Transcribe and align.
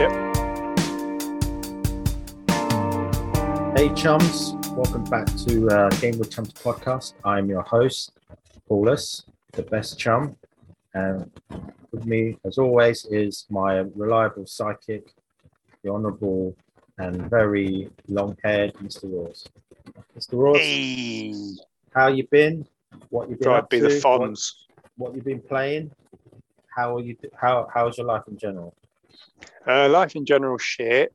Yep. 0.00 0.12
Hey 3.76 3.92
chums, 3.94 4.54
welcome 4.70 5.04
back 5.04 5.26
to 5.44 5.68
uh, 5.68 5.90
Game 6.00 6.18
with 6.18 6.30
Chums 6.30 6.54
podcast. 6.54 7.12
I'm 7.22 7.50
your 7.50 7.60
host, 7.60 8.12
Paulus, 8.66 9.26
the 9.52 9.60
best 9.60 9.98
chum, 9.98 10.36
and 10.94 11.30
with 11.92 12.06
me, 12.06 12.38
as 12.46 12.56
always, 12.56 13.04
is 13.10 13.44
my 13.50 13.80
reliable 13.94 14.46
psychic, 14.46 15.12
the 15.84 15.90
honourable 15.90 16.56
and 16.96 17.28
very 17.28 17.90
long-haired 18.08 18.72
Mr. 18.76 19.02
Ross. 19.04 19.44
Mr. 20.18 20.32
Ross, 20.32 20.56
Hey, 20.56 21.34
how 21.94 22.08
you 22.08 22.26
been? 22.30 22.66
What 23.10 23.28
you 23.28 23.36
been 23.36 23.48
try 23.48 23.58
up 23.58 23.68
be 23.68 23.80
to? 23.80 23.88
the 23.88 24.00
What, 24.08 24.38
what 24.96 25.14
you 25.14 25.20
been 25.20 25.42
playing? 25.42 25.90
How 26.74 26.96
are 26.96 27.00
you? 27.00 27.18
How 27.38 27.68
how's 27.74 27.98
your 27.98 28.06
life 28.06 28.22
in 28.28 28.38
general? 28.38 28.74
Uh, 29.66 29.88
life 29.88 30.16
in 30.16 30.24
general, 30.24 30.58
shit. 30.58 31.12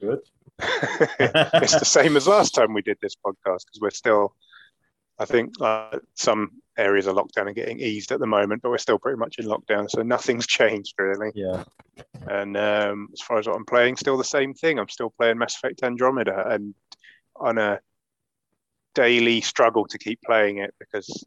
Good. 0.00 0.20
it's 0.60 1.78
the 1.78 1.84
same 1.84 2.16
as 2.16 2.28
last 2.28 2.54
time 2.54 2.74
we 2.74 2.82
did 2.82 2.98
this 3.02 3.16
podcast 3.16 3.64
because 3.66 3.80
we're 3.80 3.90
still, 3.90 4.34
I 5.18 5.24
think, 5.24 5.52
uh, 5.60 5.98
some 6.14 6.50
areas 6.76 7.06
of 7.06 7.16
lockdown 7.16 7.46
are 7.46 7.52
getting 7.52 7.80
eased 7.80 8.12
at 8.12 8.20
the 8.20 8.26
moment, 8.26 8.62
but 8.62 8.70
we're 8.70 8.78
still 8.78 8.98
pretty 8.98 9.18
much 9.18 9.38
in 9.38 9.46
lockdown, 9.46 9.90
so 9.90 10.02
nothing's 10.02 10.46
changed 10.58 10.94
really. 10.98 11.32
Yeah. 11.34 11.64
And 12.28 12.56
um, 12.56 13.08
as 13.12 13.20
far 13.20 13.38
as 13.38 13.46
what 13.46 13.56
I'm 13.56 13.64
playing, 13.64 13.96
still 13.96 14.16
the 14.16 14.24
same 14.24 14.54
thing. 14.54 14.78
I'm 14.78 14.88
still 14.88 15.10
playing 15.10 15.38
Mass 15.38 15.56
Effect 15.56 15.82
Andromeda, 15.82 16.48
and 16.48 16.74
on 17.36 17.58
a 17.58 17.80
daily 18.94 19.40
struggle 19.40 19.86
to 19.86 19.98
keep 19.98 20.20
playing 20.22 20.58
it 20.58 20.74
because 20.78 21.26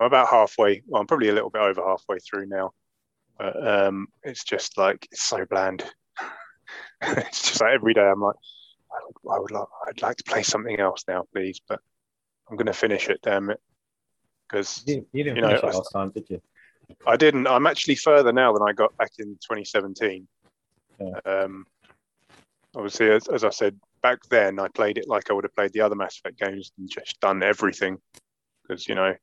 I'm 0.00 0.06
about 0.06 0.28
halfway. 0.28 0.82
Well, 0.86 1.00
I'm 1.00 1.06
probably 1.06 1.28
a 1.28 1.34
little 1.34 1.50
bit 1.50 1.62
over 1.62 1.82
halfway 1.84 2.18
through 2.18 2.46
now. 2.46 2.72
But 3.40 3.66
um, 3.66 4.08
it's 4.22 4.44
just 4.44 4.76
like 4.76 5.08
it's 5.10 5.22
so 5.22 5.46
bland. 5.46 5.82
it's 7.02 7.48
just 7.48 7.60
like 7.62 7.72
every 7.72 7.94
day 7.94 8.02
I'm 8.02 8.20
like, 8.20 8.36
I 8.92 8.98
would, 9.06 9.34
I 9.34 9.38
would 9.40 9.50
like, 9.50 9.68
I'd 9.88 10.02
like 10.02 10.16
to 10.18 10.24
play 10.24 10.42
something 10.42 10.78
else 10.78 11.04
now, 11.08 11.24
please. 11.34 11.58
But 11.66 11.80
I'm 12.50 12.56
going 12.58 12.66
to 12.66 12.74
finish 12.74 13.08
it, 13.08 13.20
damn 13.22 13.48
it, 13.48 13.58
because 14.46 14.82
You, 14.86 15.06
you 15.12 15.24
didn't 15.24 15.36
You 15.36 15.42
know, 15.42 15.48
finish 15.48 15.64
I- 15.64 15.68
it 15.68 15.74
last 15.74 15.92
time, 15.92 16.10
did 16.10 16.28
you? 16.28 16.42
I 17.06 17.16
didn't. 17.16 17.46
I'm 17.46 17.66
actually 17.66 17.94
further 17.94 18.32
now 18.32 18.52
than 18.52 18.62
I 18.68 18.72
got 18.72 18.94
back 18.98 19.12
in 19.20 19.28
2017. 19.36 20.26
Yeah. 20.98 21.06
Um, 21.24 21.64
obviously, 22.74 23.10
as, 23.10 23.26
as 23.28 23.42
I 23.44 23.50
said 23.50 23.78
back 24.02 24.18
then, 24.28 24.58
I 24.58 24.68
played 24.68 24.98
it 24.98 25.08
like 25.08 25.30
I 25.30 25.32
would 25.32 25.44
have 25.44 25.54
played 25.54 25.72
the 25.72 25.80
other 25.80 25.94
Mass 25.94 26.18
Effect 26.18 26.38
games 26.38 26.72
and 26.78 26.90
just 26.90 27.18
done 27.20 27.42
everything 27.42 27.96
because 28.62 28.86
you 28.88 28.96
know 28.96 29.14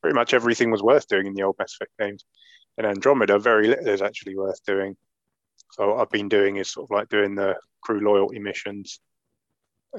pretty 0.00 0.14
much 0.14 0.32
everything 0.34 0.70
was 0.70 0.82
worth 0.82 1.06
doing 1.08 1.26
in 1.26 1.34
the 1.34 1.42
old 1.42 1.56
Mass 1.58 1.74
Effect 1.74 1.92
games. 2.00 2.24
In 2.80 2.86
Andromeda, 2.86 3.38
very 3.38 3.68
little 3.68 3.88
is 3.88 4.00
actually 4.00 4.36
worth 4.36 4.64
doing. 4.64 4.96
So 5.72 5.88
what 5.88 6.00
I've 6.00 6.08
been 6.08 6.30
doing 6.30 6.56
is 6.56 6.70
sort 6.70 6.86
of 6.86 6.96
like 6.96 7.10
doing 7.10 7.34
the 7.34 7.56
crew 7.82 8.00
loyalty 8.00 8.38
missions, 8.38 9.00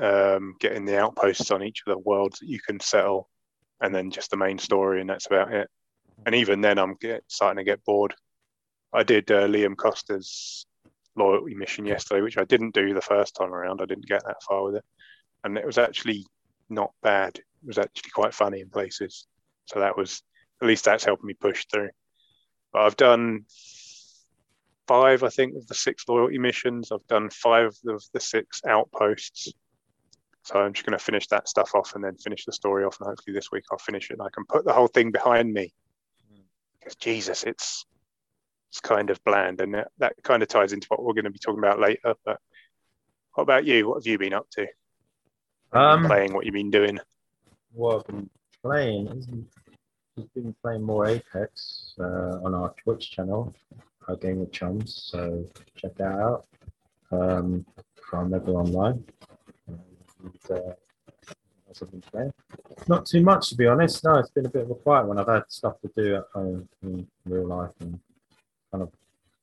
um, 0.01 0.55
getting 0.59 0.85
the 0.85 0.99
outposts 0.99 1.51
on 1.51 1.61
each 1.61 1.83
of 1.85 1.93
the 1.93 1.99
worlds 1.99 2.39
that 2.39 2.47
you 2.47 2.59
can 2.59 2.79
settle, 2.79 3.29
and 3.81 3.93
then 3.93 4.09
just 4.09 4.31
the 4.31 4.37
main 4.37 4.57
story, 4.57 4.99
and 4.99 5.07
that's 5.07 5.27
about 5.27 5.53
it. 5.53 5.69
And 6.25 6.33
even 6.33 6.61
then 6.61 6.79
i'm 6.79 6.95
get, 6.99 7.23
starting 7.27 7.59
to 7.59 7.63
get 7.63 7.85
bored. 7.85 8.15
I 8.91 9.03
did 9.03 9.29
uh, 9.29 9.47
Liam 9.47 9.75
Kosta's 9.75 10.65
loyalty 11.15 11.53
mission 11.53 11.85
yesterday 11.85 12.21
which 12.21 12.37
i 12.37 12.45
didn't 12.45 12.73
do 12.73 12.95
the 12.95 13.01
first 13.01 13.35
time 13.35 13.53
around. 13.53 13.79
I 13.79 13.85
didn't 13.85 14.07
get 14.07 14.23
that 14.25 14.41
far 14.41 14.63
with 14.63 14.77
it. 14.77 14.85
And 15.43 15.55
it 15.55 15.67
was 15.67 15.77
actually 15.77 16.25
not 16.67 16.93
bad. 17.03 17.35
It 17.37 17.45
was 17.63 17.77
actually 17.77 18.09
quite 18.09 18.33
funny 18.33 18.61
in 18.61 18.71
places. 18.71 19.27
So 19.65 19.81
that 19.81 19.95
was 19.95 20.23
at 20.63 20.67
least 20.67 20.85
that's 20.85 21.05
helping 21.05 21.27
me 21.27 21.35
push 21.35 21.67
through 21.67 21.91
but 22.73 22.81
i've 22.83 22.95
done 22.97 23.45
five 24.87 25.23
i 25.23 25.29
think 25.29 25.55
of 25.55 25.65
the 25.67 25.73
six 25.75 26.05
loyalty 26.07 26.37
missions 26.37 26.91
i've 26.91 27.05
done 27.07 27.29
five 27.29 27.73
of 27.87 28.03
the 28.13 28.19
six 28.19 28.61
outposts 28.67 29.53
so 30.43 30.59
i'm 30.59 30.73
just 30.73 30.85
going 30.85 30.97
to 30.97 31.03
finish 31.03 31.27
that 31.27 31.47
stuff 31.47 31.71
off 31.75 31.95
and 31.95 32.03
then 32.03 32.15
finish 32.17 32.45
the 32.45 32.51
story 32.53 32.83
off 32.83 32.97
and 32.99 33.07
hopefully 33.07 33.33
this 33.33 33.51
week 33.51 33.63
i'll 33.71 33.77
finish 33.77 34.09
it 34.09 34.13
and 34.13 34.21
i 34.23 34.29
can 34.33 34.45
put 34.45 34.65
the 34.65 34.73
whole 34.73 34.87
thing 34.87 35.11
behind 35.11 35.53
me 35.53 35.73
because 36.79 36.95
Jesus, 36.95 37.43
it's 37.43 37.85
it's 38.71 38.79
kind 38.79 39.11
of 39.11 39.23
bland, 39.23 39.61
and 39.61 39.75
that, 39.75 39.89
that 39.99 40.13
kind 40.23 40.41
of 40.41 40.49
ties 40.49 40.73
into 40.73 40.87
what 40.87 41.03
we're 41.03 41.13
going 41.13 41.25
to 41.25 41.29
be 41.29 41.37
talking 41.37 41.59
about 41.59 41.79
later. 41.79 42.15
But 42.25 42.39
what 43.35 43.43
about 43.43 43.65
you? 43.65 43.87
What 43.87 43.99
have 44.01 44.07
you 44.07 44.17
been 44.17 44.33
up 44.33 44.49
to? 44.53 44.65
What 45.69 45.79
have 45.79 45.91
you 45.91 45.97
been 45.97 46.05
Um, 46.05 46.09
playing? 46.09 46.33
What 46.33 46.45
you 46.47 46.51
been 46.51 46.71
doing? 46.71 46.99
what 47.73 47.97
I've 47.97 48.07
been 48.07 48.29
playing 48.63 49.47
just 50.17 50.33
been 50.33 50.55
playing 50.61 50.83
more 50.83 51.07
Apex 51.07 51.93
uh, 51.99 52.39
on 52.43 52.53
our 52.53 52.73
Twitch 52.83 53.11
channel, 53.11 53.53
our 54.07 54.15
Game 54.15 54.39
with 54.39 54.51
Chums. 54.51 55.09
So 55.11 55.45
check 55.75 55.95
that 55.95 56.11
out. 56.11 56.45
Um, 57.11 57.65
from 58.09 58.29
Never 58.29 58.51
Online. 58.51 59.03
And, 59.67 59.79
uh. 60.49 60.73
Not 62.87 63.05
too 63.05 63.21
much 63.21 63.49
to 63.49 63.55
be 63.55 63.65
honest. 63.65 64.03
No, 64.03 64.15
it's 64.15 64.29
been 64.29 64.45
a 64.45 64.49
bit 64.49 64.63
of 64.63 64.71
a 64.71 64.75
quiet 64.75 65.07
one. 65.07 65.17
I've 65.17 65.27
had 65.27 65.43
stuff 65.47 65.79
to 65.81 65.91
do 65.95 66.15
at 66.15 66.25
home 66.33 66.67
in 66.83 67.07
real 67.25 67.47
life 67.47 67.71
and 67.79 67.97
kind 68.71 68.83
of 68.83 68.91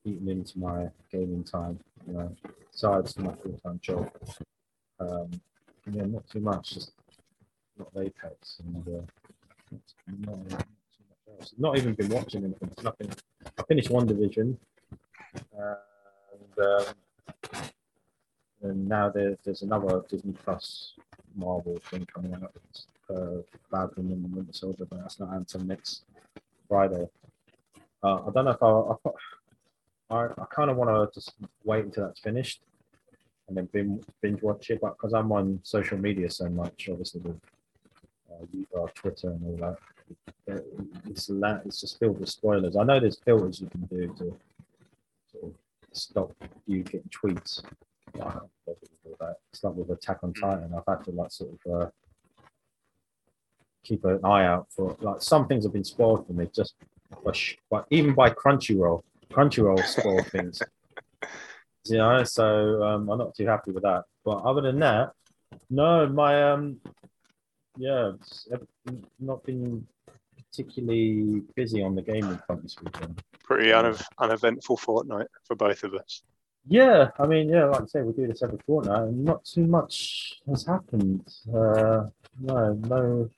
eaten 0.05 0.29
into 0.29 0.59
my 0.59 0.89
gaming 1.11 1.43
time. 1.43 1.79
You 2.07 2.13
know, 2.13 2.35
besides 2.71 3.17
my 3.17 3.33
full-time 3.33 3.79
job. 3.81 4.11
Um, 4.99 5.31
yeah, 5.91 6.03
not 6.03 6.29
too 6.29 6.39
much. 6.39 6.75
Just 6.75 6.91
not 7.79 7.89
Apex 7.97 8.61
and 8.63 8.87
uh, 8.87 9.01
not, 11.57 11.77
even 11.77 11.93
been 11.93 12.09
watching 12.09 12.43
anything. 12.43 12.71
Nothing. 12.83 13.11
I 13.57 13.63
finished 13.63 13.89
WandaVision, 13.89 14.55
and 15.33 16.55
um, 16.61 16.85
and 18.61 18.87
now 18.87 19.09
there, 19.09 19.37
there's 19.43 19.61
another 19.61 20.03
Disney 20.09 20.33
Plus 20.43 20.93
Marvel 21.35 21.79
thing 21.89 22.05
coming 22.13 22.33
out. 22.33 22.53
Uh, 23.09 23.41
Falcon 23.71 24.11
and 24.11 24.23
the 24.23 24.35
Winter 24.35 24.53
Soldier, 24.53 24.85
but 24.85 24.99
that's 24.99 25.19
not 25.19 25.33
until 25.33 25.61
next 25.61 26.03
Friday. 26.67 27.07
Uh, 28.03 28.15
I 28.27 28.29
don't 28.33 28.45
know 28.45 28.51
if 28.51 28.63
I. 28.63 29.09
I, 30.11 30.25
I 30.25 30.45
kind 30.49 30.71
of 30.71 30.77
want 30.77 30.89
to 30.89 31.19
just 31.19 31.35
wait 31.63 31.85
until 31.85 32.07
that's 32.07 32.19
finished 32.19 32.61
and 33.49 33.57
then 33.57 33.67
binge, 33.73 34.03
binge 34.21 34.41
watch 34.41 34.69
it. 34.69 34.79
But 34.81 34.95
because 34.97 35.13
I'm 35.13 35.31
on 35.31 35.59
social 35.63 35.97
media 35.97 36.29
so 36.29 36.47
much, 36.49 36.87
obviously 36.89 37.21
with 37.21 37.39
uh, 38.31 38.45
you- 38.51 38.67
uh, 38.75 38.87
Twitter 38.95 39.29
and 39.31 39.45
all 39.45 39.57
that, 40.47 40.55
it- 40.55 40.65
it's 41.05 41.29
la- 41.29 41.59
it's 41.65 41.81
just 41.81 41.99
filled 41.99 42.19
with 42.19 42.29
spoilers. 42.29 42.75
I 42.75 42.83
know 42.83 42.99
there's 42.99 43.19
filters 43.19 43.61
you 43.61 43.67
can 43.67 43.81
do 43.85 44.07
to 44.19 44.37
sort 45.31 45.43
of 45.45 45.53
stop 45.91 46.31
you 46.65 46.83
getting 46.83 47.09
tweets. 47.09 47.61
but 48.13 48.21
I 48.21 48.31
don't 48.31 48.49
bother 48.65 48.77
with 48.81 48.89
all 49.05 49.15
that. 49.19 49.35
It's 49.51 49.63
like 49.63 49.75
with 49.75 49.89
Attack 49.91 50.19
on 50.23 50.33
Titan. 50.33 50.73
I've 50.75 50.83
had 50.87 51.03
to 51.05 51.11
like 51.11 51.31
sort 51.31 51.51
of 51.65 51.81
uh, 51.81 51.89
keep 53.83 54.03
an 54.05 54.19
eye 54.23 54.45
out 54.45 54.67
for 54.71 54.95
like 55.01 55.21
some 55.21 55.47
things 55.47 55.63
have 55.63 55.73
been 55.73 55.83
spoiled 55.83 56.25
for 56.27 56.33
me 56.33 56.47
just 56.53 56.73
by, 57.23 57.31
sh- 57.31 57.57
by 57.69 57.83
even 57.91 58.13
by 58.13 58.29
Crunchyroll. 58.29 59.03
Crunchyroll 59.31 59.83
spoiled 59.85 60.25
things. 60.27 60.61
You 61.85 61.97
know, 61.97 62.23
so 62.23 62.83
um, 62.83 63.09
I'm 63.09 63.17
not 63.17 63.35
too 63.35 63.45
happy 63.47 63.71
with 63.71 63.83
that. 63.83 64.03
But 64.25 64.37
other 64.43 64.61
than 64.61 64.79
that, 64.79 65.11
no, 65.69 66.07
my 66.07 66.51
um, 66.51 66.79
yeah, 67.77 68.11
it's 68.15 68.47
not 69.19 69.43
been 69.43 69.85
particularly 70.51 71.43
busy 71.55 71.83
on 71.83 71.95
the 71.95 72.01
gaming 72.01 72.39
front 72.45 72.63
this 72.63 72.75
weekend. 72.83 73.21
Pretty 73.43 73.69
unev- 73.69 74.03
uneventful 74.17 74.77
fortnight 74.77 75.27
for 75.43 75.55
both 75.55 75.83
of 75.83 75.93
us. 75.93 76.23
Yeah, 76.67 77.09
I 77.17 77.25
mean, 77.25 77.49
yeah, 77.49 77.65
like 77.65 77.81
I 77.81 77.85
say, 77.85 78.01
we 78.01 78.13
do 78.13 78.27
this 78.27 78.43
every 78.43 78.59
fortnight, 78.65 79.07
and 79.07 79.23
not 79.23 79.43
too 79.45 79.65
much 79.65 80.39
has 80.47 80.65
happened. 80.65 81.27
Uh, 81.47 82.05
no, 82.39 82.73
no. 82.73 83.29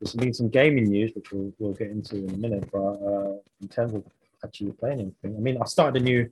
There's 0.00 0.14
been 0.14 0.32
some 0.32 0.48
gaming 0.48 0.84
news, 0.84 1.12
which 1.14 1.32
we'll, 1.32 1.52
we'll 1.58 1.72
get 1.72 1.90
into 1.90 2.16
in 2.16 2.30
a 2.30 2.36
minute. 2.36 2.68
But 2.70 2.78
uh, 2.78 3.32
in 3.60 3.68
terms 3.68 3.94
of 3.94 4.04
actually 4.44 4.72
playing 4.72 5.00
anything, 5.00 5.36
I 5.36 5.40
mean, 5.40 5.58
I 5.60 5.64
started 5.66 6.00
a 6.02 6.04
new 6.04 6.30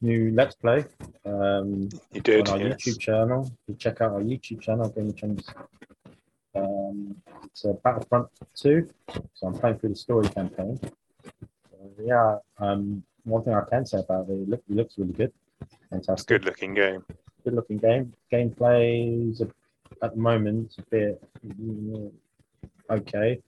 new 0.00 0.32
Let's 0.34 0.56
Play 0.56 0.84
um, 1.24 1.88
You 2.12 2.20
did, 2.20 2.48
on 2.48 2.60
our 2.60 2.68
yes. 2.68 2.76
YouTube 2.78 2.98
channel. 2.98 3.50
You 3.68 3.74
check 3.76 4.00
out 4.00 4.12
our 4.12 4.20
YouTube 4.20 4.60
channel, 4.60 4.88
Gaming 4.88 5.14
Chums. 5.14 5.46
Um, 6.54 7.16
it's 7.44 7.64
a 7.64 7.72
Battlefront 7.74 8.28
2, 8.56 8.88
so 9.34 9.46
I'm 9.46 9.54
playing 9.54 9.78
through 9.78 9.90
the 9.90 9.96
story 9.96 10.28
campaign. 10.28 10.78
Yeah, 12.00 12.38
um, 12.58 13.02
one 13.24 13.42
thing 13.42 13.54
I 13.54 13.62
can 13.70 13.86
say 13.86 13.98
about 13.98 14.28
it, 14.28 14.32
it, 14.32 14.48
look, 14.48 14.62
it 14.68 14.74
looks 14.76 14.98
really 14.98 15.12
good. 15.12 15.32
Fantastic. 15.90 16.28
Good 16.28 16.44
looking 16.44 16.74
game. 16.74 17.04
Good 17.44 17.54
looking 17.54 17.78
game. 17.78 18.12
Gameplay 18.32 19.30
is 19.30 19.40
a, 19.40 19.48
at 20.02 20.14
the 20.14 20.20
moment 20.20 20.74
a 20.78 20.82
bit 20.82 21.22
mm, 21.46 22.10
okay. 22.90 23.40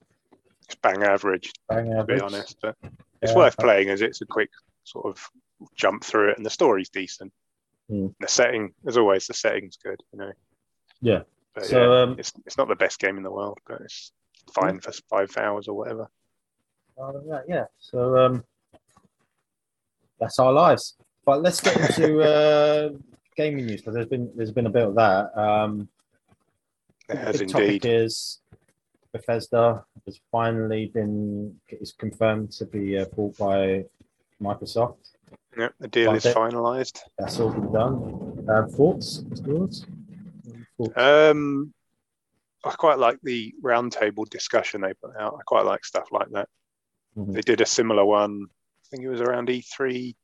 It's 0.65 0.75
bang 0.75 1.03
average, 1.03 1.51
Bang 1.69 1.93
average. 1.93 2.07
to 2.07 2.15
be 2.15 2.21
honest, 2.21 2.57
but 2.61 2.75
it's 3.21 3.31
Yeah, 3.31 3.37
worth 3.37 3.57
playing 3.57 3.89
as 3.89 4.01
it's 4.01 4.21
a 4.21 4.25
quick 4.25 4.49
sort 4.83 5.05
of 5.05 5.29
jump 5.75 6.03
through 6.03 6.31
it, 6.31 6.37
and 6.37 6.45
the 6.45 6.49
story's 6.49 6.89
decent. 6.89 7.31
Hmm. 7.89 8.07
The 8.19 8.27
setting, 8.27 8.73
as 8.87 8.97
always, 8.97 9.27
the 9.27 9.33
setting's 9.35 9.77
good. 9.77 10.01
You 10.11 10.19
know. 10.19 10.31
Yeah. 11.01 11.21
But 11.55 11.65
So, 11.65 11.79
yeah, 11.79 12.01
um, 12.01 12.15
it's 12.19 12.33
it's 12.45 12.57
not 12.57 12.67
the 12.67 12.75
best 12.75 12.99
game 12.99 13.17
in 13.17 13.23
the 13.23 13.31
world, 13.31 13.57
but 13.65 13.81
it's 13.81 14.11
fine 14.53 14.79
for 14.79 14.91
five 15.09 15.35
hours 15.37 15.67
or 15.67 15.75
whatever. 15.75 16.09
Uh, 17.01 17.13
yeah, 17.25 17.41
yeah. 17.47 17.65
So 17.79 18.17
um, 18.17 18.43
that's 20.19 20.37
our 20.39 20.51
lives. 20.51 20.95
but 21.25 21.41
let's 21.41 21.61
get 21.61 21.77
into 21.77 22.21
uh, 22.33 22.89
gaming 23.35 23.65
news 23.65 23.81
because 23.81 23.95
there's 23.95 24.07
been 24.07 24.29
there's 24.35 24.51
been 24.51 24.67
a 24.67 24.69
bit 24.69 24.87
of 24.87 24.95
that. 24.95 25.37
Um, 25.37 25.87
has 27.09 27.39
topic 27.39 27.53
indeed. 27.53 27.85
is 27.85 28.41
Bethesda 29.13 29.85
has 30.05 30.19
finally 30.31 30.91
been 30.93 31.55
is 31.69 31.93
confirmed 31.93 32.51
to 32.51 32.65
be 32.65 32.97
uh, 32.97 33.05
bought 33.15 33.37
by 33.37 33.85
Microsoft. 34.41 34.97
Yep, 35.57 35.73
the 35.79 35.87
deal 35.87 36.13
is 36.13 36.25
finalised. 36.25 36.99
That's 37.17 37.39
all 37.39 37.49
been 37.49 37.71
done. 37.71 38.45
Uh, 38.49 38.67
thoughts? 38.67 39.23
Thoughts? 39.45 39.85
Um, 40.95 41.73
I 42.63 42.71
quite 42.71 42.97
like 42.97 43.19
the 43.21 43.53
roundtable 43.63 44.27
discussion 44.29 44.81
they 44.81 44.93
put 44.93 45.15
out. 45.17 45.35
I 45.39 45.43
quite 45.45 45.65
like 45.65 45.85
stuff 45.85 46.11
like 46.11 46.29
that. 46.31 46.49
Mhm. 47.17 47.33
They 47.33 47.41
did 47.41 47.61
a 47.61 47.65
similar 47.65 48.03
one. 48.03 48.47
I 48.49 48.85
think 48.89 49.03
it 49.03 49.09
was 49.09 49.21
around 49.21 49.49
E 49.49 49.61
E3 49.61 50.15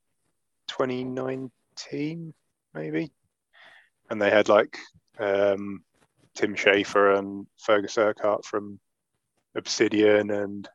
2019, 0.67 2.33
maybe. 2.73 3.11
And 4.09 4.21
they 4.21 4.29
had 4.29 4.49
like 4.49 4.77
um, 5.19 5.83
Tim 6.35 6.55
Schafer 6.55 7.17
and 7.17 7.47
Fergus 7.57 7.97
Urquhart 7.97 8.45
from 8.45 8.79
Obsidian 9.55 10.31
and 10.31 10.69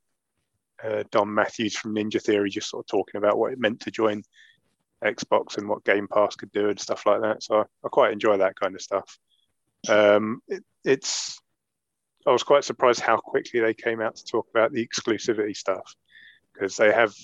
uh, 0.82 1.04
Dom 1.10 1.34
Matthews 1.34 1.76
from 1.76 1.94
Ninja 1.94 2.22
Theory 2.22 2.50
just 2.50 2.70
sort 2.70 2.84
of 2.84 2.88
talking 2.88 3.18
about 3.18 3.38
what 3.38 3.52
it 3.52 3.58
meant 3.58 3.80
to 3.80 3.90
join 3.90 4.22
Xbox 5.04 5.58
and 5.58 5.68
what 5.68 5.84
Game 5.84 6.08
Pass 6.08 6.36
could 6.36 6.52
do 6.52 6.68
and 6.68 6.78
stuff 6.78 7.06
like 7.06 7.20
that. 7.22 7.42
So 7.42 7.60
I, 7.60 7.64
I 7.84 7.88
quite 7.88 8.12
enjoy 8.12 8.38
that 8.38 8.58
kind 8.58 8.74
of 8.74 8.82
stuff. 8.82 9.18
Um, 9.88 10.40
it, 10.48 10.64
it's 10.84 11.38
I 12.26 12.32
was 12.32 12.42
quite 12.42 12.64
surprised 12.64 13.00
how 13.00 13.16
quickly 13.18 13.60
they 13.60 13.74
came 13.74 14.00
out 14.00 14.16
to 14.16 14.24
talk 14.24 14.48
about 14.50 14.72
the 14.72 14.86
exclusivity 14.86 15.56
stuff 15.56 15.94
because 16.52 16.76
they 16.76 16.92
have 16.92 17.14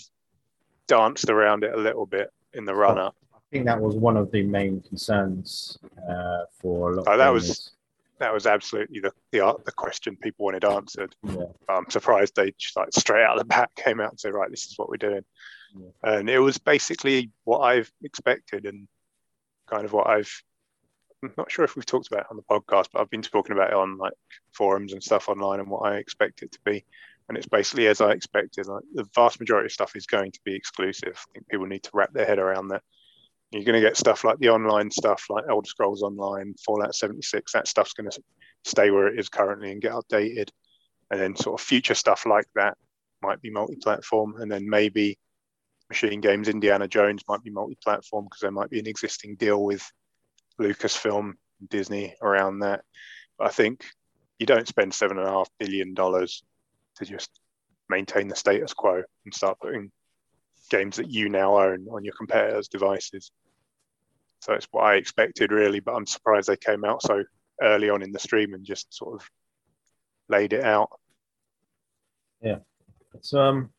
danced 0.86 1.28
around 1.28 1.64
it 1.64 1.72
a 1.74 1.76
little 1.76 2.06
bit 2.06 2.30
in 2.54 2.64
the 2.64 2.74
run 2.74 2.98
up. 2.98 3.16
I 3.34 3.38
think 3.50 3.64
that 3.66 3.80
was 3.80 3.94
one 3.96 4.16
of 4.16 4.30
the 4.30 4.42
main 4.42 4.80
concerns 4.82 5.78
uh, 6.08 6.44
for 6.60 6.92
a 6.92 6.96
lot. 6.96 7.04
Oh, 7.08 7.16
that 7.16 7.30
was- 7.30 7.72
That 8.18 8.32
was 8.32 8.46
absolutely 8.46 9.00
the 9.00 9.10
the, 9.32 9.40
the 9.64 9.72
question 9.72 10.16
people 10.16 10.44
wanted 10.44 10.64
answered. 10.64 11.16
yeah. 11.24 11.46
I'm 11.68 11.90
surprised 11.90 12.36
they 12.36 12.52
just 12.56 12.76
like 12.76 12.90
straight 12.92 13.24
out 13.24 13.32
of 13.32 13.38
the 13.40 13.44
back 13.44 13.74
came 13.74 13.98
out 14.00 14.10
and 14.10 14.20
said, 14.20 14.32
right, 14.32 14.48
this 14.48 14.66
is 14.66 14.74
what 14.78 14.88
we're 14.88 14.96
doing. 15.10 15.24
Yeah. 15.76 15.88
And 16.18 16.30
it 16.30 16.38
was 16.38 16.56
basically 16.58 17.30
what 17.42 17.60
I've 17.60 17.90
expected 18.04 18.64
and 18.66 18.86
kind 19.68 19.84
of 19.84 19.92
what 19.92 20.06
I've 20.06 20.30
I'm 21.22 21.32
not 21.36 21.50
sure 21.50 21.64
if 21.64 21.76
we've 21.76 21.86
talked 21.86 22.08
about 22.08 22.20
it 22.20 22.30
on 22.30 22.36
the 22.36 22.42
podcast, 22.42 22.88
but 22.92 23.00
I've 23.00 23.10
been 23.10 23.22
talking 23.22 23.54
about 23.54 23.70
it 23.70 23.76
on 23.76 23.96
like 23.96 24.14
forums 24.52 24.92
and 24.92 25.02
stuff 25.02 25.28
online 25.28 25.60
and 25.60 25.68
what 25.68 25.86
I 25.86 25.96
expect 25.96 26.42
it 26.42 26.52
to 26.52 26.58
be. 26.64 26.84
And 27.28 27.38
it's 27.38 27.46
basically 27.46 27.86
as 27.86 28.00
I 28.00 28.10
expected. 28.10 28.66
Like 28.66 28.82
the 28.92 29.06
vast 29.14 29.38
majority 29.38 29.66
of 29.66 29.72
stuff 29.72 29.94
is 29.94 30.06
going 30.06 30.32
to 30.32 30.40
be 30.44 30.54
exclusive. 30.54 31.14
I 31.16 31.32
think 31.32 31.48
people 31.48 31.66
need 31.66 31.84
to 31.84 31.90
wrap 31.94 32.12
their 32.12 32.26
head 32.26 32.38
around 32.38 32.68
that. 32.68 32.82
You're 33.52 33.64
going 33.64 33.80
to 33.80 33.86
get 33.86 33.96
stuff 33.96 34.24
like 34.24 34.38
the 34.38 34.48
online 34.48 34.90
stuff, 34.90 35.26
like 35.28 35.44
Elder 35.48 35.68
Scrolls 35.68 36.02
Online, 36.02 36.54
Fallout 36.64 36.94
76. 36.94 37.52
That 37.52 37.68
stuff's 37.68 37.92
going 37.92 38.10
to 38.10 38.22
stay 38.64 38.90
where 38.90 39.08
it 39.08 39.18
is 39.18 39.28
currently 39.28 39.70
and 39.70 39.80
get 39.82 39.92
updated. 39.92 40.48
And 41.10 41.20
then 41.20 41.36
sort 41.36 41.60
of 41.60 41.64
future 41.64 41.94
stuff 41.94 42.24
like 42.26 42.46
that 42.54 42.76
might 43.22 43.40
be 43.40 43.50
multi-platform, 43.50 44.40
and 44.40 44.50
then 44.50 44.68
maybe 44.68 45.18
Machine 45.88 46.20
Games 46.20 46.48
Indiana 46.48 46.88
Jones 46.88 47.22
might 47.28 47.42
be 47.42 47.50
multi-platform 47.50 48.24
because 48.24 48.40
there 48.40 48.50
might 48.50 48.70
be 48.70 48.80
an 48.80 48.86
existing 48.86 49.36
deal 49.36 49.62
with 49.62 49.88
Lucasfilm, 50.60 51.34
Disney 51.68 52.14
around 52.22 52.60
that. 52.60 52.82
But 53.38 53.48
I 53.48 53.50
think 53.50 53.84
you 54.38 54.46
don't 54.46 54.68
spend 54.68 54.94
seven 54.94 55.18
and 55.18 55.26
a 55.26 55.30
half 55.30 55.48
billion 55.58 55.94
dollars 55.94 56.42
to 56.96 57.04
just 57.04 57.30
maintain 57.88 58.28
the 58.28 58.36
status 58.36 58.72
quo 58.72 59.02
and 59.24 59.34
start 59.34 59.58
putting 59.60 59.90
games 60.70 60.96
that 60.96 61.10
you 61.10 61.28
now 61.28 61.58
own 61.58 61.86
on 61.90 62.04
your 62.04 62.14
competitors' 62.14 62.68
devices. 62.68 63.30
So 64.40 64.54
it's 64.54 64.66
what 64.70 64.84
I 64.84 64.94
expected, 64.96 65.52
really. 65.52 65.80
But 65.80 65.94
I'm 65.94 66.06
surprised 66.06 66.48
they 66.48 66.56
came 66.56 66.84
out 66.84 67.02
so 67.02 67.22
early 67.60 67.90
on 67.90 68.02
in 68.02 68.12
the 68.12 68.18
stream 68.18 68.54
and 68.54 68.64
just 68.64 68.92
sort 68.92 69.20
of 69.20 69.30
laid 70.28 70.52
it 70.52 70.64
out. 70.64 70.90
Yeah, 72.40 72.58
it's 73.14 73.32
um, 73.34 73.70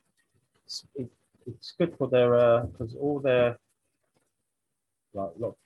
it's, 0.66 0.86
it, 0.96 1.10
it's 1.46 1.74
good 1.78 1.98
for 1.98 2.08
their 2.08 2.62
because 2.62 2.96
all 2.96 3.20
their 3.20 3.58
like 5.14 5.31
lot 5.38 5.58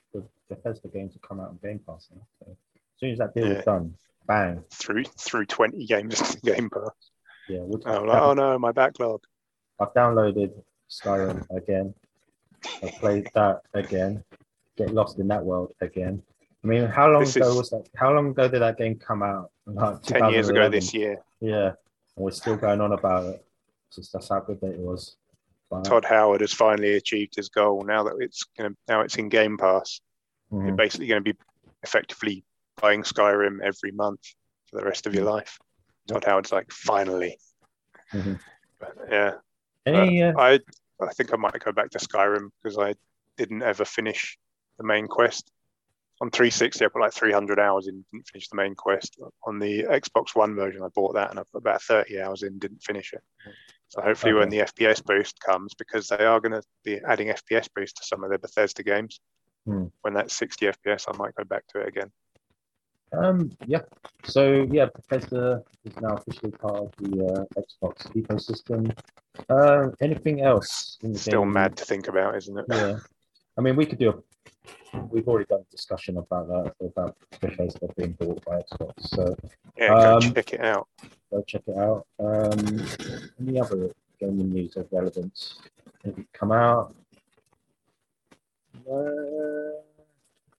Bethesda 0.50 0.88
games 0.88 1.14
have 1.14 1.22
come 1.22 1.40
out 1.40 1.50
on 1.50 1.60
Game 1.64 1.80
Pass 1.86 2.08
now. 2.16 2.22
So 2.40 2.52
as 2.52 3.00
soon 3.00 3.12
as 3.12 3.18
that 3.20 3.34
deal 3.34 3.48
Yeah. 3.48 3.54
is 3.60 3.66
done, 3.66 3.96
bang, 4.28 4.64
through 4.72 5.04
through 5.04 5.46
20 5.46 5.86
games 5.86 6.36
in 6.36 6.40
Game 6.56 6.70
Pass. 6.70 6.90
yeah. 7.50 7.60
We'll, 7.62 7.82
oh, 7.86 8.00
I'm 8.02 8.06
like, 8.08 8.22
oh 8.22 8.34
no, 8.34 8.60
my 8.60 8.72
backlog. 8.72 9.22
I've 9.80 9.94
downloaded 9.94 10.52
Skyrim 10.90 11.46
again. 11.56 11.94
I 12.84 12.90
played 13.00 13.30
that 13.36 13.62
again. 13.74 14.24
Get 14.78 14.94
lost 14.94 15.20
in 15.20 15.28
that 15.28 15.44
world 15.44 15.74
again. 15.82 16.22
I 16.64 16.68
mean, 16.68 16.86
how 16.88 17.10
long 17.10 17.22
This 17.22 17.36
ago 17.36 17.56
was 17.56 17.70
that? 17.70 17.88
How 17.96 18.12
long 18.14 18.30
ago 18.32 18.48
did 18.48 18.62
that 18.62 18.78
game 18.78 18.96
come 18.96 19.22
out? 19.24 19.52
Like 19.66 20.02
10 20.04 20.32
years 20.32 20.50
ago 20.50 20.70
this 20.70 20.94
year. 20.94 21.18
Yeah, 21.40 21.68
and 21.68 21.76
we're 22.26 22.32
still 22.32 22.58
going 22.58 22.82
on 22.82 22.94
about 22.94 23.26
it. 23.26 23.46
Just 23.94 24.12
that's 24.14 24.30
how 24.30 24.40
good 24.40 24.60
that 24.62 24.72
it 24.72 24.80
was. 24.80 25.18
But, 25.70 25.84
Todd 25.84 26.06
Howard 26.06 26.42
has 26.42 26.54
finally 26.54 26.96
achieved 26.96 27.36
his 27.36 27.50
goal. 27.50 27.84
Now 27.84 28.04
that 28.04 28.16
it's 28.20 28.44
gonna, 28.58 28.72
now 28.88 29.02
it's 29.02 29.18
in 29.18 29.30
Game 29.30 29.58
Pass, 29.58 30.00
mhm. 30.52 30.68
you're 30.68 30.76
basically 30.76 31.08
going 31.08 31.24
to 31.24 31.34
be 31.34 31.40
effectively 31.84 32.44
buying 32.82 33.04
Skyrim 33.04 33.60
every 33.64 33.92
month 33.92 34.22
for 34.70 34.80
the 34.80 34.86
rest 34.86 35.08
of 35.08 35.16
your 35.16 35.26
life. 35.26 35.58
Todd 36.08 36.24
Howard's 36.24 36.52
like, 36.52 36.72
finally. 36.72 37.38
Mhm. 38.14 38.40
But, 38.80 38.96
yeah, 39.10 39.34
Any, 39.86 40.24
uh, 40.24 40.34
I 40.38 40.60
I 41.00 41.14
think 41.14 41.34
I 41.34 41.38
might 41.38 41.60
go 41.60 41.72
back 41.72 41.92
to 41.92 42.00
Skyrim 42.00 42.50
because 42.62 42.78
I 42.78 42.96
didn't 43.38 43.64
ever 43.64 43.86
finish 43.86 44.38
the 44.78 44.84
main 44.84 45.08
quest. 45.08 45.52
On 46.20 46.32
360, 46.32 46.84
I 46.84 46.88
put 46.88 47.02
like 47.02 47.14
300 47.14 47.60
hours 47.60 47.88
in, 47.88 48.04
didn't 48.12 48.28
finish 48.28 48.48
the 48.50 48.56
main 48.56 48.74
quest. 48.74 49.20
On 49.46 49.60
the 49.60 49.84
Xbox 49.84 50.36
One 50.36 50.56
version, 50.56 50.82
I 50.82 50.88
bought 50.96 51.14
that 51.14 51.30
and 51.30 51.40
I 51.40 51.44
put 51.52 51.60
about 51.60 51.84
30 51.84 52.20
hours 52.20 52.42
in, 52.42 52.58
didn't 52.58 52.82
finish 52.82 53.14
it. 53.14 53.22
So 53.90 54.02
hopefully, 54.02 54.34
when 54.34 54.50
the 54.50 54.60
FPS 54.60 55.06
boost 55.06 55.40
comes, 55.40 55.74
because 55.76 56.08
they 56.08 56.26
are 56.26 56.40
going 56.40 56.54
to 56.54 56.64
be 56.84 57.00
adding 57.08 57.28
FPS 57.28 57.70
boost 57.74 57.98
to 57.98 58.04
some 58.04 58.24
of 58.24 58.30
their 58.30 58.40
Bethesda 58.40 58.84
games, 58.84 59.22
Hmm. 59.68 59.86
when 60.02 60.14
that's 60.14 60.34
60 60.38 60.66
FPS, 60.68 61.06
I 61.14 61.18
might 61.18 61.36
go 61.36 61.44
back 61.44 61.68
to 61.68 61.80
it 61.80 61.90
again. 61.90 62.10
Um, 63.12 63.52
yeah. 63.66 63.82
So 64.24 64.66
yeah, 64.72 64.86
Bethesda 64.96 65.62
is 65.84 65.94
now 66.00 66.16
officially 66.16 66.52
part 66.52 66.76
of 66.84 66.92
the 67.00 67.26
uh, 67.26 67.62
Xbox 67.62 68.08
ecosystem. 68.14 68.96
Uh, 69.50 69.90
anything 70.02 70.42
else? 70.42 70.98
In 71.04 71.12
the 71.14 71.20
Still 71.20 71.42
game? 71.44 71.52
mad 71.54 71.76
to 71.78 71.86
think 71.86 72.08
about, 72.08 72.36
isn't 72.38 72.58
it? 72.58 72.66
Yeah. 72.70 72.98
I 73.58 73.62
mean, 73.62 73.76
we 73.76 73.86
could 73.86 74.00
do 74.00 74.10
a. 74.12 74.98
We've 75.12 75.28
already 75.28 75.46
done 75.46 75.62
a 75.68 75.72
discussion 75.72 76.18
about 76.18 76.48
that 76.48 76.74
about 76.82 77.18
Bethesda 77.42 77.88
being 77.98 78.14
bought 78.14 78.44
by 78.46 78.62
Xbox. 78.62 79.08
So 79.10 79.36
Yeah, 79.78 79.90
go 79.90 80.16
Um, 80.16 80.22
check 80.34 80.54
it 80.54 80.62
out. 80.62 80.88
go 81.32 81.42
check 81.46 81.64
it 81.68 81.78
out. 81.78 82.08
Um, 82.20 82.86
any 83.40 83.60
other 83.60 83.92
gaming 84.20 84.50
news 84.50 84.76
of 84.78 84.88
relevance? 84.92 85.60
Anything 86.06 86.26
come 86.34 86.52
out? 86.54 86.96
Uh, 88.86 89.82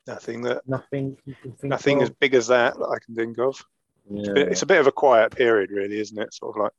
Nothing 0.06 0.40
that 0.42 0.66
nothing. 0.66 1.18
you 1.26 1.34
can 1.42 1.52
think 1.52 1.64
nothing 1.70 2.00
as 2.00 2.08
big 2.08 2.32
as 2.34 2.46
that 2.46 2.78
that 2.78 2.86
I 2.86 2.98
can 3.04 3.14
think 3.14 3.38
of. 3.38 3.62
Yeah. 4.10 4.32
It's 4.36 4.62
a 4.62 4.66
bit 4.66 4.80
of 4.80 4.86
a 4.86 4.92
quiet 4.92 5.36
period, 5.36 5.70
really, 5.70 6.00
isn't 6.00 6.18
it? 6.18 6.32
Sort 6.32 6.56
of 6.56 6.62
like 6.62 6.72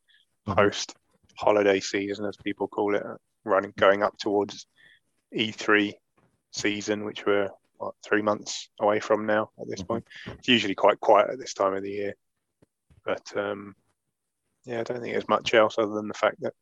Mhm. 0.47 0.55
post 0.55 0.95
holiday 1.37 1.79
season, 1.79 2.25
as 2.25 2.35
people 2.37 2.67
call 2.67 2.95
it, 2.95 3.03
running 3.43 3.71
going 3.77 4.01
up 4.01 4.17
towards 4.17 4.65
E3 5.31 5.93
season, 6.51 7.05
which 7.05 7.23
we're 7.27 7.51
what, 7.77 7.93
three 8.03 8.23
months 8.23 8.69
away 8.81 8.99
from 8.99 9.27
now 9.27 9.51
at 9.61 9.67
this 9.69 9.83
Mhm. 9.83 9.87
point. 9.87 10.07
It's 10.25 10.47
usually 10.47 10.73
quite 10.75 10.99
quiet 10.99 11.29
at 11.29 11.37
this 11.37 11.53
time 11.53 11.75
of 11.75 11.83
the 11.83 11.91
year, 11.91 12.15
but 13.05 13.37
um, 13.37 13.75
yeah, 14.65 14.79
I 14.79 14.83
don't 14.83 15.01
think 15.01 15.13
there's 15.13 15.29
much 15.29 15.53
else 15.53 15.77
other 15.77 15.93
than 15.93 16.07
the 16.07 16.13
fact 16.15 16.41
that 16.41 16.55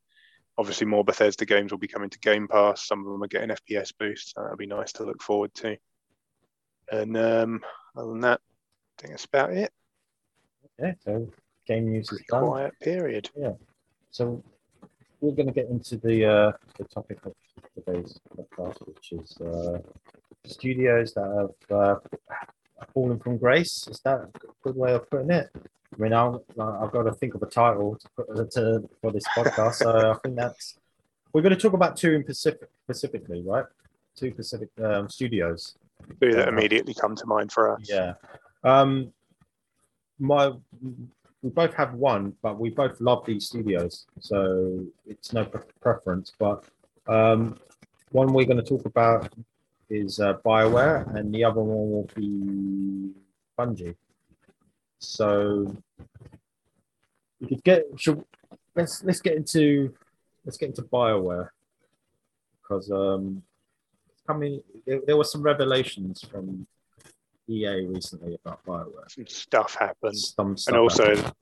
obviously 0.58 0.88
more 0.88 1.04
Bethesda 1.04 1.46
games 1.46 1.72
will 1.72 1.78
be 1.80 1.88
coming 1.88 2.10
to 2.10 2.20
Game 2.20 2.48
Pass. 2.48 2.88
Some 2.88 3.06
of 3.06 3.12
them 3.12 3.24
are 3.24 3.28
getting 3.28 3.50
FPS 3.50 3.94
boosts. 3.98 4.34
So 4.34 4.42
that'll 4.42 4.58
be 4.58 4.66
nice 4.68 4.92
to 4.94 5.04
look 5.04 5.22
forward 5.22 5.54
to. 5.56 5.78
And 6.92 7.18
um, 7.18 7.62
other 7.96 8.10
than 8.10 8.22
that, 8.22 8.40
I 8.98 9.02
think 9.02 9.14
that's 9.14 9.26
about 9.26 9.52
it. 9.54 9.72
Yeah. 10.80 10.94
So 11.04 11.28
game 11.66 11.92
news 11.92 12.06
is 12.06 12.10
Pretty 12.10 12.26
done. 12.30 12.46
quiet 12.46 12.74
period. 12.82 13.30
Yeah. 13.36 13.54
So 14.12 14.44
we're 15.20 15.36
going 15.36 15.48
to 15.48 15.54
get 15.54 15.70
into 15.70 15.98
the 15.98 16.26
uh, 16.26 16.52
the 16.78 16.86
topic 16.86 17.20
of 17.26 17.34
today's 17.76 18.20
podcast, 18.36 18.78
which 18.88 19.12
is 19.12 19.38
uh, 19.42 19.80
studios 20.46 21.14
that 21.14 21.52
have 21.70 21.78
uh, 21.80 21.96
fallen 22.94 23.20
from 23.20 23.38
grace. 23.38 23.88
Is 23.90 24.00
that 24.02 24.20
a 24.20 24.30
good 24.64 24.76
way 24.76 24.94
of 24.94 25.10
putting 25.10 25.32
it? 25.32 25.50
I 25.98 26.04
mean, 26.04 26.14
I'll, 26.14 26.44
I've 26.60 26.92
got 26.92 27.04
to 27.04 27.14
think 27.14 27.34
of 27.34 27.42
a 27.42 27.48
title 27.48 27.98
to 27.98 28.10
put 28.16 28.52
to, 28.52 28.90
for 29.02 29.12
this 29.12 29.24
podcast. 29.36 29.76
so 29.76 30.12
I 30.12 30.16
think 30.24 30.36
that's 30.36 30.78
we're 31.34 31.42
going 31.42 31.56
to 31.56 31.60
talk 31.60 31.74
about 31.74 31.98
two 31.98 32.14
in 32.14 32.24
Pacific 32.24 32.70
specifically, 32.84 33.42
right? 33.42 33.66
Two 34.16 34.32
Pacific 34.32 34.70
um, 34.84 35.10
studios. 35.10 35.76
Two 36.22 36.34
that 36.34 36.48
immediately 36.48 36.94
come 36.94 37.16
to 37.16 37.26
mind 37.26 37.52
for 37.52 37.74
us. 37.74 37.88
Yeah. 37.90 38.14
Um, 38.64 39.12
my 40.20 40.54
we 41.42 41.50
both 41.52 41.74
have 41.76 41.94
one, 41.94 42.34
but 42.42 42.60
we 42.60 42.70
both 42.70 43.00
love 43.00 43.26
these 43.26 43.46
studios, 43.46 44.08
so 44.20 44.86
it's 45.06 45.34
no 45.34 45.46
pre- 45.46 45.62
preference. 45.80 46.34
But 46.38 46.64
um, 47.08 47.58
one 48.12 48.34
we're 48.34 48.46
going 48.46 48.58
to 48.58 48.64
talk 48.64 48.86
about 48.86 49.32
is 49.90 50.20
uh, 50.20 50.36
Bioware, 50.46 51.16
and 51.16 51.34
the 51.34 51.44
other 51.44 51.62
one 51.62 51.92
will 51.92 52.10
be 52.16 53.12
Bungie. 53.58 53.96
So 55.00 55.76
we 57.40 57.48
could 57.48 57.64
get. 57.64 57.86
Should, 57.98 58.24
let's 58.76 59.04
let's 59.04 59.22
get 59.22 59.36
into 59.36 59.94
let's 60.46 60.58
get 60.58 60.70
into 60.70 60.84
Bioware 60.84 61.50
because 62.62 62.90
um, 62.92 63.44
coming 64.26 64.62
there, 64.86 65.02
there 65.06 65.18
were 65.18 65.24
some 65.24 65.42
revelations 65.42 66.24
from 66.24 66.68
EA 67.50 67.86
recently 67.86 68.36
about 68.36 68.66
Bioware. 68.66 69.10
Some 69.10 69.28
stuff 69.28 69.76
happened, 69.76 70.18
Some 70.18 70.58
stuff 70.58 70.74
and 70.74 70.82
also 70.82 71.16
happened. 71.16 71.34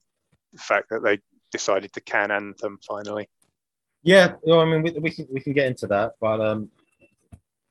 the 0.53 0.59
fact 0.59 0.89
that 0.89 1.03
they 1.03 1.19
decided 1.51 1.93
to 1.93 2.01
can 2.01 2.31
Anthem 2.31 2.79
finally. 2.87 3.27
Yeah, 4.03 4.33
I 4.51 4.65
mean 4.65 4.83
we, 4.83 4.91
we 4.91 5.11
can 5.11 5.27
we 5.31 5.41
can 5.41 5.53
get 5.53 5.67
into 5.67 5.87
that, 5.87 6.13
but 6.21 6.39
um, 6.41 6.69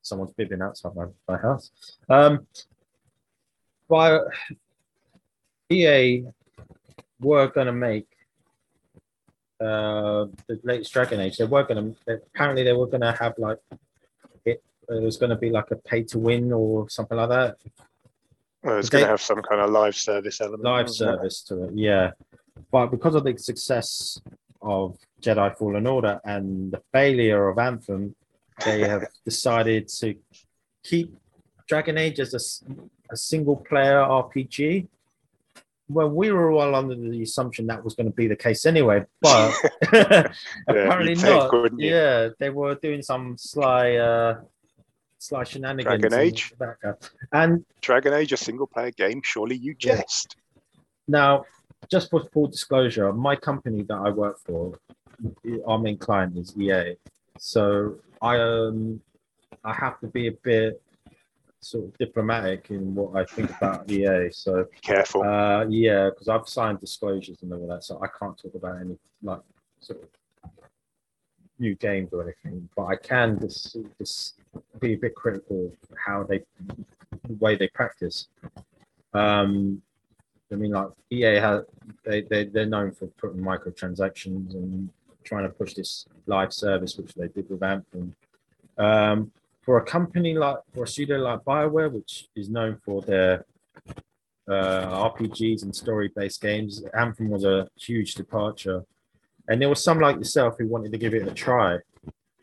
someone's 0.03 0.33
bibbing 0.33 0.63
outside 0.63 0.95
my, 0.95 1.07
my 1.29 1.39
house. 1.39 1.71
Um, 2.09 2.47
by 3.89 4.19
EA 5.71 6.25
were 7.21 7.49
going 7.49 7.67
to 7.67 7.73
make 7.73 8.09
uh 9.61 10.27
the 10.47 10.61
latest 10.63 10.93
Dragon 10.93 11.21
Age. 11.21 11.37
They 11.37 11.45
were 11.45 11.65
going 11.65 11.95
to 12.07 12.13
apparently 12.13 12.65
they 12.65 12.73
were 12.73 12.87
going 12.87 13.03
to 13.03 13.13
have 13.13 13.35
like 13.39 13.59
it. 14.45 14.63
It 14.89 15.03
was 15.03 15.17
going 15.17 15.31
to 15.31 15.37
be 15.37 15.51
like 15.51 15.71
a 15.71 15.77
pay 15.77 16.03
to 16.05 16.19
win 16.19 16.53
or 16.53 16.89
something 16.89 17.17
like 17.17 17.29
that. 17.31 17.57
Well, 18.63 18.79
it's 18.79 18.89
going 18.89 19.05
to 19.05 19.11
have 19.11 19.21
some 19.21 19.43
kind 19.43 19.61
of 19.61 19.71
live 19.71 19.95
service 19.95 20.41
element. 20.41 20.63
live 20.63 20.87
isn't 20.87 21.09
it? 21.09 21.17
service 21.17 21.43
to 21.43 21.65
it, 21.65 21.75
yeah. 21.75 22.13
But 22.71 22.87
because 22.87 23.15
of 23.15 23.25
the 23.25 23.37
success 23.37 24.19
of 24.63 24.97
Jedi 25.21 25.57
Fallen 25.57 25.87
Order 25.87 26.21
and 26.25 26.73
the 26.73 26.83
failure 26.93 27.49
of 27.49 27.59
Anthem, 27.59 28.17
they 28.65 28.81
have 28.89 29.07
decided 29.25 29.89
to 30.01 30.15
keep 30.83 31.15
Dragon 31.69 31.99
Age 31.99 32.21
as 32.21 32.63
a 33.11 33.17
single 33.17 33.57
player 33.57 33.99
RPG. 33.99 34.89
Well, 35.95 36.11
we 36.11 36.33
were 36.33 36.51
all 36.51 36.75
under 36.75 36.97
the 36.97 37.23
assumption 37.23 37.69
that 37.69 37.85
was 37.85 37.95
going 37.95 38.07
to 38.07 38.13
be 38.13 38.27
the 38.27 38.35
case 38.35 38.67
anyway, 38.67 39.05
but 39.21 39.55
apparently 40.69 41.15
think, 41.15 41.53
not. 41.53 41.71
Yeah, 41.79 42.31
they 42.41 42.51
were 42.51 42.75
doing 42.75 43.01
some 43.01 43.37
sly, 43.39 43.95
uh, 43.95 44.41
sly 45.19 45.45
shenanigans. 45.45 46.01
Dragon 46.01 46.19
Age? 46.19 46.53
And 47.33 47.65
Dragon 47.81 48.13
Age, 48.13 48.33
a 48.33 48.37
single 48.37 48.67
player 48.67 48.91
game. 48.91 49.21
Surely 49.23 49.57
you 49.57 49.77
Yeah. 49.79 49.97
jest. 49.99 50.35
Now, 51.07 51.45
just 51.89 52.11
for 52.11 52.25
full 52.33 52.49
disclosure, 52.49 53.13
my 53.13 53.37
company 53.37 53.85
that 53.85 53.95
I 53.97 54.11
work 54.11 54.41
for, 54.41 54.77
our 55.65 55.79
main 55.79 55.99
client 55.99 56.37
is 56.37 56.57
EA. 56.59 56.97
So 57.39 57.99
I 58.21 58.37
um 58.41 59.01
I 59.63 59.73
have 59.75 60.01
to 60.01 60.09
be 60.09 60.27
a 60.27 60.33
bit 60.33 60.83
sort 61.65 61.85
of 61.85 61.99
diplomatic 61.99 62.71
in 62.71 62.95
what 62.95 63.17
I 63.17 63.25
think 63.25 63.51
about 63.57 63.91
EA. 63.91 64.31
So 64.31 64.65
Be 64.65 64.79
careful. 64.83 65.23
uh 65.23 65.65
yeah, 65.69 66.11
because 66.11 66.29
I've 66.29 66.49
signed 66.49 66.81
disclosures 66.81 67.39
and 67.43 67.53
all 67.53 67.67
that, 67.69 67.85
so 67.85 68.01
I 68.03 68.09
can't 68.19 68.37
talk 68.37 68.55
about 68.55 68.81
any 68.81 68.97
like 69.23 69.41
sort 69.81 70.03
of 70.03 70.09
new 71.59 71.75
games 71.77 72.11
or 72.13 72.23
anything. 72.23 72.69
But 72.77 72.85
I 72.87 72.97
can 72.97 73.39
just 73.41 73.77
just 73.99 74.35
be 74.81 74.95
a 74.95 74.97
bit 74.99 75.15
critical 75.15 75.67
of 75.67 75.99
how 76.07 76.25
they 76.25 76.43
the 77.29 77.35
way 77.41 77.57
they 77.57 77.69
practice. 77.69 78.29
Um 79.15 79.81
I 80.53 80.57
mean, 80.57 80.73
like 80.73 80.89
EA 81.11 81.37
has 81.37 81.63
they 82.05 82.23
they 82.23 82.45
they're 82.45 82.67
known 82.67 82.93
for 82.93 83.07
putting 83.23 83.41
microtransactions 83.41 84.55
and 84.55 84.91
trying 85.25 85.45
to 85.45 85.49
push 85.49 85.75
this 85.75 86.07
live 86.27 86.53
service, 86.53 86.97
which 86.99 87.15
they 87.15 87.29
did 87.29 87.49
with 87.49 87.63
Anthem. 87.63 88.15
Um, 88.77 89.33
for 89.65 89.79
a 89.79 89.85
company 89.85 90.35
like 90.35 90.59
for 90.73 90.85
a 90.85 90.87
studio 90.87 91.19
like 91.19 91.41
Bioware, 91.41 91.91
which 91.91 92.29
is 92.37 92.51
known 92.51 92.79
for 92.85 93.01
their 93.03 93.47
uh, 94.47 95.11
RPGs 95.11 95.63
and 95.63 95.75
story-based 95.75 96.41
games, 96.41 96.83
Anthem 96.99 97.31
was 97.31 97.45
a 97.45 97.69
huge 97.77 98.15
departure. 98.15 98.85
And 99.49 99.61
there 99.61 99.69
was 99.69 99.83
some 99.83 100.01
like 100.01 100.17
yourself 100.17 100.57
who 100.59 100.69
wanted 100.69 100.93
to 100.93 100.99
give 100.99 101.15
it 101.15 101.27
a 101.27 101.33
try. 101.33 101.79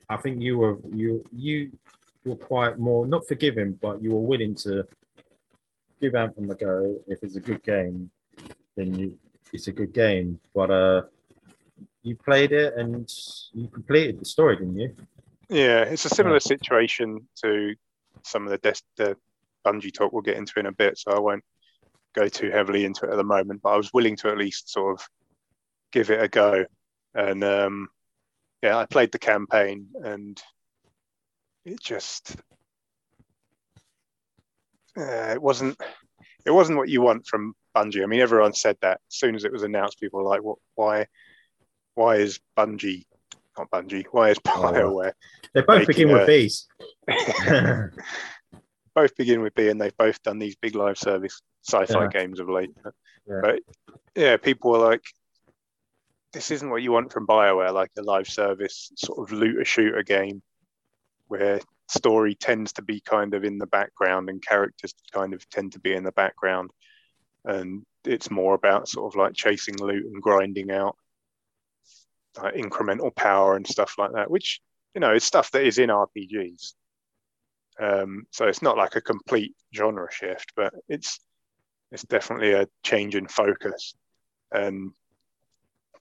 I 0.09 0.17
think 0.17 0.41
you 0.41 0.57
were 0.57 0.77
you 0.93 1.23
you 1.31 1.71
were 2.25 2.35
quite 2.35 2.77
more 2.77 3.07
not 3.07 3.27
forgiving, 3.27 3.73
but 3.73 4.01
you 4.01 4.11
were 4.11 4.19
willing 4.19 4.55
to 4.55 4.85
give 5.99 6.15
Anthem 6.15 6.49
a 6.49 6.55
go. 6.55 6.99
If 7.07 7.23
it's 7.23 7.35
a 7.35 7.39
good 7.39 7.63
game, 7.63 8.11
then 8.75 8.93
you 8.95 9.17
it's 9.53 9.67
a 9.67 9.71
good 9.71 9.93
game. 9.93 10.39
But 10.53 10.69
uh, 10.71 11.01
you 12.03 12.15
played 12.15 12.51
it 12.51 12.75
and 12.75 13.11
you 13.53 13.67
completed 13.67 14.19
the 14.19 14.25
story, 14.25 14.57
didn't 14.57 14.79
you? 14.79 14.95
Yeah, 15.51 15.81
it's 15.81 16.05
a 16.05 16.09
similar 16.09 16.39
situation 16.39 17.27
to 17.43 17.75
some 18.23 18.47
of 18.47 18.51
the 18.51 18.57
des- 18.57 18.85
the 18.95 19.17
Bungie 19.65 19.93
talk 19.93 20.13
we'll 20.13 20.21
get 20.21 20.37
into 20.37 20.61
in 20.61 20.65
a 20.65 20.71
bit, 20.71 20.97
so 20.97 21.11
I 21.11 21.19
won't 21.19 21.43
go 22.15 22.29
too 22.29 22.49
heavily 22.49 22.85
into 22.85 23.05
it 23.05 23.11
at 23.11 23.17
the 23.17 23.23
moment. 23.25 23.61
But 23.61 23.73
I 23.73 23.77
was 23.77 23.91
willing 23.93 24.15
to 24.17 24.29
at 24.29 24.37
least 24.37 24.69
sort 24.69 24.97
of 24.97 25.07
give 25.91 26.09
it 26.09 26.23
a 26.23 26.29
go, 26.29 26.63
and 27.13 27.43
um, 27.43 27.89
yeah, 28.63 28.77
I 28.77 28.85
played 28.85 29.11
the 29.11 29.19
campaign, 29.19 29.87
and 30.01 30.41
it 31.65 31.81
just 31.81 32.37
uh, 34.97 35.33
it 35.33 35.41
wasn't 35.41 35.77
it 36.45 36.51
wasn't 36.51 36.77
what 36.77 36.87
you 36.87 37.01
want 37.01 37.27
from 37.27 37.55
Bungie. 37.75 38.03
I 38.03 38.05
mean, 38.05 38.21
everyone 38.21 38.53
said 38.53 38.77
that 38.83 39.01
as 39.09 39.17
soon 39.17 39.35
as 39.35 39.43
it 39.43 39.51
was 39.51 39.63
announced. 39.63 39.99
People 39.99 40.23
were 40.23 40.29
like, 40.29 40.43
"What? 40.43 40.59
Why? 40.75 41.07
Why 41.95 42.15
is 42.15 42.39
Bungie 42.57 43.03
not 43.57 43.69
Bungie? 43.71 44.05
Why 44.11 44.29
is 44.31 44.39
Bioware?" 44.45 45.13
Oh. 45.13 45.49
They 45.53 45.61
both 45.61 45.87
begin 45.87 46.11
with 46.11 46.23
a- 46.23 46.25
B's. 46.25 46.67
both 48.95 49.15
begin 49.15 49.41
with 49.41 49.55
B, 49.55 49.69
and 49.69 49.79
they've 49.79 49.95
both 49.97 50.21
done 50.23 50.39
these 50.39 50.55
big 50.55 50.75
live 50.75 50.97
service 50.97 51.41
sci-fi 51.65 52.03
Yeah. 52.03 52.09
games 52.09 52.39
of 52.39 52.49
late. 52.49 52.71
Yeah. 53.27 53.39
But 53.41 53.59
yeah, 54.15 54.37
people 54.37 54.71
were 54.71 54.77
like, 54.79 55.03
"This 56.33 56.51
isn't 56.51 56.69
what 56.69 56.81
you 56.81 56.91
want 56.91 57.11
from 57.13 57.27
Bioware, 57.27 57.73
like 57.73 57.91
a 57.97 58.01
live 58.01 58.27
service 58.27 58.91
sort 58.95 59.19
of 59.19 59.31
looter 59.37 59.65
shooter 59.65 60.03
game, 60.03 60.41
where 61.27 61.59
story 61.89 62.35
tends 62.35 62.73
to 62.73 62.81
be 62.81 63.01
kind 63.01 63.33
of 63.33 63.43
in 63.43 63.57
the 63.57 63.67
background 63.67 64.29
and 64.29 64.41
characters 64.45 64.93
kind 65.11 65.33
of 65.33 65.47
tend 65.49 65.73
to 65.73 65.79
be 65.79 65.93
in 65.93 66.03
the 66.03 66.11
background, 66.13 66.71
and 67.45 67.83
it's 68.03 68.31
more 68.31 68.53
about 68.55 68.87
sort 68.89 69.13
of 69.13 69.17
like 69.17 69.33
chasing 69.33 69.77
loot 69.77 70.05
and 70.05 70.21
grinding 70.21 70.71
out 70.71 70.97
like 72.37 72.55
incremental 72.55 73.15
power 73.15 73.55
and 73.55 73.67
stuff 73.67 73.95
like 73.97 74.13
that, 74.13 74.29
which 74.29 74.61
you 74.93 75.01
know 75.01 75.13
is 75.13 75.23
stuff 75.23 75.51
that 75.51 75.63
is 75.63 75.77
in 75.77 75.89
RPGs." 75.89 76.73
Um, 77.79 78.25
so 78.31 78.47
it's 78.47 78.61
not 78.61 78.77
like 78.77 78.95
a 78.95 79.01
complete 79.01 79.55
genre 79.73 80.07
shift, 80.11 80.53
but 80.55 80.73
it's 80.87 81.19
it's 81.91 82.03
definitely 82.03 82.53
a 82.53 82.67
change 82.83 83.15
in 83.15 83.27
focus. 83.27 83.95
Um, 84.53 84.93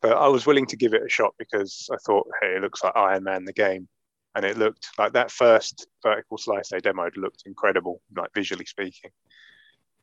but 0.03 0.13
I 0.13 0.29
was 0.29 0.47
willing 0.47 0.67
to 0.67 0.77
give 0.77 0.95
it 0.95 1.03
a 1.05 1.09
shot 1.09 1.35
because 1.39 1.89
I 1.93 1.97
thought, 2.07 2.27
hey, 2.41 2.57
it 2.57 2.63
looks 2.63 2.83
like 2.83 2.97
Iron 2.97 3.25
Man 3.25 3.45
the 3.45 3.53
game, 3.53 3.89
and 4.35 4.45
it 4.45 4.57
looked 4.57 4.89
like 4.99 5.13
that 5.13 5.31
first 5.31 5.87
vertical 6.03 6.39
slice 6.39 6.69
they 6.71 6.81
demoed 6.81 7.17
looked 7.17 7.43
incredible, 7.47 8.01
like 8.17 8.31
visually 8.35 8.65
speaking. 8.65 9.11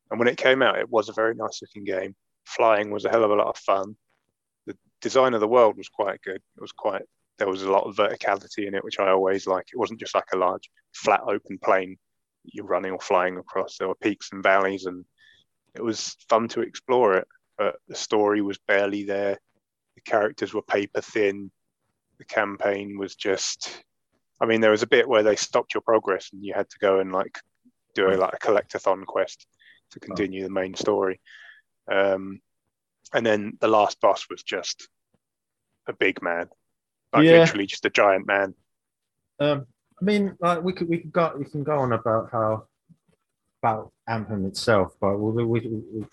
And 0.10 0.20
when 0.20 0.28
it 0.28 0.38
came 0.38 0.62
out, 0.62 0.78
it 0.78 0.90
was 0.90 1.10
a 1.10 1.14
very 1.14 1.36
nice 1.36 1.62
looking 1.62 1.84
game. 1.84 2.16
Flying 2.46 2.92
was 2.92 3.06
a 3.06 3.10
hell 3.10 3.24
of 3.24 3.32
a 3.32 3.36
lot 3.36 3.48
of 3.48 3.58
fun. 3.58 3.96
Design 5.02 5.34
of 5.34 5.42
the 5.42 5.48
world 5.48 5.78
was 5.78 5.90
quite 5.90 6.22
good. 6.22 6.42
It 6.56 6.62
was 6.62 6.72
quite 6.72 7.04
there 7.38 7.48
was 7.48 7.64
a 7.64 7.72
lot 7.72 7.86
of 7.86 7.96
verticality 7.96 8.68
in 8.68 8.74
it, 8.74 8.84
which 8.84 9.00
I 9.00 9.10
always 9.10 9.48
like. 9.48 9.68
It 9.72 9.78
wasn't 9.78 10.00
just 10.00 10.16
like 10.16 10.32
a 10.34 10.38
large 10.38 10.70
flat 10.94 11.22
open 11.28 11.60
plane 11.64 11.98
you're 12.44 12.66
running 12.66 12.92
or 12.92 13.00
flying 13.00 13.38
across. 13.38 13.78
There 13.78 13.88
were 13.88 13.96
peaks 13.96 14.30
and 14.32 14.42
valleys, 14.42 14.86
and 14.86 15.06
it 15.76 15.84
was 15.84 16.16
fun 16.30 16.48
to 16.50 16.62
explore 16.62 17.16
it. 17.18 17.28
But 17.58 17.76
the 17.88 17.96
story 17.96 18.42
was 18.42 18.58
barely 18.68 19.04
there. 19.04 19.38
The 19.96 20.02
characters 20.02 20.54
were 20.54 20.62
paper 20.62 21.02
thin. 21.02 21.52
The 22.18 22.26
campaign 22.26 22.98
was 22.98 23.16
just. 23.16 23.84
I 24.40 24.46
mean, 24.46 24.62
there 24.62 24.72
was 24.72 24.84
a 24.84 24.88
bit 24.88 25.08
where 25.08 25.24
they 25.24 25.36
stopped 25.36 25.74
your 25.74 25.82
progress, 25.82 26.30
and 26.32 26.44
you 26.44 26.54
had 26.54 26.70
to 26.70 26.80
go 26.80 27.00
and 27.00 27.12
like 27.12 27.40
do 27.94 28.10
a, 28.10 28.16
like 28.16 28.34
a 28.34 28.38
collectathon 28.38 29.06
quest 29.06 29.48
to 29.92 30.00
continue 30.00 30.44
the 30.44 30.50
main 30.50 30.76
story. 30.76 31.20
Um, 31.92 32.40
and 33.14 33.26
then 33.26 33.58
the 33.60 33.68
last 33.68 34.00
boss 34.02 34.28
was 34.30 34.44
just 34.44 34.90
a 35.88 35.94
big 35.94 36.22
man, 36.22 36.50
like 37.14 37.26
Yeah. 37.26 37.40
literally 37.40 37.66
just 37.66 37.86
a 37.86 37.90
giant 37.90 38.28
man. 38.28 38.54
Um, 39.40 39.68
I 40.02 40.06
mean, 40.06 40.36
like 40.40 40.64
we 40.64 40.74
could 40.74 40.90
we 40.90 41.00
could 41.00 41.12
go 41.12 41.34
we 41.38 41.46
can 41.46 41.64
go 41.64 41.80
on 41.80 41.94
about 41.94 42.30
how 42.32 42.68
about 43.62 43.92
Anthem 44.08 44.46
itself, 44.46 44.96
but 45.00 45.18
we, 45.18 45.44
we, 45.44 45.60
we, 45.60 46.06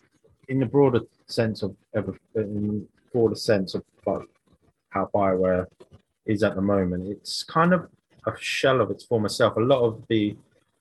in 0.48 0.60
the 0.60 0.66
broader 0.66 1.00
sense 1.26 1.62
of 1.62 1.76
in 2.34 2.86
broader 3.12 3.34
sense 3.34 3.74
of 3.74 3.84
like 4.06 4.28
how 4.90 5.10
Bioware 5.14 5.66
is 6.26 6.42
at 6.42 6.54
the 6.54 6.62
moment, 6.62 7.08
it's 7.08 7.42
kind 7.42 7.74
of 7.74 7.88
a 8.26 8.32
shell 8.38 8.80
of 8.80 8.90
its 8.90 9.04
former 9.04 9.28
self. 9.28 9.56
A 9.56 9.60
lot 9.60 9.82
of 9.82 10.04
the 10.08 10.36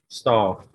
staff 0.08 0.66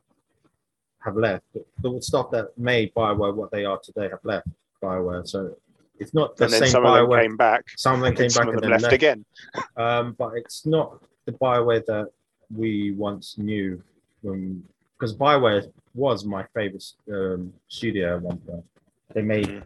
have 1.01 1.17
left. 1.17 1.45
The 1.81 2.03
staff 2.03 2.31
that 2.33 2.57
made 2.59 2.93
Bioware 2.95 3.35
what 3.35 3.51
they 3.51 3.65
are 3.65 3.79
today 3.79 4.09
have 4.11 4.25
left 4.25 4.49
Bioware, 4.83 5.27
so 5.27 5.57
it's 5.99 6.15
not 6.15 6.37
the 6.37 6.45
and 6.45 6.53
then 6.53 6.61
same 6.63 6.71
some 6.71 6.87
of 6.87 6.95
them 6.95 7.07
Bioware. 7.07 7.23
came 7.23 7.37
back. 7.37 7.65
some 7.77 7.95
of 7.97 8.01
them 8.03 8.15
came 8.15 8.31
back 8.31 8.49
and 8.49 8.61
then 8.61 8.71
left, 8.71 8.93
again. 8.93 9.25
um, 9.77 10.15
but 10.19 10.33
it's 10.37 10.65
not 10.67 11.03
the 11.27 11.33
Bioware 11.33 11.85
that 11.87 12.09
we 12.55 12.93
once 12.93 13.37
knew 13.39 13.83
from 14.23 14.63
because 14.99 15.15
Bioware 15.15 15.71
was 15.95 16.25
my 16.25 16.45
favorite 16.55 16.85
um, 17.13 17.53
studio 17.69 18.17
at 18.17 18.23
one 18.23 18.39
point. 18.39 18.65
They 19.15 19.23
made 19.23 19.63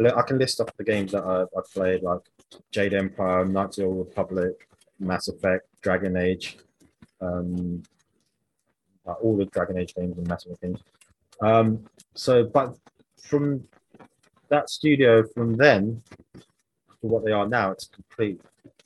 I 0.00 0.22
can 0.22 0.38
list 0.38 0.60
off 0.60 0.68
the 0.76 0.84
games 0.84 1.12
that 1.12 1.24
I, 1.24 1.42
I 1.42 1.62
played 1.72 2.02
like 2.02 2.20
Jade 2.70 2.94
Empire, 2.94 3.44
Knights 3.44 3.78
of 3.78 3.82
the 3.82 3.88
Old 3.88 4.06
Republic, 4.08 4.68
Mass 5.00 5.28
Effect, 5.28 5.66
Dragon 5.82 6.16
Age, 6.16 6.58
um, 7.20 7.82
all 9.04 9.36
the 9.36 9.46
Dragon 9.46 9.78
Age 9.78 9.94
games 9.94 10.16
and 10.16 10.26
Mass 10.28 10.46
Effect 10.46 10.62
games. 10.62 10.80
Um, 11.40 11.84
so, 12.14 12.44
but 12.44 12.76
from 13.20 13.64
that 14.48 14.70
studio 14.70 15.24
from 15.34 15.56
then 15.56 16.02
to 16.34 17.06
what 17.06 17.24
they 17.24 17.32
are 17.32 17.48
now, 17.48 17.70
it's 17.70 17.86
a 17.86 17.90
complete 17.90 18.40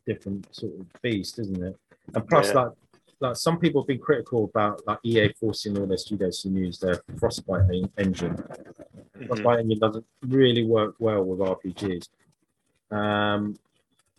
different 0.06 0.46
sort 0.54 0.72
of 0.78 0.86
beast, 1.02 1.38
isn't 1.38 1.62
it? 1.62 1.76
And 2.14 2.28
plus, 2.28 2.48
Yeah. 2.48 2.62
like, 2.62 2.72
like 3.20 3.36
some 3.36 3.58
people 3.58 3.82
have 3.82 3.86
been 3.88 3.98
critical 3.98 4.44
about 4.44 4.84
like 4.86 4.98
EA 5.04 5.32
forcing 5.38 5.76
all 5.78 5.86
their 5.86 5.98
studios 5.98 6.40
to 6.42 6.48
use 6.48 6.78
their 6.78 7.02
Frostbite 7.18 7.68
en- 7.70 7.92
engine. 7.98 8.34
Mhm. 8.36 9.26
Frostbite 9.26 9.60
engine 9.60 9.78
doesn't 9.78 10.06
really 10.22 10.64
work 10.64 10.94
well 10.98 11.22
with 11.24 11.40
RPGs. 11.40 12.08
Um, 12.90 13.56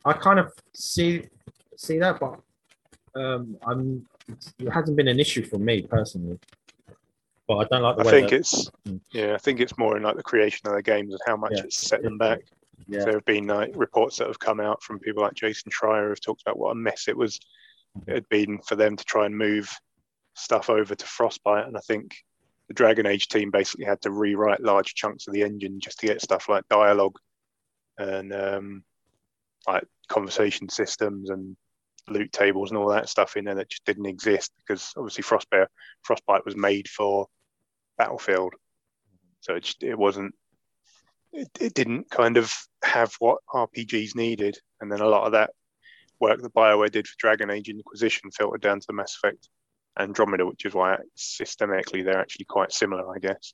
I 0.05 0.13
kind 0.13 0.39
of 0.39 0.53
see 0.73 1.27
see 1.75 1.97
that, 1.97 2.19
but 2.19 2.39
um, 3.15 3.57
I'm 3.65 4.05
it 4.59 4.69
hasn't 4.69 4.95
been 4.95 5.07
an 5.07 5.19
issue 5.19 5.43
for 5.43 5.57
me 5.57 5.81
personally. 5.81 6.39
But 7.51 7.57
I 7.57 7.63
don't 7.65 7.83
like 7.83 7.97
the 7.97 8.03
I 8.03 8.05
way 8.05 8.11
think 8.11 8.29
that, 8.29 8.35
it's 8.37 8.69
Mm. 8.87 9.01
yeah, 9.11 9.33
I 9.33 9.37
think 9.37 9.59
it's 9.59 9.77
more 9.77 9.97
in 9.97 10.03
like 10.03 10.15
the 10.15 10.23
creation 10.23 10.67
of 10.69 10.73
the 10.75 10.81
games 10.81 11.11
and 11.13 11.21
how 11.25 11.35
much 11.35 11.51
Yeah. 11.53 11.63
it's 11.65 11.75
set 11.75 12.01
them 12.01 12.17
back. 12.17 12.39
yeah, 12.87 13.03
There 13.03 13.13
have 13.15 13.25
been 13.25 13.45
like 13.45 13.71
reports 13.75 14.17
that 14.17 14.27
have 14.27 14.39
come 14.39 14.61
out 14.61 14.81
from 14.81 14.99
people 14.99 15.21
like 15.21 15.33
Jason 15.33 15.69
Schreier 15.71 16.03
who 16.03 16.09
have 16.09 16.21
talked 16.21 16.41
about 16.41 16.57
what 16.57 16.71
a 16.71 16.75
mess 16.75 17.07
it 17.09 17.17
was 17.17 17.39
it 18.07 18.13
had 18.13 18.29
been 18.29 18.57
for 18.59 18.75
them 18.77 18.95
to 18.95 19.03
try 19.03 19.25
and 19.25 19.37
move 19.37 19.69
stuff 20.33 20.69
over 20.69 20.95
to 20.95 21.05
Frostbite, 21.05 21.67
and 21.67 21.75
I 21.75 21.81
think 21.81 22.15
the 22.69 22.73
Dragon 22.73 23.05
Age 23.05 23.27
team 23.27 23.51
basically 23.51 23.83
had 23.83 24.01
to 24.03 24.11
rewrite 24.11 24.61
large 24.61 24.95
chunks 24.95 25.27
of 25.27 25.33
the 25.33 25.41
engine 25.43 25.81
just 25.81 25.99
to 25.99 26.07
get 26.07 26.21
stuff 26.21 26.47
like 26.47 26.65
dialogue 26.69 27.17
and 27.97 28.33
um, 28.33 28.83
like 29.67 29.83
conversation 30.07 30.69
systems 30.69 31.29
and 31.29 31.57
loot 32.07 32.31
tables 32.31 32.71
and 32.71 32.77
all 32.77 32.87
that 32.89 33.09
stuff 33.09 33.35
in 33.35 33.43
there 33.43 33.55
that 33.55 33.69
just 33.69 33.83
didn't 33.85 34.05
exist 34.05 34.53
because 34.57 34.93
obviously 34.95 35.21
Frostbite 35.21 35.67
Frostbite 36.03 36.45
was 36.45 36.55
made 36.55 36.87
for 36.87 37.27
Battlefield, 38.01 38.53
so 39.41 39.55
it 39.55 39.65
it 39.81 39.97
wasn't. 40.05 40.33
It, 41.33 41.49
it 41.59 41.73
didn't 41.73 42.09
kind 42.09 42.35
of 42.37 42.53
have 42.83 43.11
what 43.19 43.37
RPGs 43.53 44.15
needed, 44.15 44.55
and 44.79 44.91
then 44.91 45.01
a 45.01 45.07
lot 45.15 45.25
of 45.27 45.31
that 45.33 45.51
work 46.19 46.41
that 46.41 46.53
Bioware 46.53 46.91
did 46.91 47.07
for 47.07 47.15
Dragon 47.17 47.49
Age 47.49 47.69
Inquisition 47.69 48.31
filtered 48.31 48.61
down 48.61 48.79
to 48.79 48.93
Mass 48.93 49.15
Effect 49.15 49.49
Andromeda, 49.99 50.45
which 50.45 50.65
is 50.65 50.73
why 50.73 50.97
systemically 51.17 52.03
they're 52.03 52.19
actually 52.19 52.45
quite 52.45 52.71
similar, 52.71 53.05
I 53.15 53.19
guess. 53.19 53.53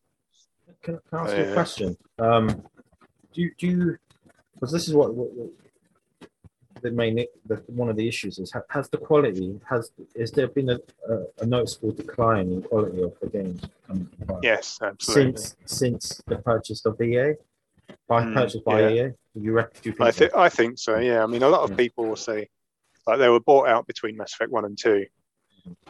Can, 0.84 1.00
can 1.10 1.20
I 1.20 1.24
ask 1.24 1.38
you 1.38 1.44
Uh, 1.44 1.52
a 1.52 1.54
question? 1.54 1.98
Um, 2.20 2.46
do 3.34 3.50
do 3.60 3.68
you 3.68 3.98
because 4.54 4.72
this 4.72 4.88
is 4.88 4.94
what, 4.94 5.14
what, 5.14 5.32
what 5.34 5.50
the 6.82 6.92
main 6.92 7.16
the, 7.46 7.56
one 7.68 7.90
of 7.90 7.96
the 7.96 8.08
issues 8.08 8.40
is 8.40 8.54
has 8.70 8.90
the 8.90 8.98
quality 8.98 9.60
has 9.70 9.92
is 10.16 10.32
there 10.32 10.48
been 10.48 10.70
a, 10.70 10.80
a, 11.10 11.24
a 11.42 11.46
noticeable 11.46 11.92
decline 11.92 12.52
in 12.52 12.62
quality 12.62 13.02
of 13.02 13.14
the 13.22 13.28
games 13.28 13.62
Yes, 14.42 14.80
absolutely. 14.82 15.42
since 15.42 15.56
since 15.66 16.22
the 16.28 16.38
purchase 16.38 16.86
of 16.86 17.00
EA 17.02 17.34
by 18.08 18.24
Mm, 18.24 18.34
purchase 18.34 18.62
by 18.62 18.82
yeah. 18.82 19.06
EA? 19.08 19.12
You 19.36 19.54
reckon? 19.54 19.80
You 19.84 19.92
think 19.94 20.02
I 20.02 20.12
so? 20.12 20.20
think 20.20 20.36
I 20.36 20.50
think 20.50 20.78
so. 20.80 20.98
Yeah, 20.98 21.24
I 21.24 21.28
mean, 21.28 21.44
a 21.44 21.50
lot 21.50 21.62
of 21.62 21.72
Yeah. 21.72 21.78
people 21.78 22.06
will 22.06 22.16
say 22.18 22.50
like 23.06 23.20
they 23.20 23.30
were 23.30 23.40
bought 23.40 23.68
out 23.70 23.88
between 23.88 24.18
Mass 24.18 24.34
Effect 24.34 24.52
One 24.52 24.66
and 24.66 24.78
Two. 24.78 25.06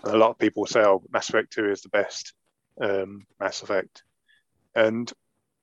And 0.03 0.13
a 0.13 0.17
lot 0.17 0.29
of 0.29 0.37
people 0.37 0.65
say, 0.65 0.81
"Oh, 0.81 1.03
Mass 1.11 1.29
Effect 1.29 1.51
Two 1.51 1.69
is 1.71 1.81
the 1.81 1.89
best 1.89 2.33
um, 2.79 3.25
Mass 3.39 3.61
Effect," 3.63 4.03
and 4.75 5.11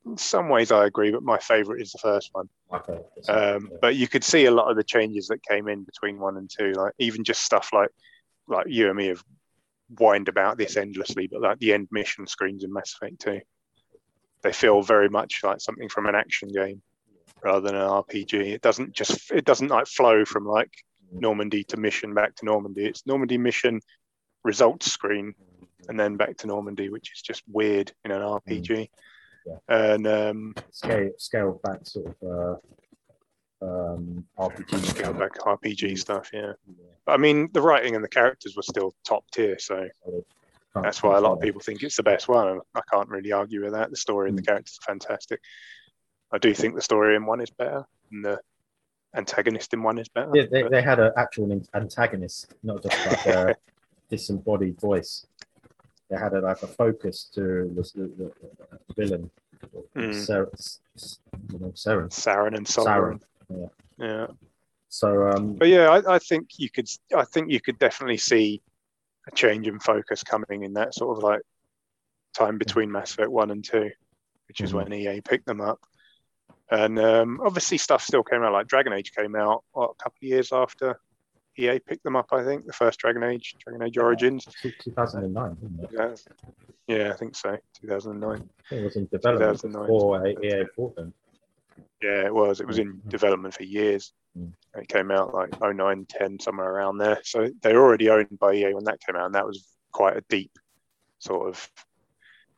in 0.05 0.17
some 0.17 0.49
ways 0.49 0.71
I 0.71 0.85
agree, 0.85 1.11
but 1.11 1.23
my 1.23 1.37
favourite 1.39 1.81
is 1.81 1.91
the 1.91 1.97
first 1.99 2.29
one. 2.33 2.47
Okay, 2.73 2.99
Um, 3.27 3.71
but 3.81 3.95
you 3.95 4.07
could 4.07 4.23
see 4.23 4.45
a 4.45 4.51
lot 4.51 4.69
of 4.69 4.77
the 4.77 4.83
changes 4.83 5.27
that 5.27 5.43
came 5.43 5.67
in 5.67 5.83
between 5.83 6.19
one 6.19 6.37
and 6.37 6.49
two, 6.49 6.73
like 6.73 6.93
even 6.99 7.23
just 7.23 7.43
stuff 7.43 7.71
like 7.73 7.89
like 8.47 8.67
you 8.69 8.87
and 8.87 8.95
me 8.95 9.07
have 9.07 9.23
whined 9.97 10.27
about 10.27 10.57
this 10.57 10.77
endlessly, 10.77 11.27
but 11.27 11.41
like 11.41 11.59
the 11.59 11.73
end 11.73 11.87
mission 11.91 12.27
screens 12.27 12.63
in 12.63 12.71
Mass 12.71 12.93
Effect 12.93 13.19
Two, 13.19 13.41
they 14.43 14.53
feel 14.53 14.81
very 14.81 15.09
much 15.09 15.41
like 15.43 15.59
something 15.59 15.89
from 15.89 16.05
an 16.05 16.15
action 16.15 16.49
game 16.49 16.81
rather 17.43 17.61
than 17.61 17.75
an 17.75 17.87
RPG. 17.87 18.33
It 18.33 18.61
doesn't 18.61 18.93
just 18.93 19.31
it 19.31 19.45
doesn't 19.45 19.69
like 19.69 19.87
flow 19.87 20.25
from 20.25 20.45
like 20.45 20.71
Normandy 21.11 21.63
to 21.65 21.77
mission 21.77 22.13
back 22.13 22.35
to 22.35 22.45
Normandy. 22.45 22.85
It's 22.85 23.05
Normandy 23.07 23.37
mission 23.37 23.81
results 24.43 24.91
screen 24.91 25.33
and 25.87 25.99
then 25.99 26.17
back 26.17 26.37
to 26.37 26.47
Normandy, 26.47 26.89
which 26.89 27.11
is 27.13 27.21
just 27.21 27.43
weird 27.47 27.91
in 28.03 28.11
an 28.11 28.21
RPG. 28.21 28.89
Yeah. 29.45 29.57
And 29.69 30.07
um, 30.07 30.55
scale 30.71 31.11
scale 31.17 31.61
back 31.63 31.81
sort 31.85 32.15
of 32.21 32.59
uh, 33.61 33.65
um, 33.65 34.25
RPG. 34.37 34.85
scale 34.85 35.13
back 35.13 35.33
RPG 35.39 35.97
stuff, 35.99 36.29
yeah. 36.33 36.53
Yeah, 36.67 36.85
But 37.05 37.13
I 37.13 37.17
mean, 37.17 37.49
the 37.53 37.61
writing 37.61 37.95
and 37.95 38.03
the 38.03 38.07
characters 38.09 38.55
were 38.55 38.63
still 38.63 38.93
top 39.05 39.23
tier, 39.31 39.57
so 39.59 39.87
so 40.03 40.11
they 40.11 40.23
can't 40.73 40.83
that's 40.83 41.01
why 41.03 41.17
a 41.17 41.21
lot 41.21 41.33
of 41.33 41.39
people 41.41 41.61
think 41.61 41.83
it's 41.83 41.95
the 41.95 42.03
best 42.03 42.27
one. 42.27 42.59
I 42.73 42.81
can't 42.91 43.07
really 43.09 43.31
argue 43.31 43.63
with 43.63 43.73
that. 43.73 43.91
The 43.91 43.97
story 43.97 44.29
and 44.29 44.37
the 44.37 44.41
Mm. 44.41 44.47
characters 44.47 44.79
are 44.81 44.85
fantastic. 44.91 45.39
I 46.31 46.37
do 46.37 46.53
think 46.53 46.75
the 46.75 46.81
story 46.81 47.15
in 47.15 47.25
one 47.25 47.39
is 47.39 47.49
better, 47.51 47.85
and 48.11 48.25
the 48.25 48.39
antagonist 49.15 49.73
in 49.73 49.83
one 49.83 49.97
is 49.99 50.09
better. 50.09 50.31
Yeah, 50.33 50.45
they, 50.51 50.63
but- 50.63 50.71
they 50.71 50.81
had 50.81 50.99
an 50.99 51.11
actual 51.17 51.61
antagonist, 51.73 52.53
not 52.63 52.83
just 52.83 53.05
like 53.07 53.25
a 53.27 53.55
disembodied 54.09 54.79
voice. 54.81 55.25
They 56.09 56.17
had 56.17 56.33
a, 56.33 56.41
like 56.41 56.61
a 56.61 56.67
focus 56.67 57.29
to 57.33 57.41
the, 57.75 57.81
the, 57.95 58.31
the 58.87 58.93
villain, 58.95 59.31
Mm. 59.95 60.13
Ser- 60.13 60.49
S- 60.53 60.79
S- 60.95 61.19
you 61.51 61.57
know, 61.57 61.67
Saren. 61.69 62.09
Saren 62.09 62.55
and 62.55 62.67
Saren. 62.67 62.83
Sovereign. 62.83 63.21
Yeah, 63.97 64.27
So 64.89 65.27
um, 65.29 65.53
but 65.55 65.69
yeah, 65.69 65.89
I, 65.89 66.15
I 66.15 66.19
think 66.19 66.49
you 66.59 66.69
could. 66.69 66.87
I 67.15 67.23
think 67.23 67.49
you 67.51 67.59
could 67.59 67.79
definitely 67.79 68.17
see 68.17 68.61
a 69.27 69.31
change 69.31 69.67
in 69.67 69.79
focus 69.79 70.21
coming 70.23 70.63
in 70.63 70.73
that 70.73 70.93
sort 70.93 71.17
of 71.17 71.23
like 71.23 71.41
time 72.37 72.57
between 72.59 72.91
Mass 72.91 73.13
Effect 73.13 73.31
One 73.31 73.49
and 73.49 73.63
Two, 73.63 73.89
which 74.47 74.61
is 74.61 74.71
Mhm. 74.71 74.75
when 74.75 74.93
EA 74.93 75.21
picked 75.21 75.47
them 75.47 75.61
up. 75.61 75.79
And 76.69 76.99
um, 76.99 77.39
obviously, 77.43 77.77
stuff 77.79 78.03
still 78.03 78.23
came 78.23 78.43
out. 78.43 78.53
Like 78.53 78.67
Dragon 78.67 78.93
Age 78.93 79.13
came 79.13 79.35
out 79.35 79.63
what, 79.71 79.91
a 79.91 80.03
couple 80.03 80.17
of 80.21 80.27
years 80.29 80.51
after 80.51 80.99
EA 81.57 81.79
picked 81.79 82.03
them 82.03 82.15
up. 82.15 82.27
I 82.31 82.43
think 82.43 82.65
the 82.65 82.73
first 82.73 82.99
Dragon 82.99 83.23
Age, 83.23 83.55
Dragon 83.59 83.81
Age 83.81 83.97
Origins. 83.97 84.45
2009, 84.61 85.57
wasn't 85.61 85.81
it? 85.83 86.25
Yeah, 86.87 86.95
yeah, 86.97 87.13
I 87.13 87.15
think 87.15 87.35
so. 87.35 87.57
2009. 87.81 88.31
I 88.31 88.69
think 88.69 88.81
it 88.81 88.83
was 88.85 88.95
in 88.95 89.07
development 89.11 89.61
2009. 89.61 89.81
before 89.87 90.27
EA 90.27 90.65
bought 90.77 90.95
them. 90.95 91.13
Yeah, 92.01 92.25
it 92.25 92.33
was. 92.33 92.59
It 92.59 92.67
was 92.67 92.77
in 92.77 92.93
Mhm. 92.93 93.09
development 93.09 93.53
for 93.53 93.63
years. 93.63 94.13
Mm. 94.37 94.51
It 94.75 94.89
came 94.89 95.11
out 95.11 95.33
like 95.33 95.59
09, 95.61 96.05
10, 96.05 96.39
somewhere 96.39 96.69
around 96.71 96.97
there. 96.97 97.19
So 97.23 97.49
they 97.61 97.73
were 97.73 97.81
already 97.83 98.09
owned 98.09 98.37
by 98.37 98.53
EA 98.53 98.73
when 98.73 98.83
that 98.85 98.99
came 98.99 99.15
out, 99.15 99.25
and 99.25 99.35
that 99.35 99.45
was 99.47 99.65
quite 99.91 100.17
a 100.17 100.21
deep 100.29 100.51
sort 101.19 101.47
of 101.47 101.71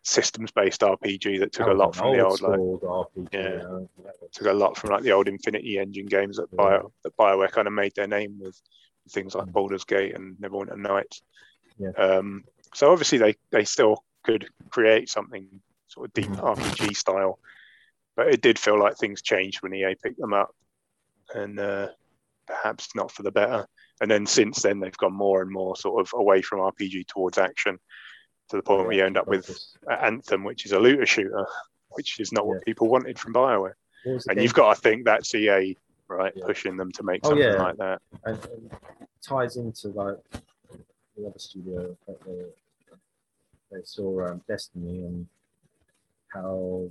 systems-based 0.04 0.82
RPG 0.84 1.38
that 1.40 1.52
took 1.52 1.68
That 1.68 1.74
a 1.74 1.78
lot 1.78 1.96
from 1.96 2.14
the 2.14 2.26
old 2.26 2.42
like 2.42 2.54
school 2.54 2.80
RPG. 3.16 3.30
Yeah. 3.34 3.50
you 3.52 3.58
know, 3.58 3.90
that 4.04 4.22
was- 4.22 4.32
took 4.32 4.48
a 4.48 4.54
lot 4.54 4.78
from 4.78 4.90
like 4.92 5.04
the 5.04 5.12
old 5.12 5.28
Infinity 5.28 5.78
Engine 5.78 6.06
games 6.06 6.38
that 6.38 6.50
Bio 6.56 6.92
that 7.04 7.16
Bioware 7.18 7.52
kind 7.52 7.68
of 7.68 7.74
made 7.74 7.94
their 7.96 8.08
name 8.08 8.40
with 8.40 8.60
things 9.10 9.36
like 9.36 9.48
Mm. 9.48 9.52
Baldur's 9.54 9.84
Gate 9.86 10.16
and 10.16 10.38
Neverwinter 10.38 10.78
Nights. 10.78 11.22
Yeah. 11.78 11.90
Um, 11.92 12.44
so 12.74 12.92
obviously 12.92 13.18
they 13.18 13.36
they 13.52 13.64
still 13.66 14.04
could 14.24 14.48
create 14.70 15.10
something 15.10 15.62
sort 15.88 16.08
of 16.08 16.14
deep 16.14 16.28
Mhm. 16.30 16.44
RPG 16.58 16.96
style, 16.96 17.40
but 18.16 18.28
it 18.28 18.42
did 18.42 18.60
feel 18.60 18.78
like 18.80 18.98
things 18.98 19.22
changed 19.22 19.62
when 19.62 19.74
EA 19.74 19.96
picked 19.96 20.20
them 20.20 20.34
up, 20.34 20.54
and 21.34 21.60
uh, 21.60 21.90
perhaps 22.46 22.96
not 22.96 23.12
for 23.12 23.24
the 23.24 23.32
better. 23.32 23.68
And 24.02 24.12
then 24.12 24.26
since 24.26 24.62
then 24.62 24.80
they've 24.80 24.96
gone 24.98 25.14
more 25.14 25.42
and 25.42 25.50
more 25.52 25.76
sort 25.76 26.02
of 26.02 26.14
away 26.14 26.42
from 26.42 26.60
RPG 26.60 27.06
towards 27.08 27.38
action, 27.38 27.80
to 28.50 28.56
the 28.56 28.62
point 28.64 28.86
where 28.88 28.96
you 28.96 29.06
end 29.06 29.18
up 29.18 29.28
with. 29.28 29.50
Anthem, 29.90 30.44
which 30.44 30.66
is 30.66 30.72
a 30.74 30.80
looter 30.80 31.06
shooter, 31.06 31.48
which 31.92 32.20
is 32.20 32.32
not 32.32 32.44
Yeah. 32.44 32.50
what 32.50 32.66
people 32.66 32.90
wanted 32.90 33.18
from 33.18 33.34
Bioware. 33.34 33.74
What 34.04 34.14
was 34.14 34.24
the 34.26 34.32
And 34.32 34.38
game 34.38 34.44
you've 34.44 34.54
got 34.54 34.76
to 34.76 34.82
think 34.82 35.06
that's 35.06 35.34
EA, 35.34 35.78
right, 36.10 36.34
Yeah. 36.36 36.46
pushing 36.46 36.78
them 36.78 36.92
to 36.94 37.04
make 37.04 37.22
Oh, 37.24 37.30
something 37.30 37.48
yeah. 37.48 37.62
like 37.62 37.78
that. 37.78 38.02
and, 38.26 38.46
and 38.46 38.72
ties 39.22 39.58
into 39.58 39.90
like 39.90 40.18
the 41.16 41.28
other 41.28 41.40
studio 41.40 41.96
that 42.08 42.22
they, 42.26 42.46
they 43.72 43.82
saw 43.84 44.28
um, 44.28 44.42
Destiny 44.48 45.06
and 45.06 45.28
how 46.30 46.88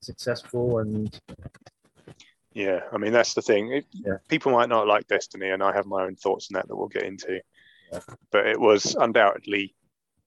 successful 0.00 0.78
and 0.78 1.18
Yeah, 2.52 2.80
I 2.92 2.98
mean 2.98 3.12
that's 3.12 3.34
the 3.34 3.42
thing. 3.42 3.72
It, 3.72 3.86
Yeah. 3.92 4.18
People 4.28 4.52
might 4.52 4.68
not 4.68 4.86
like 4.86 5.06
Destiny, 5.06 5.50
and 5.50 5.62
I 5.62 5.72
have 5.72 5.86
my 5.86 6.02
own 6.04 6.16
thoughts 6.16 6.48
on 6.50 6.54
that 6.54 6.68
that 6.68 6.76
we'll 6.76 6.88
get 6.88 7.04
into. 7.04 7.40
Yeah. 7.92 8.00
But 8.30 8.46
it 8.46 8.60
was 8.60 8.94
undoubtedly 8.94 9.74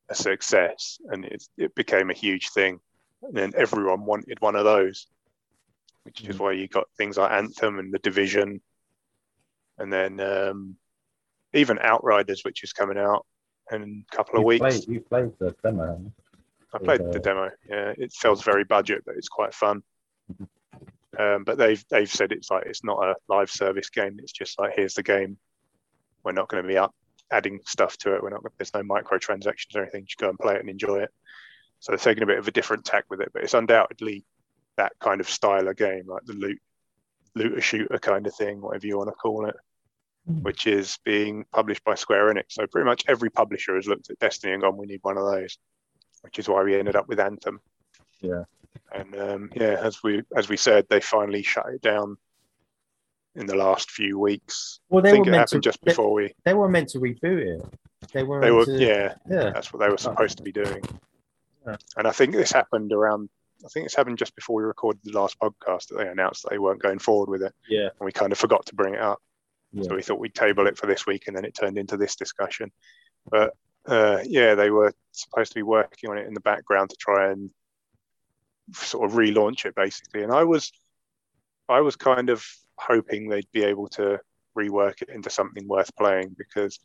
a 0.10 0.16
success, 0.16 1.00
and 1.10 1.26
it 1.26 1.44
it 1.58 1.76
became 1.76 2.10
a 2.10 2.14
huge 2.14 2.50
thing. 2.50 2.80
And 3.22 3.36
then 3.36 3.54
everyone 3.56 4.06
wanted 4.06 4.40
one 4.40 4.56
of 4.56 4.64
those, 4.66 5.08
which 6.06 6.22
is 6.22 6.36
Mm. 6.38 6.40
why 6.40 6.52
you 6.54 6.68
got 6.68 6.88
things 6.98 7.18
like 7.18 7.32
Anthem 7.32 7.80
and 7.80 7.92
the 7.94 8.00
Division, 8.00 8.62
and 9.78 9.92
then 9.92 10.20
um, 10.20 10.78
even 11.54 11.80
Outriders, 11.80 12.44
which 12.46 12.64
is 12.64 12.72
coming 12.74 12.98
out 12.98 13.26
in 13.72 14.06
a 14.12 14.16
couple 14.16 14.36
of 14.36 14.42
You 14.42 14.48
weeks. 14.48 14.62
played, 14.62 14.88
you 14.88 15.02
played 15.02 15.32
the 15.40 15.56
demo. 15.64 16.12
I 16.74 16.78
played 16.78 17.00
the 17.02 17.20
uh, 17.20 17.20
demo. 17.20 17.52
Yeah, 17.68 17.94
it 17.98 18.14
feels 18.14 18.44
very 18.44 18.64
budget, 18.64 19.04
but 19.06 19.16
it's 19.16 19.30
quite 19.30 19.54
fun. 19.54 19.82
Mm-hmm. 20.32 21.22
Um, 21.22 21.44
but 21.44 21.58
they've 21.58 21.84
they've 21.90 22.12
said 22.12 22.32
it's 22.32 22.52
like 22.52 22.66
it's 22.66 22.84
not 22.84 23.02
a 23.04 23.16
live 23.28 23.50
service 23.50 23.90
game. 23.90 24.20
It's 24.20 24.34
just 24.34 24.60
like 24.60 24.74
here's 24.76 24.94
the 24.94 25.04
game. 25.04 25.38
We're 26.24 26.34
not 26.34 26.50
going 26.50 26.62
to 26.62 26.68
be 26.68 26.78
up 26.78 26.94
adding 27.32 27.62
stuff 27.66 27.98
to 28.00 28.14
it. 28.16 28.22
We're 28.22 28.30
not. 28.32 28.44
There's 28.58 28.74
no 28.74 28.84
microtransactions 28.84 29.76
or 29.76 29.82
anything. 29.84 30.06
Just 30.06 30.20
go 30.20 30.30
and 30.30 30.38
play 30.38 30.56
it 30.56 30.60
and 30.60 30.70
enjoy 30.70 30.98
it. 31.00 31.12
So 31.80 31.92
they're 31.92 31.98
taking 32.00 32.24
a 32.24 32.28
bit 32.28 32.38
of 32.40 32.48
a 32.48 32.52
different 32.52 32.84
tack 32.86 33.06
with 33.10 33.22
it, 33.22 33.32
but 33.34 33.44
it's 33.44 33.54
undoubtedly 33.54 34.26
that 34.78 34.94
kind 35.00 35.22
of 35.22 35.30
style 35.30 35.68
of 35.68 35.76
game, 35.78 36.04
like 36.08 36.26
the 36.26 36.34
loot 36.34 36.60
looter 37.36 37.62
shooter 37.62 37.98
kind 38.00 38.26
of 38.28 38.34
thing, 38.36 38.62
whatever 38.62 38.88
you 38.88 38.98
want 38.98 39.10
to 39.10 39.14
call 39.16 39.46
it, 39.48 39.56
Mm. 40.30 40.42
which 40.42 40.66
is 40.66 40.98
being 41.06 41.46
published 41.54 41.84
by 41.84 41.94
Square 41.94 42.34
Enix. 42.34 42.46
So 42.50 42.66
pretty 42.66 42.86
much 42.86 43.04
every 43.08 43.30
publisher 43.30 43.76
has 43.76 43.86
looked 43.88 44.10
at 44.10 44.18
Destiny 44.18 44.54
and 44.54 44.62
gone, 44.64 44.76
"We 44.76 44.88
need 44.88 45.02
one 45.04 45.18
of 45.18 45.26
those," 45.26 45.60
which 46.22 46.40
is 46.40 46.50
why 46.50 46.64
we 46.64 46.76
ended 46.80 46.96
up 46.96 47.08
with 47.08 47.20
Anthem. 47.20 47.62
Yeah. 48.22 48.46
And 48.92 49.16
um, 49.16 49.52
yeah, 49.54 49.78
as 49.84 50.02
we 50.02 50.24
as 50.36 50.50
we 50.50 50.58
said, 50.58 50.88
they 50.90 51.00
finally 51.00 51.44
shut 51.44 51.68
it 51.70 51.82
down 51.82 52.18
in 53.36 53.46
the 53.46 53.56
last 53.56 53.92
few 53.92 54.18
weeks. 54.18 54.80
Well, 54.90 55.06
I 55.06 55.10
they 55.10 55.12
think 55.12 55.26
were 55.26 55.30
it 55.30 55.32
meant 55.34 55.42
happened 55.50 55.62
to. 55.64 55.70
just 55.70 55.80
They, 55.84 55.92
before 55.92 56.14
we. 56.14 56.34
they 56.44 56.54
were 56.56 56.70
meant 56.70 56.90
to 56.90 57.00
reboot 57.00 57.60
it. 57.62 57.62
They 58.12 58.24
were. 58.24 58.42
They 58.42 58.50
were 58.52 58.66
to, 58.66 58.80
yeah, 58.80 59.14
Yeah. 59.30 59.52
that's 59.52 59.72
what 59.72 59.80
they 59.82 59.90
were 59.90 59.98
supposed 60.00 60.38
to 60.38 60.44
be 60.44 60.52
doing. 60.52 60.82
Yeah. 61.68 61.76
And 61.98 62.08
I 62.08 62.12
think 62.12 62.32
this 62.34 62.52
happened 62.52 62.92
around. 62.94 63.30
I 63.66 63.70
think 63.70 63.86
it's 63.86 63.96
happened 63.96 64.18
just 64.18 64.36
before 64.36 64.58
we 64.58 64.64
recorded 64.64 65.02
the 65.04 65.18
last 65.20 65.38
podcast 65.40 65.88
that 65.88 65.98
they 65.98 66.08
announced 66.08 66.44
that 66.44 66.52
they 66.52 66.60
weren't 66.60 66.82
going 66.82 67.00
forward 67.00 67.30
with 67.30 67.42
it, 67.42 67.54
Yeah. 67.68 67.90
and 68.00 68.06
we 68.06 68.12
kind 68.12 68.32
of 68.32 68.38
forgot 68.38 68.66
to 68.68 68.76
bring 68.76 68.94
it 68.94 69.02
up. 69.02 69.20
Yeah. 69.72 69.84
So 69.84 69.96
we 69.96 70.02
thought 70.04 70.20
we'd 70.20 70.36
table 70.36 70.68
it 70.68 70.78
for 70.78 70.86
this 70.88 71.06
week, 71.06 71.28
and 71.28 71.36
then 71.36 71.46
it 71.46 71.56
turned 71.56 71.78
into 71.78 71.98
this 71.98 72.16
discussion. 72.16 72.72
But 73.30 73.54
uh, 73.88 74.20
yeah, 74.24 74.56
they 74.56 74.70
were 74.70 74.94
supposed 75.12 75.52
to 75.52 75.56
be 75.56 75.64
working 75.64 76.10
on 76.10 76.18
it 76.18 76.28
in 76.28 76.34
the 76.34 76.40
background 76.42 76.92
to 76.92 76.96
try 76.98 77.32
and 77.32 77.50
sort 78.74 79.10
of 79.10 79.18
relaunch 79.18 79.66
it, 79.66 79.76
basically. 79.76 80.24
And 80.24 80.32
I 80.32 80.44
was, 80.44 80.72
I 81.68 81.82
was 81.82 81.96
kind 81.96 82.30
of 82.30 82.46
hoping 82.78 83.30
they'd 83.30 83.52
be 83.52 83.64
able 83.64 83.88
to 83.90 84.20
rework 84.58 85.02
it 85.02 85.10
into 85.10 85.30
something 85.30 85.68
worth 85.68 85.96
playing 85.98 86.36
because 86.38 86.80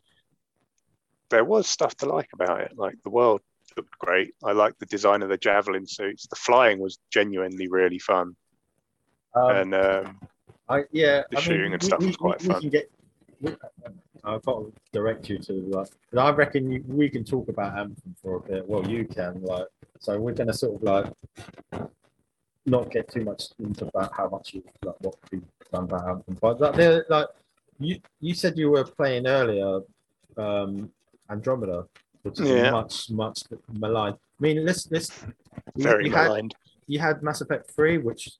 there 1.29 1.45
was 1.45 1.67
stuff 1.67 1.95
to 1.97 2.05
like 2.05 2.29
about 2.33 2.61
it. 2.61 2.73
Like 2.75 2.95
the 3.03 3.09
world 3.09 3.41
looked 3.77 3.97
great. 3.99 4.33
I 4.43 4.51
liked 4.51 4.79
the 4.79 4.85
design 4.85 5.21
of 5.21 5.29
the 5.29 5.37
javelin 5.37 5.85
suits. 5.87 6.27
The 6.27 6.35
flying 6.35 6.79
was 6.79 6.99
genuinely 7.11 7.67
really 7.67 7.99
fun, 7.99 8.35
Um, 9.35 9.55
and 9.55 9.75
um, 9.75 10.19
I 10.69 10.83
yeah. 10.91 11.23
the 11.31 11.37
I 11.37 11.39
mean, 11.39 11.43
shooting 11.43 11.73
and 11.73 11.81
we- 11.81 11.87
stuff 11.87 11.99
we, 11.99 12.07
was 12.07 12.17
quite 12.17 12.41
we, 12.41 12.47
fun. 12.47 12.69
get. 12.69 12.91
I've 14.23 14.43
got 14.43 14.59
to 14.59 14.73
direct 14.93 15.29
you 15.29 15.39
to 15.39 15.53
like. 15.53 15.87
But 16.11 16.21
I 16.21 16.31
reckon 16.31 16.71
you, 16.71 16.83
we 16.87 17.09
can 17.09 17.23
talk 17.23 17.47
about 17.49 17.77
Anthem 17.77 18.15
for 18.21 18.35
a 18.35 18.39
bit. 18.41 18.67
Well, 18.69 18.87
you 18.87 19.05
can 19.05 19.41
like. 19.41 19.65
So 19.99 20.19
we're 20.19 20.33
gonna 20.33 20.53
sort 20.53 20.75
of 20.75 20.83
like 20.83 21.83
not 22.65 22.91
get 22.91 23.09
too 23.11 23.23
much 23.23 23.45
into 23.59 23.85
about 23.87 24.11
how 24.15 24.29
much 24.29 24.53
you 24.53 24.63
like 24.83 24.95
what 24.99 25.15
we've 25.31 25.41
done 25.71 25.85
about 25.85 26.07
Anthem, 26.07 26.37
but 26.39 26.59
like, 26.59 27.09
like 27.09 27.27
you 27.79 27.99
you 28.19 28.35
said 28.35 28.57
you 28.57 28.69
were 28.69 28.83
playing 28.83 29.25
earlier, 29.25 29.79
um, 30.37 30.91
Andromeda, 31.29 31.87
which 32.23 32.39
is 32.39 32.49
Yeah. 32.49 32.71
much 32.71 33.09
much 33.09 33.43
maligned. 33.71 34.15
I 34.15 34.39
mean, 34.39 34.65
let's 34.65 34.89
let's. 34.91 35.09
Very 35.75 36.05
you 36.05 36.11
had, 36.11 36.23
maligned. 36.25 36.55
you 36.87 36.99
had 36.99 37.21
Mass 37.23 37.41
Effect 37.41 37.69
3, 37.71 37.97
which 37.99 38.31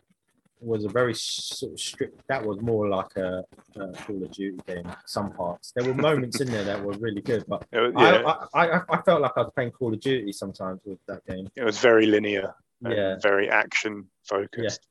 was 0.59 0.85
a 0.85 0.89
very 0.89 1.13
sort 1.15 1.73
of 1.73 1.79
strict, 1.79 2.21
that 2.27 2.45
was 2.45 2.61
more 2.61 2.87
like 2.87 3.15
a, 3.17 3.43
a 3.77 3.91
Call 3.93 4.23
of 4.23 4.31
Duty 4.31 4.59
game, 4.67 4.87
some 5.07 5.31
parts. 5.31 5.71
There 5.75 5.83
were 5.85 5.95
moments 5.95 6.39
in 6.39 6.51
there 6.51 6.63
that 6.63 6.81
were 6.83 6.93
really 6.93 7.21
good, 7.21 7.43
but 7.47 7.65
oh, 7.73 7.89
was, 7.89 7.93
yeah, 7.97 8.21
I, 8.53 8.65
I, 8.65 8.77
I, 8.77 8.81
I 8.89 9.01
felt 9.01 9.21
like 9.21 9.31
I 9.35 9.41
was 9.41 9.51
playing 9.55 9.71
Call 9.71 9.91
of 9.93 9.99
Duty 9.99 10.31
sometimes 10.31 10.79
with 10.85 10.99
that 11.07 11.25
game. 11.25 11.49
it 11.55 11.63
was 11.63 11.79
very 11.79 12.05
linear. 12.05 12.53
and 12.83 12.93
Yeah, 12.93 13.15
very 13.21 13.49
action 13.49 14.07
focused. 14.23 14.81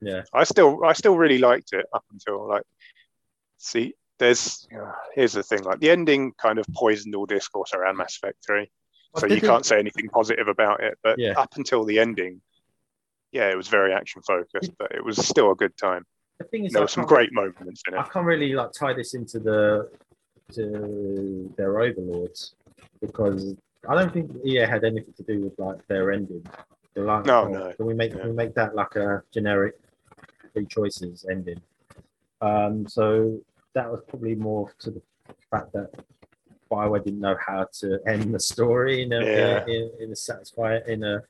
yeah. 0.00 0.22
I 0.32 0.44
still 0.44 0.82
I 0.84 0.94
still 0.94 1.16
really 1.16 1.38
liked 1.38 1.72
it 1.74 1.84
up 1.92 2.04
until 2.10 2.48
like 2.48 2.62
see 3.58 3.94
there's 4.18 4.68
uh, 4.76 4.92
here's 5.14 5.32
the 5.32 5.42
thing 5.42 5.62
like 5.62 5.80
the 5.80 5.90
ending 5.90 6.32
kind 6.40 6.58
of 6.58 6.66
poisoned 6.74 7.14
all 7.14 7.26
discourse 7.26 7.72
around 7.74 7.96
Mass 7.96 8.16
Effect 8.16 8.36
3 8.46 8.70
But 9.14 9.20
so 9.20 9.26
you 9.26 9.40
can't 9.40 9.64
say 9.64 9.78
anything 9.78 10.08
positive 10.08 10.48
about 10.48 10.82
it 10.82 10.98
but 11.02 11.18
Yeah. 11.18 11.34
up 11.36 11.54
until 11.56 11.84
the 11.84 11.98
ending 11.98 12.40
yeah 13.32 13.50
it 13.50 13.56
was 13.56 13.68
very 13.68 13.92
action 13.92 14.22
focused 14.22 14.72
but 14.78 14.92
it 14.92 15.04
was 15.04 15.16
still 15.24 15.50
a 15.52 15.54
good 15.54 15.76
time 15.76 16.04
The 16.38 16.44
thing 16.44 16.64
is, 16.66 16.72
there 16.72 16.82
were 16.82 16.88
some 16.88 17.06
great 17.06 17.32
moments 17.32 17.82
in 17.86 17.94
it. 17.94 17.98
I 17.98 18.04
can't 18.08 18.26
really 18.26 18.52
like 18.54 18.72
tie 18.72 18.92
this 18.94 19.14
into 19.14 19.38
the 19.38 19.90
to 20.54 21.52
their 21.56 21.80
overlords 21.80 22.54
because 23.00 23.54
I 23.88 23.94
don't 23.94 24.12
think 24.12 24.30
EA 24.44 24.60
had 24.74 24.82
anything 24.84 25.12
to 25.14 25.22
do 25.22 25.40
with 25.44 25.58
like 25.58 25.86
their 25.88 26.10
ending. 26.12 26.44
Like, 26.96 27.26
No, 27.26 27.42
oh, 27.42 27.48
no. 27.48 27.72
Can 27.76 27.86
we 27.86 27.94
make 27.94 28.12
can 28.12 28.26
we 28.28 28.32
make 28.32 28.54
that 28.54 28.74
like 28.74 28.96
a 28.96 29.22
generic 29.32 29.74
three 30.52 30.66
choices 30.66 31.26
ending? 31.30 31.60
Um, 32.40 32.86
so 32.88 33.40
that 33.74 33.90
was 33.90 34.00
probably 34.08 34.34
more 34.34 34.72
to 34.80 34.90
the 34.90 35.02
fact 35.50 35.72
that 35.72 35.90
Bioware 36.70 37.02
didn't 37.04 37.20
know 37.20 37.36
how 37.44 37.66
to 37.80 37.98
end 38.06 38.34
the 38.34 38.40
story 38.40 39.02
in 39.02 39.12
a 39.12 39.24
Yeah. 39.24 39.64
in, 39.66 39.90
in 40.00 40.12
a 40.12 40.16
satisfying 40.16 40.82
in 40.86 41.04
a 41.04 41.22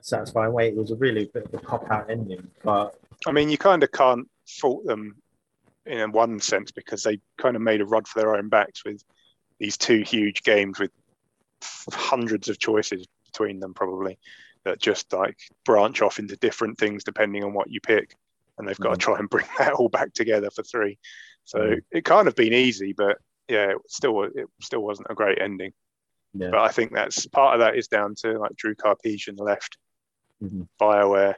satisfying 0.00 0.52
way. 0.52 0.68
It 0.68 0.76
was 0.76 0.90
a 0.90 0.96
really 0.96 1.30
bit 1.32 1.44
of 1.44 1.54
a 1.54 1.58
cop 1.58 1.90
out 1.90 2.10
ending, 2.10 2.48
but 2.62 2.98
I 3.26 3.32
mean 3.32 3.48
you 3.48 3.58
kind 3.58 3.82
of 3.82 3.92
can't 3.92 4.28
fault 4.46 4.84
them 4.84 5.16
in 5.86 6.12
one 6.12 6.40
sense 6.40 6.70
because 6.72 7.02
they 7.02 7.20
kind 7.38 7.56
of 7.56 7.62
made 7.62 7.80
a 7.80 7.86
rod 7.86 8.06
for 8.08 8.20
their 8.20 8.36
own 8.36 8.48
backs 8.48 8.84
with 8.84 9.02
these 9.58 9.76
two 9.76 10.00
huge 10.02 10.42
games 10.42 10.78
with 10.78 10.90
hundreds 11.92 12.48
of 12.48 12.58
choices 12.58 13.06
between 13.26 13.60
them 13.60 13.72
probably 13.74 14.18
that 14.64 14.80
just 14.80 15.12
like 15.12 15.36
branch 15.64 16.00
off 16.02 16.18
into 16.18 16.36
different 16.36 16.78
things 16.78 17.04
depending 17.04 17.44
on 17.44 17.52
what 17.52 17.70
you 17.70 17.80
pick 17.80 18.14
and 18.58 18.66
they've 18.68 18.78
got 18.78 18.90
Mhm. 18.92 18.94
to 18.94 18.98
try 18.98 19.18
and 19.18 19.30
bring 19.30 19.46
that 19.58 19.72
all 19.74 19.88
back 19.88 20.12
together 20.14 20.50
for 20.50 20.62
three 20.62 20.98
so 21.44 21.58
Mhm. 21.58 21.80
it 21.90 22.04
can't 22.04 22.26
have 22.26 22.36
been 22.36 22.52
easy 22.54 22.92
but 22.92 23.18
yeah 23.48 23.70
it 23.72 23.78
still 23.88 24.22
it 24.22 24.46
still 24.60 24.80
wasn't 24.82 25.06
a 25.10 25.14
great 25.14 25.40
ending 25.40 25.72
yeah. 26.32 26.50
but 26.50 26.60
i 26.60 26.68
think 26.68 26.92
that's 26.92 27.26
part 27.26 27.54
of 27.54 27.60
that 27.60 27.76
is 27.76 27.88
down 27.88 28.14
to 28.16 28.38
like 28.38 28.54
Drew 28.56 28.74
Karpyshyn 28.74 29.38
left 29.38 29.76
Mhm. 30.42 30.66
bioware 30.80 31.34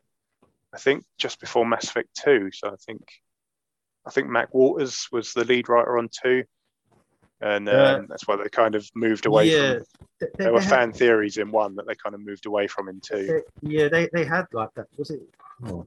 i 0.72 0.78
think 0.78 1.04
just 1.18 1.40
before 1.40 1.66
mass 1.66 1.84
effect 1.88 2.08
2 2.24 2.50
so 2.52 2.68
i 2.68 2.76
think 2.86 3.02
i 4.06 4.10
think 4.10 4.28
Mac 4.28 4.52
Walters 4.54 5.08
was 5.12 5.32
the 5.32 5.44
lead 5.44 5.68
writer 5.68 5.98
on 5.98 6.08
2 6.22 6.44
and 7.42 7.68
um, 7.68 8.06
that's 8.08 8.26
why 8.26 8.34
they 8.36 8.48
kind 8.48 8.74
of 8.74 8.88
moved 8.94 9.26
away 9.26 9.50
yeah, 9.50 9.74
from 9.74 9.84
They- 10.20 10.26
they- 10.26 10.44
there 10.44 10.52
were 10.54 10.60
they 10.60 10.64
had- 10.64 10.74
fan 10.74 10.92
theories 10.92 11.36
in 11.36 11.50
one 11.50 11.74
that 11.76 11.86
they 11.86 11.94
kind 11.94 12.14
of 12.14 12.20
moved 12.22 12.46
away 12.46 12.66
from 12.66 12.88
in 12.88 13.00
two 13.00 13.26
They- 13.26 13.42
yeah, 13.76 13.88
they, 13.88 14.08
they 14.10 14.24
had 14.24 14.46
like 14.54 14.72
that. 14.76 14.86
Was 14.96 15.10
it? 15.10 15.20
Oh. 15.66 15.86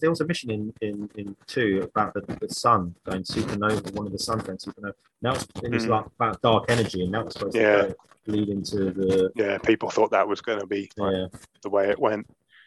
There 0.00 0.10
was 0.10 0.20
a 0.20 0.26
mission 0.26 0.50
in, 0.50 0.72
in, 0.80 1.10
in 1.16 1.36
two 1.46 1.82
about 1.84 2.14
the, 2.14 2.20
the 2.40 2.48
sun 2.52 2.94
going 3.04 3.22
supernova, 3.22 3.92
one 3.94 4.06
of 4.06 4.12
the 4.12 4.18
suns 4.18 4.42
going 4.42 4.58
supernova. 4.58 4.94
Now 5.22 5.32
it's, 5.34 5.46
it 5.62 5.70
was 5.72 5.84
Hmm. 5.84 5.90
like 5.90 6.06
about 6.06 6.42
dark 6.42 6.64
energy, 6.68 7.02
and 7.04 7.12
that 7.14 7.24
was 7.24 7.34
supposed 7.34 7.56
Yeah. 7.56 7.82
to 7.88 7.96
lead 8.26 8.48
into 8.50 8.90
the 8.90 9.32
yeah 9.36 9.56
people 9.56 9.88
thought 9.88 10.10
that 10.10 10.28
was 10.28 10.42
going 10.42 10.60
to 10.60 10.66
be 10.66 10.90
like, 10.98 11.14
yeah 11.14 11.26
the 11.62 11.70
way 11.70 11.88
it 11.88 11.98
went 11.98 12.26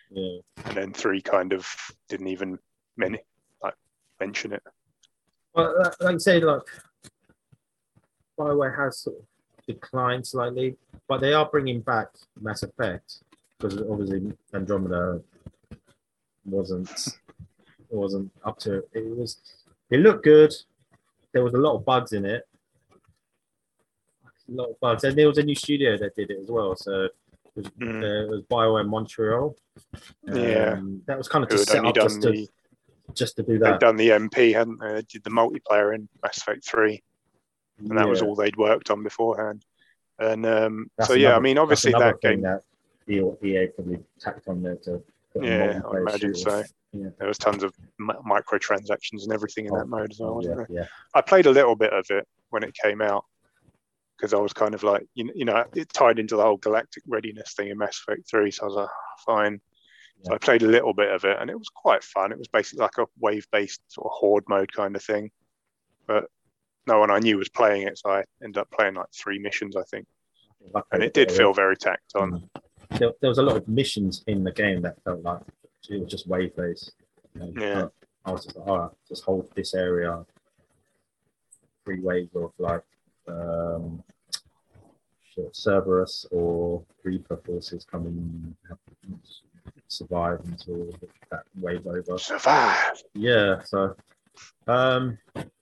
yeah. 0.09 0.39
and 0.65 0.75
then 0.75 0.91
three 0.91 1.21
kind 1.21 1.53
of 1.53 1.67
didn't 2.09 2.25
even 2.27 2.57
men- 2.97 3.19
like 3.61 3.75
mention 4.19 4.53
it 4.53 4.63
Well, 5.53 5.71
like, 5.79 5.93
like 6.01 6.13
you 6.13 6.19
say, 6.19 6.39
like 6.39 6.63
Bioware 8.39 8.75
has 8.75 8.99
sort 9.01 9.17
of 9.17 9.25
declined 9.67 10.25
slightly, 10.25 10.77
but 11.07 11.21
they 11.21 11.33
are 11.33 11.47
bringing 11.47 11.81
back 11.81 12.07
Mass 12.41 12.63
Effect 12.63 13.21
because 13.59 13.77
obviously 13.81 14.33
Andromeda 14.55 15.21
wasn't 16.45 16.89
wasn't 17.97 18.31
up 18.43 18.57
to 18.59 18.83
it 18.93 19.15
was 19.15 19.37
it 19.89 19.99
looked 19.99 20.23
good. 20.23 20.53
There 21.33 21.43
was 21.43 21.53
a 21.53 21.57
lot 21.57 21.75
of 21.75 21.85
bugs 21.85 22.13
in 22.13 22.25
it. 22.25 22.47
A 24.49 24.51
lot 24.53 24.69
of 24.69 24.79
bugs, 24.79 25.03
and 25.03 25.17
there 25.17 25.27
was 25.27 25.37
a 25.37 25.43
new 25.43 25.55
studio 25.55 25.97
that 25.97 26.15
did 26.15 26.29
it 26.31 26.39
as 26.41 26.49
well. 26.49 26.75
So 26.75 27.05
it 27.05 27.11
was, 27.55 27.65
Mm. 27.79 28.03
uh, 28.03 28.25
it 28.25 28.29
was 28.29 28.41
Bioware 28.43 28.87
Montreal. 28.87 29.55
Yeah. 30.25 30.75
Um, 30.77 31.01
that 31.05 31.17
was 31.17 31.27
kind 31.27 31.43
of 31.43 31.49
just 31.49 31.69
set 31.69 31.85
up 31.85 31.95
just 31.95 32.21
to 32.21 32.31
the 32.31 32.49
just 33.13 33.35
to 33.35 33.43
do 33.43 33.59
that. 33.59 33.71
they'd 33.73 33.79
done 33.79 33.97
the 33.97 34.07
mp 34.09 34.53
hadn't 34.53 34.79
they 34.79 34.93
they 34.93 35.01
did 35.01 35.23
the 35.25 35.29
multiplayer 35.29 35.93
in 35.93 36.07
mass 36.23 36.37
effect 36.37 36.63
3 36.65 37.01
and 37.79 37.97
that 37.97 38.07
was 38.07 38.21
all 38.21 38.35
they'd 38.35 38.55
worked 38.55 38.89
on 38.89 39.03
beforehand 39.03 39.65
and 40.19 40.45
um, 40.45 40.89
so 41.03 41.13
yeah 41.13 41.35
i 41.35 41.39
mean 41.39 41.57
obviously 41.57 41.91
that 41.91 42.21
game 42.21 42.39
that 42.41 42.61
EA 43.09 43.67
probably 43.75 43.99
tacked 44.17 44.47
on 44.47 44.63
there 44.63 44.77
to 44.77 45.03
Yeah, 45.39 45.81
I 45.91 45.97
imagine 45.97 46.35
so. 46.35 46.63
Yeah. 46.93 47.07
there 47.19 47.27
was 47.29 47.37
tons 47.37 47.63
of 47.63 47.73
mi- 47.99 48.13
microtransactions 48.27 49.23
and 49.23 49.31
everything 49.31 49.65
in 49.65 49.73
Oh, 49.73 49.77
that 49.79 49.85
mode 49.87 50.11
as 50.11 50.19
well 50.19 50.31
Oh, 50.31 50.33
wasn't 50.35 50.57
yeah, 50.59 50.65
there 50.67 50.81
yeah. 50.81 50.85
I 51.13 51.21
played 51.21 51.45
a 51.45 51.51
little 51.51 51.75
bit 51.75 51.93
of 51.93 52.05
it 52.09 52.27
when 52.49 52.63
it 52.63 52.73
came 52.75 53.01
out 53.01 53.23
because 54.17 54.33
I 54.33 54.37
was 54.39 54.51
kind 54.51 54.73
of 54.75 54.83
like, 54.83 55.07
you 55.15 55.23
know, 55.23 55.31
you 55.33 55.45
know, 55.45 55.63
it 55.73 55.91
tied 55.93 56.19
into 56.19 56.35
the 56.35 56.43
whole 56.43 56.57
galactic 56.57 57.03
readiness 57.07 57.53
thing 57.53 57.69
in 57.69 57.77
Mass 57.77 58.01
Effect 58.05 58.29
3. 58.29 58.51
So 58.51 58.63
I 58.63 58.65
was 58.65 58.75
like, 58.75 58.89
"Oh, 58.89 59.23
fine. 59.25 59.61
So 60.23 60.33
I 60.33 60.37
played 60.37 60.61
a 60.63 60.67
little 60.67 60.93
bit 60.93 61.11
of 61.11 61.23
it 61.23 61.37
and 61.39 61.49
it 61.49 61.57
was 61.57 61.69
quite 61.69 62.03
fun. 62.03 62.31
It 62.31 62.37
was 62.37 62.47
basically 62.49 62.83
like 62.83 62.97
a 62.99 63.05
wave 63.19 63.47
based 63.51 63.81
sort 63.87 64.05
of 64.05 64.11
horde 64.13 64.43
mode 64.49 64.71
kind 64.73 64.95
of 64.95 65.03
thing. 65.03 65.31
But 66.07 66.25
no 66.87 66.99
one 66.99 67.09
I 67.09 67.19
knew 67.19 67.37
was 67.37 67.49
playing 67.49 67.87
it. 67.87 67.97
So 67.97 68.11
I 68.11 68.23
ended 68.43 68.57
up 68.59 68.69
playing 68.69 68.95
like 68.95 69.07
three 69.13 69.39
missions, 69.39 69.75
I 69.77 69.83
think. 69.83 70.05
and 70.91 71.01
it 71.01 71.13
did 71.13 71.31
feel 71.31 71.53
very 71.53 71.77
tacked 71.77 72.15
on. 72.15 72.49
There, 72.97 73.11
there 73.21 73.29
was 73.29 73.37
a 73.37 73.43
lot 73.43 73.57
of 73.57 73.67
missions 73.67 74.23
in 74.27 74.43
the 74.43 74.51
game 74.51 74.81
that 74.81 75.01
felt 75.03 75.23
like 75.23 75.41
it 75.89 76.01
was 76.01 76.09
just 76.09 76.27
wave 76.27 76.55
based. 76.55 76.93
Yeah. 77.39 77.87
I 78.25 78.31
was 78.31 78.45
just 78.45 78.57
like, 78.57 78.67
all 78.67 78.79
right, 78.79 78.91
just 79.07 79.23
hold 79.23 79.49
this 79.55 79.73
area. 79.73 80.23
Three 81.85 81.99
waves 81.99 82.35
of 82.35 82.51
like 82.59 82.83
um, 83.27 84.03
shit, 85.33 85.55
Cerberus 85.55 86.25
or 86.31 86.83
Reaper 87.03 87.37
forces 87.37 87.85
coming 87.89 88.13
in, 88.13 88.55
have 88.69 88.77
to 88.87 89.17
survive 89.87 90.41
until 90.45 90.91
that 91.31 91.43
wave 91.59 91.87
over. 91.87 92.17
Survive. 92.17 93.01
Yeah, 93.15 93.61
so 93.63 93.95
um, 94.67 95.17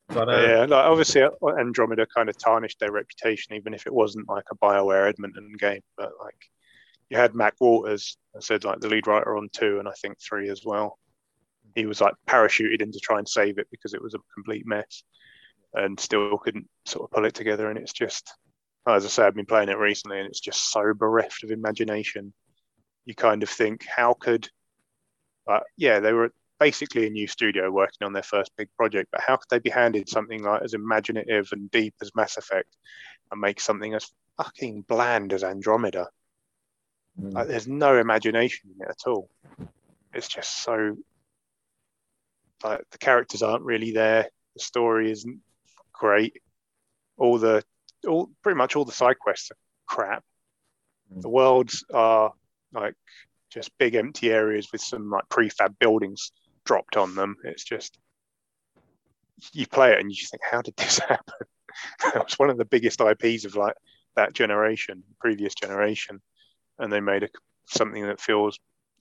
but 0.08 0.30
uh, 0.30 0.42
yeah, 0.42 0.60
like 0.62 0.86
obviously 0.86 1.24
Andromeda 1.58 2.06
kind 2.14 2.30
of 2.30 2.38
tarnished 2.38 2.80
their 2.80 2.92
reputation, 2.92 3.56
even 3.56 3.74
if 3.74 3.86
it 3.86 3.94
wasn't 3.94 4.28
like 4.28 4.46
a 4.52 4.56
Bioware 4.56 5.08
Edmonton 5.08 5.54
game. 5.58 5.82
But 5.98 6.12
like 6.22 6.50
you 7.10 7.18
had 7.18 7.36
Mac 7.36 7.56
Walters, 7.60 8.18
I 8.36 8.40
said 8.40 8.64
like 8.64 8.80
the 8.80 8.88
lead 8.88 9.08
writer 9.08 9.36
on 9.36 9.50
two 9.52 9.80
and 9.80 9.88
I 9.88 9.94
think 10.02 10.18
three 10.20 10.50
as 10.50 10.62
well. 10.64 10.98
He 11.76 11.86
was 11.86 12.02
like 12.02 12.14
parachuted 12.28 12.82
in 12.82 12.92
to 12.92 13.00
try 13.00 13.20
and 13.20 13.28
save 13.28 13.58
it 13.58 13.68
because 13.72 13.94
it 13.94 14.02
was 14.02 14.14
a 14.14 14.20
complete 14.34 14.66
mess, 14.66 15.04
and 15.74 16.00
still 16.00 16.38
couldn't 16.38 16.68
sort 16.86 17.06
of 17.06 17.12
pull 17.12 17.26
it 17.26 17.34
together. 17.34 17.70
And 17.70 17.78
it's 17.78 17.94
just, 17.94 18.34
as 18.88 19.06
I 19.06 19.08
say, 19.08 19.24
I've 19.24 19.36
been 19.36 19.46
playing 19.46 19.70
it 19.70 19.78
recently, 19.78 20.20
and 20.20 20.28
it's 20.28 20.40
just 20.40 20.72
so 20.72 20.94
bereft 20.94 21.44
of 21.44 21.52
imagination. 21.52 22.34
You 23.06 23.16
kind 23.16 23.44
of 23.44 23.50
think, 23.50 23.86
how 23.86 24.14
could, 24.14 24.50
yeah, 25.78 26.00
they 26.00 26.14
were 26.14 26.32
basically 26.60 27.08
a 27.08 27.10
new 27.10 27.28
studio 27.28 27.72
working 27.72 28.06
on 28.06 28.14
their 28.14 28.24
first 28.24 28.52
big 28.58 28.68
project, 28.76 29.10
but 29.12 29.22
how 29.22 29.36
could 29.38 29.48
they 29.50 29.60
be 29.60 29.70
handed 29.70 30.10
something 30.10 30.44
like 30.44 30.62
as 30.62 30.74
imaginative 30.74 31.50
and 31.52 31.72
deep 31.72 31.94
as 32.02 32.12
Mass 32.16 32.38
Effect 32.38 32.76
and 33.32 33.40
make 33.40 33.62
something 33.62 33.94
as 33.94 34.12
fucking 34.38 34.84
bland 34.88 35.34
as 35.34 35.44
Andromeda? 35.44 36.10
Mm, 37.20 37.34
Like, 37.34 37.48
there's 37.48 37.68
no 37.68 37.98
imagination 37.98 38.70
in 38.76 38.82
it 38.82 38.90
at 38.90 39.08
all. 39.10 39.30
It's 40.14 40.28
just 40.28 40.64
so 40.64 40.98
like 42.64 42.82
the 42.92 42.98
characters 42.98 43.42
aren't 43.42 43.64
really 43.64 43.92
there. 43.92 44.28
The 44.56 44.64
story 44.64 45.12
isn't 45.12 45.40
great. 45.94 46.42
All 47.18 47.38
the 47.38 47.64
all 48.08 48.30
pretty 48.44 48.58
much 48.58 48.76
all 48.76 48.86
the 48.86 48.92
side 48.92 49.20
quests 49.20 49.52
are 49.52 49.58
crap. 49.86 50.24
Mm. 51.14 51.22
The 51.22 51.30
worlds 51.30 51.84
are 51.94 52.34
like 52.74 52.96
just 53.50 53.78
big 53.78 53.96
empty 53.96 54.32
areas 54.32 54.72
with 54.72 54.82
some 54.82 55.10
like 55.10 55.28
prefab 55.30 55.78
buildings 55.80 56.32
dropped 56.66 56.98
on 56.98 57.16
them. 57.16 57.36
It's 57.44 57.64
just 57.64 57.98
you 59.54 59.68
play 59.68 59.94
it 59.94 60.00
and 60.00 60.10
you 60.10 60.16
just 60.16 60.32
think, 60.32 60.42
how 60.50 60.62
did 60.62 60.76
this 60.78 61.00
happen? 61.08 61.48
it 62.16 62.24
was 62.24 62.38
one 62.38 62.50
of 62.50 62.58
the 62.58 62.66
biggest 62.66 63.02
IPs 63.02 63.46
of 63.46 63.56
like 63.56 63.76
that 64.16 64.34
generation, 64.34 65.04
previous 65.20 65.54
generation, 65.54 66.22
and 66.80 66.92
they 66.92 67.00
made 67.00 67.24
a, 67.24 67.30
something 67.66 68.04
that 68.08 68.20
feels 68.20 68.60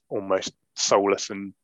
almost 0.09 0.53
soulless 0.75 1.31
and 1.31 1.55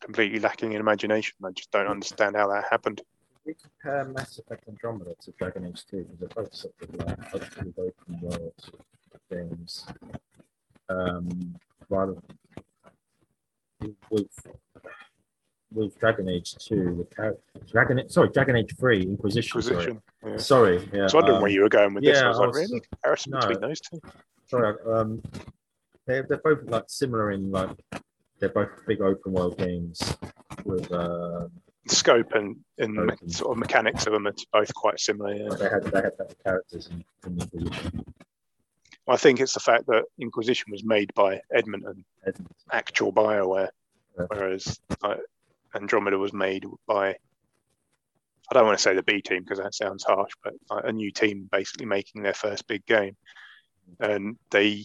completely 0.00 0.40
lacking 0.40 0.72
in 0.72 0.80
imagination. 0.80 1.36
I 1.44 1.50
just 1.52 1.70
don't 1.70 1.86
understand 1.86 2.36
how 2.36 2.48
that 2.48 2.64
happened. 2.70 3.00
we 3.44 3.54
compare 3.54 4.04
Mass 4.04 4.38
Effect 4.38 4.68
Andromeda 4.68 5.14
to 5.22 5.32
Dragon 5.38 5.66
Age 5.66 5.84
2 5.90 6.04
because 6.04 6.18
they're 6.18 6.28
both 6.28 6.54
sort 6.54 6.74
of 6.82 6.94
like 6.94 7.78
open 7.78 8.20
world 8.20 8.52
games. 9.30 9.86
Um, 10.88 11.56
rather 11.88 12.16
with 14.10 14.46
with 15.72 15.98
Dragon 15.98 16.28
Age 16.28 16.54
2, 16.56 16.92
with 16.94 17.14
char- 17.14 17.36
Dragon 17.70 18.08
sorry, 18.08 18.30
Dragon 18.30 18.56
Age 18.56 18.74
3, 18.78 19.02
Inquisition. 19.02 19.58
Inquisition. 19.58 20.02
Yeah. 20.24 20.36
Sorry, 20.38 20.78
sorry 20.78 20.90
yeah. 20.92 21.00
I 21.00 21.02
was 21.04 21.14
wondering 21.14 21.36
um, 21.36 21.42
where 21.42 21.50
you 21.50 21.62
were 21.62 21.68
going 21.68 21.94
with 21.94 22.04
this. 22.04 22.18
yeah, 22.18 22.24
I 22.24 22.28
was 22.28 22.38
I 22.38 22.44
like, 22.46 22.54
really? 22.54 22.80
Comparison 22.80 23.32
no. 23.32 23.40
between 23.40 23.60
those 23.60 23.80
two? 23.80 24.00
Sorry, 24.46 24.76
um, 24.90 25.22
they're, 26.06 26.22
they're 26.28 26.38
both 26.38 26.62
like 26.68 26.84
similar 26.88 27.32
in 27.32 27.50
like 27.50 27.70
they're 28.38 28.48
both 28.50 28.68
big 28.86 29.00
open 29.00 29.32
world 29.32 29.56
games 29.58 30.16
with 30.64 30.90
uh, 30.92 31.46
Scope 31.88 32.32
and, 32.32 32.56
and 32.78 32.98
Open. 32.98 33.28
sort 33.30 33.52
of 33.52 33.58
mechanics 33.58 34.06
of 34.06 34.12
them 34.12 34.26
are 34.26 34.34
both 34.52 34.74
quite 34.74 34.98
similar. 35.00 35.34
Yeah. 35.34 35.48
they 35.56 35.68
had 35.68 35.84
they 35.84 36.02
had 36.02 36.16
better 36.18 36.34
characters 36.44 36.88
in, 36.88 37.04
in 37.26 37.40
Inquisition. 37.40 38.04
I 39.08 39.16
think 39.16 39.40
it's 39.40 39.54
the 39.54 39.60
fact 39.60 39.86
that 39.86 40.04
Inquisition 40.18 40.72
was 40.72 40.82
made 40.84 41.14
by 41.14 41.40
Edmonton, 41.52 42.04
Edmonton. 42.26 42.46
actual 42.72 43.12
Bioware, 43.12 43.68
Yeah. 44.18 44.26
whereas 44.28 44.80
like, 45.02 45.20
Andromeda 45.74 46.18
was 46.18 46.32
made 46.32 46.64
by. 46.86 47.10
I 48.50 48.54
don't 48.54 48.66
want 48.66 48.78
to 48.78 48.82
say 48.82 48.94
the 48.94 49.02
B 49.02 49.20
team 49.22 49.42
because 49.42 49.58
that 49.58 49.74
sounds 49.74 50.04
harsh, 50.04 50.32
but 50.42 50.54
like, 50.70 50.84
a 50.86 50.92
new 50.92 51.10
team 51.10 51.48
basically 51.50 51.86
making 51.86 52.22
their 52.22 52.34
first 52.34 52.66
big 52.68 52.84
game, 52.86 53.16
and 54.00 54.36
they 54.50 54.84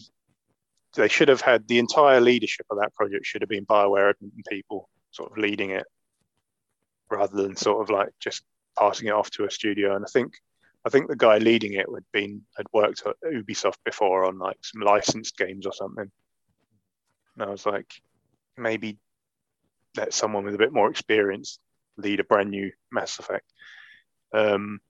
they 0.94 1.08
should 1.08 1.28
have 1.28 1.40
had 1.40 1.66
the 1.68 1.78
entire 1.78 2.20
leadership 2.20 2.66
of 2.70 2.78
that 2.78 2.94
project 2.94 3.24
should 3.24 3.40
have 3.40 3.48
been 3.48 3.64
Bioware 3.64 4.10
Edmonton 4.10 4.42
people 4.48 4.88
sort 5.10 5.30
of 5.30 5.38
leading 5.38 5.70
it, 5.70 5.86
rather 7.10 7.42
than 7.42 7.56
sort 7.56 7.82
of 7.82 7.90
like 7.90 8.10
just 8.20 8.42
passing 8.78 9.08
it 9.08 9.12
off 9.12 9.30
to 9.30 9.44
a 9.44 9.50
studio. 9.50 9.94
And 9.94 10.04
I 10.04 10.08
think 10.08 10.34
I 10.84 10.90
think 10.90 11.08
the 11.08 11.16
guy 11.16 11.38
leading 11.38 11.74
it 11.74 11.86
had 11.92 12.04
been 12.12 12.42
had 12.56 12.66
worked 12.72 13.02
at 13.06 13.16
Ubisoft 13.24 13.78
before 13.84 14.24
on 14.24 14.38
like 14.38 14.58
some 14.62 14.82
licensed 14.82 15.36
games 15.36 15.66
or 15.66 15.72
something. 15.72 16.10
And 17.34 17.42
I 17.42 17.50
was 17.50 17.64
like, 17.64 17.92
maybe 18.56 18.98
let 19.96 20.12
someone 20.12 20.44
with 20.44 20.54
a 20.54 20.58
bit 20.58 20.72
more 20.72 20.90
experience 20.90 21.58
lead 21.96 22.20
a 22.20 22.24
brand 22.24 22.50
new 22.50 22.72
Mass 22.90 23.18
Effect. 23.18 23.46
Um, 24.34 24.80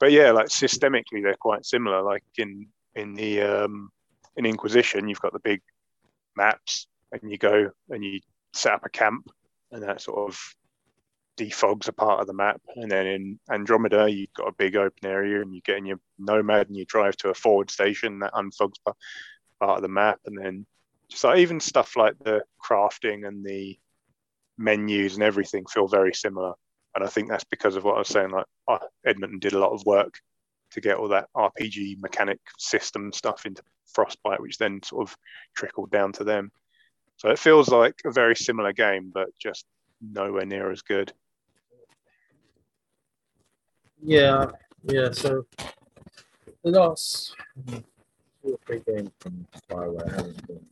but 0.00 0.12
yeah, 0.12 0.32
like 0.32 0.48
systemically, 0.48 1.22
they're 1.22 1.36
quite 1.38 1.64
similar. 1.64 2.02
Like 2.02 2.24
in 2.36 2.68
in 2.98 3.14
the 3.14 3.42
um, 3.42 3.90
in 4.36 4.46
Inquisition, 4.46 5.08
you've 5.08 5.20
got 5.20 5.32
the 5.32 5.40
big 5.40 5.60
maps, 6.36 6.86
and 7.12 7.30
you 7.30 7.38
go 7.38 7.70
and 7.88 8.04
you 8.04 8.20
set 8.52 8.74
up 8.74 8.84
a 8.84 8.90
camp, 8.90 9.30
and 9.72 9.82
that 9.82 10.00
sort 10.00 10.28
of 10.28 10.54
defogs 11.38 11.88
a 11.88 11.92
part 11.92 12.20
of 12.20 12.26
the 12.26 12.34
map. 12.34 12.60
And 12.76 12.90
then 12.90 13.06
in 13.06 13.40
Andromeda, 13.50 14.10
you've 14.10 14.34
got 14.34 14.48
a 14.48 14.52
big 14.52 14.76
open 14.76 15.06
area, 15.06 15.40
and 15.40 15.54
you 15.54 15.60
get 15.62 15.78
in 15.78 15.86
your 15.86 16.00
Nomad 16.18 16.68
and 16.68 16.76
you 16.76 16.84
drive 16.84 17.16
to 17.18 17.30
a 17.30 17.34
forward 17.34 17.70
station 17.70 18.18
that 18.20 18.34
unfogs 18.34 18.76
part 18.84 19.76
of 19.76 19.82
the 19.82 19.88
map, 19.88 20.20
and 20.26 20.36
then 20.36 20.66
just 21.08 21.24
like 21.24 21.38
even 21.38 21.60
stuff 21.60 21.96
like 21.96 22.18
the 22.18 22.42
crafting 22.62 23.26
and 23.26 23.44
the 23.44 23.78
menus 24.58 25.14
and 25.14 25.22
everything 25.22 25.64
feel 25.66 25.86
very 25.86 26.12
similar. 26.12 26.52
And 26.94 27.04
I 27.04 27.08
think 27.08 27.28
that's 27.28 27.44
because 27.44 27.76
of 27.76 27.84
what 27.84 27.94
I 27.94 28.00
was 28.00 28.08
saying. 28.08 28.30
Like 28.30 28.46
uh, 28.66 28.78
Edmonton 29.06 29.38
did 29.38 29.52
a 29.52 29.58
lot 29.58 29.72
of 29.72 29.86
work 29.86 30.20
to 30.70 30.80
get 30.80 30.96
all 30.96 31.08
that 31.08 31.28
RPG 31.36 32.00
mechanic 32.00 32.40
system 32.58 33.12
stuff 33.12 33.46
into 33.46 33.62
Frostbite, 33.92 34.40
which 34.40 34.58
then 34.58 34.80
sort 34.82 35.08
of 35.08 35.16
trickled 35.54 35.90
down 35.90 36.12
to 36.12 36.24
them. 36.24 36.50
So 37.16 37.30
it 37.30 37.38
feels 37.38 37.68
like 37.68 37.94
a 38.04 38.12
very 38.12 38.36
similar 38.36 38.72
game, 38.72 39.10
but 39.12 39.28
just 39.38 39.64
nowhere 40.00 40.46
near 40.46 40.70
as 40.70 40.82
good. 40.82 41.12
Yeah, 44.02 44.46
yeah. 44.84 45.10
So 45.10 45.44
the 46.62 46.70
last 46.70 47.34
two 47.66 47.82
or 48.44 48.58
three 48.64 48.82
games 48.86 49.10
from 49.18 49.46
Bioware 49.68 50.10
haven't 50.10 50.46
been 50.46 50.66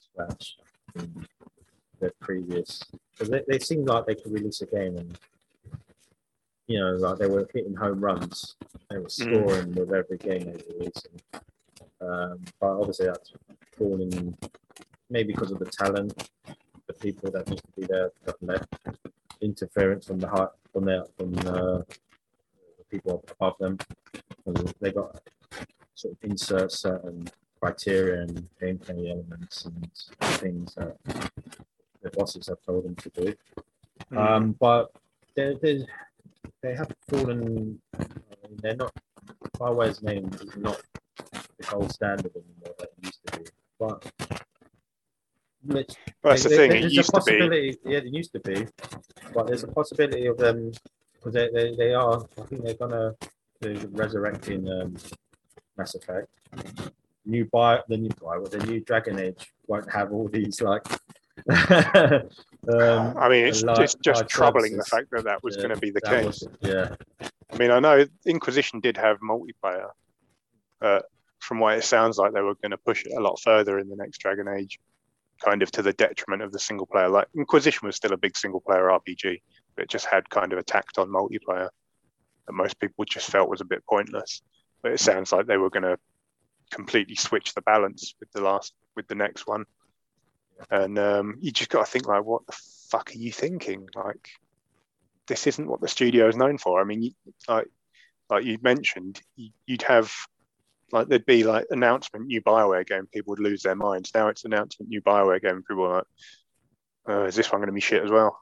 scratch 0.00 0.58
their 2.00 2.12
previous 2.20 2.82
because 3.12 3.30
they, 3.30 3.42
they 3.48 3.58
seemed 3.58 3.88
like 3.88 4.06
they 4.06 4.14
could 4.14 4.32
release 4.32 4.60
a 4.60 4.66
game 4.66 4.98
and 4.98 5.18
you 6.66 6.78
know 6.78 6.90
like 6.96 7.18
they 7.18 7.28
were 7.28 7.48
hitting 7.52 7.74
home 7.74 8.00
runs. 8.00 8.56
They 8.90 8.98
were 8.98 9.08
scoring 9.08 9.74
with 9.74 9.92
every 9.92 10.18
game 10.18 10.40
they 10.40 10.52
were 10.52 10.78
releasing. 10.78 11.20
Um, 12.00 12.44
but 12.60 12.68
obviously 12.68 13.06
that's 13.06 13.32
falling 13.76 14.36
maybe 15.10 15.32
because 15.32 15.52
of 15.52 15.58
the 15.58 15.66
talent, 15.66 16.30
the 16.86 16.92
people 16.94 17.30
that 17.30 17.48
used 17.48 17.64
to 17.64 17.80
be 17.80 17.86
there 17.86 18.10
got 18.24 18.42
left, 18.42 18.74
interference 19.40 20.06
from 20.06 20.18
the 20.18 20.28
heart 20.28 20.52
from 20.72 20.84
their 20.84 21.04
from 21.16 21.36
uh, 21.38 21.78
the 22.78 22.84
people 22.90 23.24
above 23.30 23.56
them. 23.58 23.78
They 24.80 24.92
got 24.92 25.20
sort 25.94 26.14
of 26.14 26.30
insert 26.30 26.72
certain 26.72 27.28
criteria 27.60 28.22
and 28.22 28.48
gameplay 28.60 29.10
elements 29.10 29.64
and 29.64 29.90
things 30.38 30.74
that 30.74 30.96
the 32.02 32.10
bosses 32.10 32.46
have 32.48 32.62
told 32.62 32.84
them 32.84 32.94
to 32.96 33.08
do. 33.10 33.34
Um, 34.16 34.54
but 34.60 34.92
they 35.34 35.56
they 35.60 35.86
they 36.62 36.74
have 36.74 36.90
fallen. 37.08 37.80
I 37.98 38.04
mean, 38.42 38.58
they're 38.62 38.76
not. 38.76 38.92
Bioware's 39.58 40.02
name 40.02 40.30
is 40.34 40.56
not 40.56 40.80
the 41.58 41.66
gold 41.70 41.90
standard 41.92 42.32
anymore 42.34 42.74
that 42.78 42.88
it 42.98 43.04
used 43.04 43.20
to 43.26 43.38
be. 43.38 43.44
But 43.78 44.12
Well, 45.64 45.84
that's 46.22 46.42
the 46.44 46.48
thing. 46.50 46.70
It 46.72 46.80
there's 46.80 46.92
a 46.92 46.96
used 46.96 47.08
to 47.10 47.12
be. 47.12 47.38
possibility- 47.38 47.78
Yeah, 47.84 47.98
it 47.98 48.06
used 48.06 48.32
to 48.32 48.40
be, 48.40 48.66
but 49.34 49.46
there's 49.46 49.64
a 49.64 49.68
possibility 49.68 50.26
of 50.26 50.36
them 50.38 50.72
because 51.14 51.32
they, 51.34 51.48
they, 51.52 51.74
they 51.76 51.94
are. 51.94 52.24
I 52.38 52.42
think 52.42 52.64
they're 52.64 52.74
gonna 52.74 53.14
they're 53.60 53.76
resurrecting 53.92 54.68
um, 54.70 54.96
Mass 55.76 55.94
Effect. 55.94 56.28
New 57.24 57.44
buy 57.46 57.80
the 57.88 57.96
new 57.96 58.10
buy, 58.22 58.38
with 58.38 58.52
the 58.52 58.58
new 58.66 58.80
Dragon 58.80 59.18
Age 59.18 59.52
won't 59.66 59.90
have 59.90 60.12
all 60.12 60.28
these 60.28 60.60
like. 60.60 60.82
um, 62.68 63.16
I 63.18 63.28
mean, 63.28 63.46
it's, 63.46 63.62
large- 63.62 63.80
it's 63.80 63.94
just 63.96 64.28
troubling 64.28 64.76
the 64.76 64.84
fact 64.84 65.06
that 65.12 65.24
that 65.24 65.42
was 65.42 65.56
Yeah, 65.56 65.62
going 65.62 65.74
to 65.74 65.80
be 65.80 65.90
the 65.90 66.00
case. 66.00 66.24
was- 66.24 66.48
yeah, 66.60 66.94
I 67.52 67.56
mean, 67.58 67.70
I 67.70 67.78
know 67.80 68.04
Inquisition 68.26 68.80
did 68.80 68.96
have 68.96 69.18
multiplayer, 69.20 69.88
but 70.80 71.06
from 71.40 71.60
what 71.60 71.78
it 71.78 71.84
sounds 71.84 72.18
like, 72.18 72.32
they 72.32 72.40
were 72.40 72.54
going 72.56 72.72
to 72.72 72.78
push 72.78 73.04
it 73.04 73.12
a 73.16 73.20
lot 73.20 73.40
further 73.40 73.78
in 73.78 73.88
the 73.88 73.96
next 73.96 74.18
Dragon 74.18 74.48
Age, 74.48 74.78
kind 75.44 75.62
of 75.62 75.70
to 75.72 75.82
the 75.82 75.92
detriment 75.92 76.42
of 76.42 76.50
the 76.52 76.58
single 76.58 76.86
player. 76.86 77.08
Like 77.08 77.28
Inquisition 77.36 77.86
was 77.86 77.96
still 77.96 78.12
a 78.12 78.16
big 78.16 78.36
single 78.36 78.60
player 78.60 78.88
RPG, 78.88 79.40
but 79.76 79.84
it 79.84 79.90
just 79.90 80.06
had 80.06 80.28
kind 80.30 80.52
of 80.52 80.58
attacked 80.58 80.98
on 80.98 81.08
multiplayer 81.08 81.68
that 82.46 82.52
most 82.52 82.78
people 82.80 83.04
just 83.04 83.30
felt 83.30 83.48
was 83.48 83.60
a 83.60 83.64
bit 83.64 83.84
pointless. 83.88 84.42
But 84.82 84.92
it 84.92 85.00
sounds 85.00 85.30
like 85.32 85.46
they 85.46 85.56
were 85.56 85.70
going 85.70 85.82
to 85.84 85.98
completely 86.72 87.14
switch 87.14 87.54
the 87.54 87.62
balance 87.62 88.14
with 88.18 88.30
the 88.32 88.40
last 88.40 88.72
with 88.96 89.06
the 89.06 89.14
next 89.14 89.46
one. 89.46 89.64
And 90.70 90.98
um, 90.98 91.36
you 91.40 91.50
just 91.52 91.70
got 91.70 91.84
to 91.84 91.90
think 91.90 92.06
like, 92.06 92.24
what 92.24 92.46
the 92.46 92.56
fuck 92.90 93.10
are 93.10 93.18
you 93.18 93.32
thinking? 93.32 93.88
Like, 93.94 94.30
this 95.26 95.46
isn't 95.46 95.66
what 95.66 95.80
the 95.80 95.88
studio 95.88 96.28
is 96.28 96.36
known 96.36 96.58
for. 96.58 96.80
I 96.80 96.84
mean, 96.84 97.02
you, 97.02 97.10
like 97.48 97.66
like 98.28 98.44
you 98.44 98.58
mentioned, 98.62 99.20
you'd 99.66 99.82
have 99.82 100.12
like 100.92 101.08
there'd 101.08 101.26
be 101.26 101.44
like 101.44 101.66
announcement 101.70 102.26
new 102.26 102.40
Bioware 102.42 102.86
game, 102.86 103.06
people 103.06 103.32
would 103.32 103.40
lose 103.40 103.62
their 103.62 103.74
minds. 103.74 104.12
Now 104.14 104.28
it's 104.28 104.44
announcement 104.44 104.90
new 104.90 105.02
Bioware 105.02 105.42
game, 105.42 105.62
people 105.66 105.84
are 105.84 105.96
like, 105.96 106.04
oh, 107.06 107.24
is 107.24 107.34
this 107.34 107.50
one 107.50 107.60
going 107.60 107.68
to 107.68 107.72
be 107.72 107.80
shit 107.80 108.04
as 108.04 108.10
well? 108.10 108.38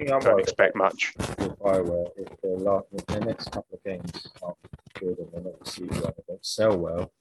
I 0.00 0.18
don't 0.20 0.40
expect 0.40 0.76
much. 0.76 1.14
If 1.18 2.40
their, 2.40 2.56
last, 2.56 2.86
if 2.92 3.06
their 3.06 3.20
next 3.20 3.50
couple 3.50 3.76
of 3.76 3.84
games 3.84 4.28
aren't 4.42 4.56
good 4.94 5.18
and 5.18 5.28
they're 5.32 5.42
not 5.42 5.60
received 5.60 5.92
well, 6.00 6.14
they 6.16 6.22
don't 6.28 6.46
sell 6.46 6.76
well, 6.76 7.12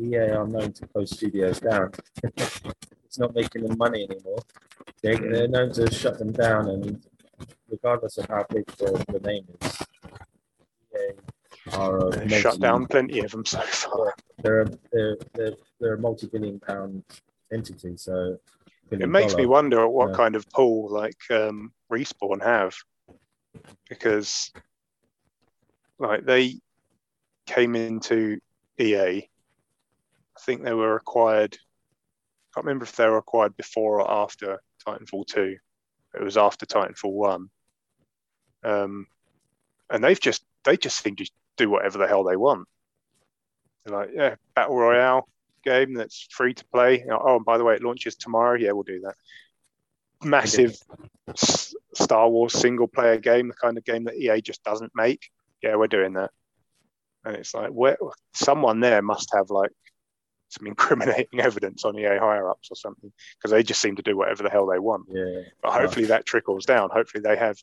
EA 0.00 0.30
are 0.30 0.46
known 0.46 0.72
to 0.72 0.86
close 0.86 1.10
studios 1.10 1.60
down. 1.60 1.92
it's 2.22 3.18
not 3.18 3.34
making 3.34 3.64
them 3.64 3.76
money 3.76 4.06
anymore. 4.10 4.38
They, 5.02 5.16
they're 5.16 5.48
known 5.48 5.72
to 5.74 5.90
shut 5.92 6.18
them 6.18 6.32
down, 6.32 6.68
and 6.68 7.04
regardless 7.70 8.18
of 8.18 8.26
how 8.28 8.46
big 8.48 8.66
the, 8.76 9.04
the 9.12 9.20
name 9.20 9.44
is, 9.62 9.82
EA 10.94 11.76
are 11.76 12.08
a 12.08 12.28
shut 12.30 12.60
down 12.60 12.86
plenty 12.86 13.20
of 13.20 13.30
them 13.30 13.44
so 13.44 13.60
far. 13.60 14.14
They're 14.42 14.62
a, 14.62 14.70
they're, 14.92 15.16
they're, 15.34 15.52
they're 15.80 15.94
a 15.94 15.98
multi-billion 15.98 16.60
pound 16.60 17.04
entity, 17.52 17.96
so 17.96 18.38
it 18.90 19.08
makes 19.08 19.32
dollar. 19.32 19.42
me 19.42 19.46
wonder 19.46 19.88
what 19.88 20.10
yeah. 20.10 20.16
kind 20.16 20.36
of 20.36 20.48
pull 20.50 20.88
like 20.90 21.18
um, 21.30 21.72
respawn 21.90 22.42
have 22.42 22.74
because 23.88 24.52
like 25.98 26.24
they 26.24 26.56
came 27.46 27.74
into 27.74 28.38
EA. 28.78 29.28
I 30.36 30.40
think 30.40 30.62
they 30.62 30.74
were 30.74 30.96
acquired. 30.96 31.54
I 31.54 32.48
can't 32.54 32.66
remember 32.66 32.84
if 32.84 32.94
they 32.94 33.06
were 33.06 33.18
acquired 33.18 33.56
before 33.56 34.00
or 34.00 34.10
after 34.10 34.60
Titanfall 34.86 35.26
two. 35.26 35.56
It 36.14 36.22
was 36.22 36.36
after 36.36 36.66
Titanfall 36.66 37.12
one. 37.12 37.48
Um, 38.62 39.06
and 39.90 40.02
they've 40.02 40.20
just 40.20 40.44
they 40.64 40.76
just 40.76 41.02
seem 41.02 41.16
to 41.16 41.30
do 41.56 41.70
whatever 41.70 41.98
the 41.98 42.06
hell 42.06 42.24
they 42.24 42.36
want. 42.36 42.68
They're 43.84 43.98
like, 43.98 44.10
yeah, 44.12 44.34
battle 44.54 44.76
royale 44.76 45.28
game 45.66 45.94
that's 45.94 46.28
free 46.30 46.54
to 46.54 46.64
play. 46.72 47.04
Oh, 47.10 47.36
and 47.36 47.44
by 47.44 47.58
the 47.58 47.64
way, 47.64 47.74
it 47.74 47.82
launches 47.82 48.16
tomorrow. 48.16 48.56
Yeah, 48.58 48.72
we'll 48.72 48.84
do 48.84 49.00
that. 49.00 49.14
Massive 50.24 50.78
Star 51.94 52.28
Wars 52.28 52.54
single 52.54 52.88
player 52.88 53.18
game, 53.18 53.48
the 53.48 53.54
kind 53.54 53.76
of 53.76 53.84
game 53.84 54.04
that 54.04 54.16
EA 54.16 54.40
just 54.40 54.62
doesn't 54.64 54.92
make. 54.94 55.28
Yeah, 55.62 55.76
we're 55.76 55.88
doing 55.88 56.14
that. 56.14 56.30
And 57.24 57.36
it's 57.36 57.52
like, 57.54 57.70
where 57.70 57.98
someone 58.34 58.80
there 58.80 59.02
must 59.02 59.34
have 59.34 59.50
like 59.50 59.72
some 60.48 60.66
incriminating 60.66 61.40
evidence 61.40 61.84
on 61.84 61.98
EA 61.98 62.18
higher 62.18 62.48
ups 62.48 62.70
or 62.70 62.76
something 62.76 63.12
because 63.36 63.50
they 63.50 63.62
just 63.62 63.80
seem 63.80 63.96
to 63.96 64.02
do 64.02 64.16
whatever 64.16 64.42
the 64.42 64.50
hell 64.50 64.66
they 64.66 64.78
want. 64.78 65.06
Yeah. 65.10 65.42
But 65.62 65.72
hopefully 65.72 66.06
that 66.06 66.24
trickles 66.24 66.64
down. 66.64 66.90
Hopefully 66.92 67.22
they 67.22 67.36
have 67.36 67.58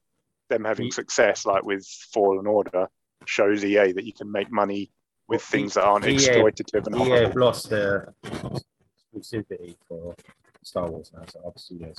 them 0.49 0.65
having 0.65 0.91
success, 0.91 1.45
like 1.45 1.63
with 1.63 1.87
Fallen 2.13 2.45
Order, 2.45 2.87
shows 3.25 3.63
EA 3.63 3.93
that 3.93 4.05
you 4.05 4.13
can 4.13 4.31
make 4.31 4.51
money 4.51 4.91
with 5.27 5.41
things 5.41 5.73
that 5.75 5.83
aren't 5.83 6.05
EA, 6.05 6.15
exploitative 6.15 6.87
and 6.87 6.95
EA 7.07 7.23
have 7.23 7.35
lost 7.35 7.69
their 7.69 8.13
exclusivity 8.23 9.75
for 9.87 10.15
Star 10.63 10.89
Wars 10.89 11.11
now, 11.13 11.23
so 11.27 11.39
other 11.41 11.57
studios 11.57 11.97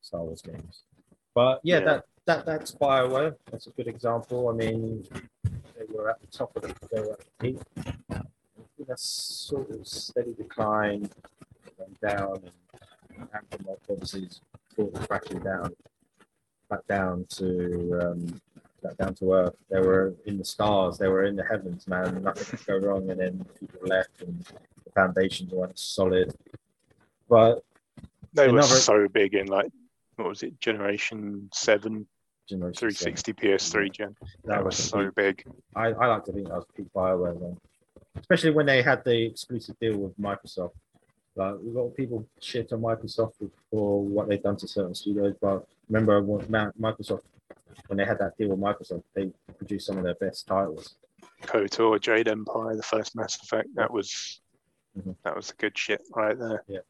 Star 0.00 0.22
Wars 0.22 0.42
games. 0.42 0.82
But 1.34 1.60
yeah, 1.62 1.78
yeah, 1.78 1.84
that 1.84 2.04
that 2.26 2.46
that's 2.46 2.72
Bioware. 2.72 3.36
That's 3.50 3.66
a 3.66 3.70
good 3.70 3.86
example. 3.86 4.48
I 4.48 4.52
mean, 4.52 5.06
they 5.44 5.86
were 5.88 6.10
at 6.10 6.20
the 6.20 6.26
top 6.26 6.54
of 6.56 6.62
the 6.62 6.74
they 6.90 7.00
were 7.00 7.12
at 7.12 7.20
the 7.20 7.30
peak. 7.38 7.58
That's 8.88 9.04
sort 9.04 9.70
of 9.70 9.86
steady 9.86 10.34
decline, 10.34 11.08
went 11.78 12.00
down, 12.00 12.40
and 13.16 13.28
Anthem 13.32 13.66
obviously 13.88 14.24
is 14.24 14.40
crashing 15.06 15.38
down 15.40 15.74
back 16.70 16.86
down 16.86 17.26
to 17.28 17.98
um, 18.00 18.40
back 18.82 18.96
down 18.96 19.14
to 19.16 19.32
earth. 19.32 19.56
They 19.70 19.80
were 19.80 20.14
in 20.26 20.38
the 20.38 20.44
stars. 20.44 20.98
They 20.98 21.08
were 21.08 21.24
in 21.24 21.36
the 21.36 21.44
heavens, 21.44 21.86
man. 21.86 22.22
Nothing 22.22 22.58
could 22.58 22.66
go 22.66 22.88
wrong. 22.88 23.10
And 23.10 23.20
then 23.20 23.46
people 23.58 23.80
left, 23.84 24.22
and 24.22 24.44
the 24.84 24.90
foundations 24.92 25.52
weren't 25.52 25.78
solid. 25.78 26.34
But 27.28 27.62
they 28.32 28.48
another, 28.48 28.68
were 28.68 28.80
so 28.80 29.08
big 29.08 29.34
in 29.34 29.46
like 29.46 29.70
what 30.20 30.28
was 30.28 30.42
it, 30.42 30.60
Generation 30.60 31.48
Seven, 31.52 32.06
Generation 32.48 32.90
360 32.90 33.34
7. 33.40 33.58
PS3 33.58 33.92
gen. 33.92 34.16
That, 34.44 34.56
that 34.56 34.64
was, 34.64 34.76
so 34.76 35.10
big. 35.14 35.44
I, 35.74 35.86
I 35.88 36.06
like 36.06 36.24
to 36.26 36.32
think 36.32 36.48
that 36.48 36.56
was 36.56 36.66
peak 36.76 36.86
Bioware 36.94 37.38
then, 37.40 37.56
especially 38.16 38.50
when 38.50 38.66
they 38.66 38.82
had 38.82 39.04
the 39.04 39.26
exclusive 39.26 39.78
deal 39.80 39.98
with 39.98 40.18
Microsoft. 40.18 40.72
Like 41.36 41.54
a 41.54 41.58
lot 41.62 41.86
of 41.86 41.96
people 41.96 42.26
shit 42.40 42.72
on 42.72 42.80
Microsoft 42.82 43.34
for 43.70 44.02
what 44.02 44.28
they've 44.28 44.42
done 44.42 44.56
to 44.56 44.68
certain 44.68 44.94
studios, 44.94 45.34
but 45.40 45.66
remember 45.88 46.20
Microsoft 46.22 47.22
when 47.86 47.96
they 47.96 48.04
had 48.04 48.18
that 48.18 48.36
deal 48.36 48.48
with 48.48 48.58
Microsoft, 48.60 49.02
they 49.14 49.30
produced 49.58 49.86
some 49.86 49.98
of 49.98 50.04
their 50.04 50.14
best 50.14 50.46
titles. 50.46 50.96
KOTOR, 51.42 52.00
Jade 52.00 52.28
Empire, 52.28 52.76
the 52.76 52.82
first 52.82 53.16
Mass 53.16 53.40
Effect, 53.42 53.68
that 53.74 53.92
was 53.92 54.40
mm-hmm. 54.98 55.12
that 55.24 55.34
was 55.34 55.48
the 55.48 55.54
good 55.54 55.76
shit 55.76 56.02
right 56.14 56.38
there. 56.38 56.62
Yeah. 56.68 56.80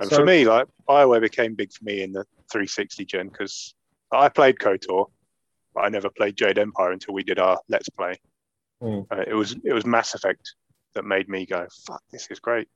And 0.00 0.10
so, 0.10 0.16
for 0.16 0.24
me, 0.24 0.44
like 0.44 0.66
Bioware 0.88 1.20
became 1.20 1.54
big 1.54 1.72
for 1.72 1.84
me 1.84 2.02
in 2.02 2.12
the 2.12 2.24
360 2.50 3.04
gen 3.04 3.28
because 3.28 3.74
I 4.12 4.28
played 4.28 4.58
KOTOR, 4.58 5.06
but 5.74 5.80
I 5.80 5.88
never 5.88 6.10
played 6.10 6.36
Jade 6.36 6.58
Empire 6.58 6.92
until 6.92 7.14
we 7.14 7.22
did 7.22 7.38
our 7.38 7.60
Let's 7.68 7.88
Play. 7.88 8.20
Mm. 8.82 9.06
Uh, 9.10 9.24
it 9.26 9.34
was 9.34 9.56
it 9.64 9.72
was 9.72 9.86
Mass 9.86 10.14
Effect 10.14 10.54
that 10.94 11.04
made 11.04 11.28
me 11.28 11.46
go, 11.46 11.66
"Fuck, 11.86 12.02
this 12.10 12.28
is 12.30 12.40
great." 12.40 12.68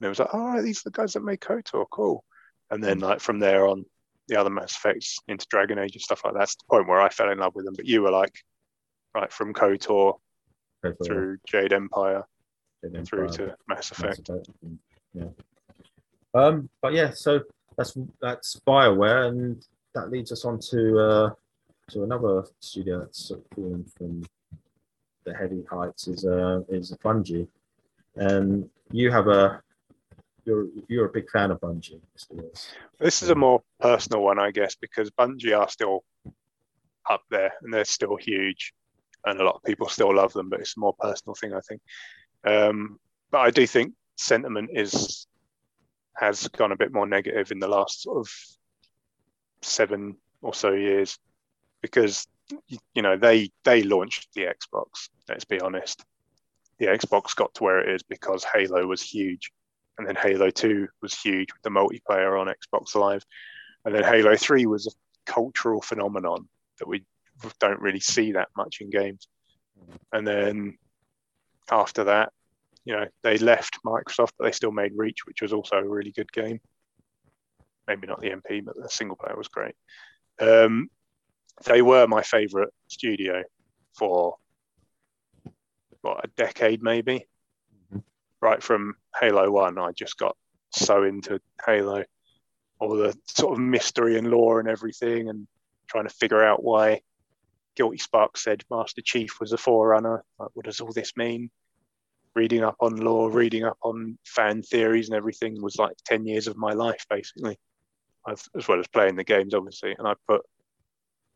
And 0.00 0.06
it 0.06 0.08
was 0.08 0.18
like, 0.18 0.32
"All 0.32 0.46
right, 0.46 0.62
these 0.62 0.80
are 0.80 0.90
the 0.90 0.96
guys 0.96 1.12
that 1.12 1.24
made 1.24 1.40
KOTOR, 1.40 1.86
cool." 1.90 2.24
And 2.70 2.82
then 2.82 3.00
mm. 3.00 3.02
like 3.02 3.20
from 3.20 3.38
there 3.38 3.66
on, 3.66 3.84
the 4.28 4.38
other 4.38 4.50
Mass 4.50 4.76
Effects 4.76 5.18
into 5.28 5.46
Dragon 5.50 5.78
Age 5.78 5.94
and 5.94 6.02
stuff 6.02 6.22
like 6.24 6.34
that. 6.34 6.40
That's 6.40 6.56
the 6.56 6.64
point 6.70 6.88
where 6.88 7.00
I 7.00 7.08
fell 7.08 7.30
in 7.30 7.38
love 7.38 7.54
with 7.54 7.64
them. 7.64 7.74
But 7.74 7.86
you 7.86 8.02
were 8.02 8.10
like, 8.10 8.34
right 9.14 9.32
from 9.32 9.52
KOTOR 9.52 10.14
through 11.04 11.38
Jade 11.46 11.72
Empire, 11.72 12.24
Jade 12.82 12.96
Empire 12.96 13.04
through 13.04 13.28
to 13.28 13.56
Mass 13.68 13.90
Effect. 13.90 14.28
Mass 14.28 14.38
Effect. 14.38 14.48
Yeah. 15.14 15.24
Um, 16.34 16.68
but 16.80 16.94
yeah, 16.94 17.10
so 17.10 17.40
that's 17.76 17.96
that's 18.20 18.60
Bioware, 18.66 19.28
and 19.28 19.64
that 19.94 20.10
leads 20.10 20.32
us 20.32 20.44
on 20.44 20.58
to 20.70 20.98
uh, 20.98 21.30
to 21.90 22.04
another 22.04 22.44
studio 22.60 23.00
that's 23.00 23.28
sort 23.28 23.40
of 23.40 23.46
fallen 23.54 23.84
from 23.96 24.24
the 25.24 25.34
heavy 25.34 25.62
heights 25.70 26.08
is 26.08 26.24
uh, 26.24 26.60
is 26.68 26.96
Bungie, 27.04 27.46
and 28.16 28.68
you 28.90 29.10
have 29.10 29.28
a 29.28 29.62
you're 30.44 30.66
you're 30.88 31.06
a 31.06 31.12
big 31.12 31.30
fan 31.30 31.50
of 31.50 31.60
Bungie. 31.60 32.00
This 32.98 33.22
is 33.22 33.30
a 33.30 33.34
more 33.34 33.62
personal 33.80 34.22
one, 34.22 34.38
I 34.38 34.50
guess, 34.50 34.74
because 34.74 35.10
Bungie 35.10 35.58
are 35.58 35.68
still 35.68 36.04
up 37.08 37.22
there 37.30 37.52
and 37.62 37.72
they're 37.72 37.84
still 37.84 38.16
huge, 38.16 38.72
and 39.24 39.40
a 39.40 39.44
lot 39.44 39.56
of 39.56 39.62
people 39.62 39.88
still 39.88 40.14
love 40.14 40.32
them. 40.32 40.48
But 40.48 40.60
it's 40.60 40.76
a 40.76 40.80
more 40.80 40.94
personal 40.98 41.34
thing, 41.34 41.52
I 41.54 41.60
think. 41.60 41.80
Um, 42.44 42.98
but 43.30 43.38
I 43.38 43.50
do 43.50 43.66
think 43.66 43.94
sentiment 44.16 44.70
is 44.72 45.26
has 46.16 46.48
gone 46.48 46.72
a 46.72 46.76
bit 46.76 46.92
more 46.92 47.06
negative 47.06 47.50
in 47.52 47.58
the 47.58 47.68
last 47.68 48.02
sort 48.02 48.18
of 48.18 48.30
seven 49.62 50.16
or 50.42 50.52
so 50.52 50.72
years 50.72 51.18
because 51.80 52.26
you 52.68 53.02
know 53.02 53.16
they 53.16 53.50
they 53.64 53.82
launched 53.82 54.28
the 54.34 54.42
Xbox. 54.42 55.08
Let's 55.28 55.44
be 55.44 55.60
honest, 55.60 56.04
the 56.78 56.86
Xbox 56.86 57.34
got 57.36 57.54
to 57.54 57.64
where 57.64 57.80
it 57.80 57.94
is 57.94 58.02
because 58.02 58.44
Halo 58.44 58.86
was 58.86 59.00
huge 59.00 59.52
and 59.98 60.06
then 60.06 60.16
Halo 60.16 60.50
2 60.50 60.88
was 61.00 61.14
huge 61.14 61.48
with 61.52 61.62
the 61.62 61.70
multiplayer 61.70 62.40
on 62.40 62.48
Xbox 62.48 62.94
Live. 62.94 63.24
And 63.84 63.94
then 63.94 64.04
Halo 64.04 64.36
3 64.36 64.66
was 64.66 64.86
a 64.86 65.30
cultural 65.30 65.82
phenomenon 65.82 66.48
that 66.78 66.88
we 66.88 67.04
don't 67.60 67.80
really 67.80 68.00
see 68.00 68.32
that 68.32 68.48
much 68.56 68.80
in 68.80 68.90
games. 68.90 69.28
And 70.12 70.26
then 70.26 70.78
after 71.70 72.04
that, 72.04 72.32
you 72.84 72.94
know, 72.94 73.06
they 73.22 73.38
left 73.38 73.78
Microsoft, 73.84 74.32
but 74.38 74.44
they 74.44 74.52
still 74.52 74.72
made 74.72 74.92
Reach, 74.94 75.26
which 75.26 75.42
was 75.42 75.52
also 75.52 75.76
a 75.76 75.88
really 75.88 76.12
good 76.12 76.32
game. 76.32 76.60
Maybe 77.86 78.06
not 78.06 78.20
the 78.20 78.30
MP, 78.30 78.64
but 78.64 78.76
the 78.76 78.88
single 78.88 79.16
player 79.16 79.36
was 79.36 79.48
great. 79.48 79.74
Um, 80.40 80.88
they 81.64 81.82
were 81.82 82.06
my 82.06 82.22
favorite 82.22 82.72
studio 82.88 83.42
for 83.94 84.36
what 86.00 86.24
a 86.24 86.28
decade, 86.36 86.82
maybe 86.82 87.26
right 88.42 88.62
from 88.62 88.94
Halo 89.18 89.50
One, 89.50 89.78
I 89.78 89.92
just 89.92 90.18
got 90.18 90.36
so 90.74 91.04
into 91.04 91.40
Halo, 91.64 92.04
all 92.80 92.96
the 92.96 93.16
sort 93.28 93.52
of 93.52 93.58
mystery 93.60 94.18
and 94.18 94.28
lore 94.28 94.60
and 94.60 94.68
everything, 94.68 95.28
and 95.28 95.46
trying 95.88 96.08
to 96.08 96.14
figure 96.14 96.42
out 96.42 96.62
why 96.62 97.00
Guilty 97.76 97.98
Spark 97.98 98.36
said 98.36 98.64
Master 98.70 99.00
Chief 99.02 99.38
was 99.40 99.52
a 99.52 99.56
forerunner. 99.56 100.24
Like, 100.38 100.50
what 100.54 100.66
does 100.66 100.80
all 100.80 100.92
this 100.92 101.16
mean? 101.16 101.50
Reading 102.34 102.64
up 102.64 102.76
on 102.80 102.96
lore, 102.96 103.30
reading 103.30 103.64
up 103.64 103.78
on 103.82 104.18
fan 104.26 104.62
theories 104.62 105.08
and 105.08 105.16
everything 105.16 105.62
was 105.62 105.76
like 105.76 105.96
10 106.06 106.26
years 106.26 106.48
of 106.48 106.56
my 106.56 106.72
life, 106.72 107.06
basically, 107.08 107.58
as, 108.28 108.48
as 108.56 108.66
well 108.66 108.80
as 108.80 108.88
playing 108.88 109.16
the 109.16 109.24
games, 109.24 109.54
obviously. 109.54 109.94
And 109.96 110.08
I 110.08 110.14
put 110.26 110.42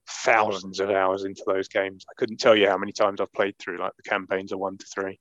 thousands 0.08 0.80
of 0.80 0.90
hours 0.90 1.24
into 1.24 1.42
those 1.46 1.68
games. 1.68 2.04
I 2.08 2.14
couldn't 2.16 2.38
tell 2.38 2.56
you 2.56 2.68
how 2.68 2.78
many 2.78 2.92
times 2.92 3.20
I've 3.20 3.32
played 3.32 3.56
through 3.58 3.78
like 3.78 3.92
the 3.96 4.08
campaigns 4.08 4.52
of 4.52 4.58
one 4.58 4.78
to 4.78 4.86
three. 4.86 5.18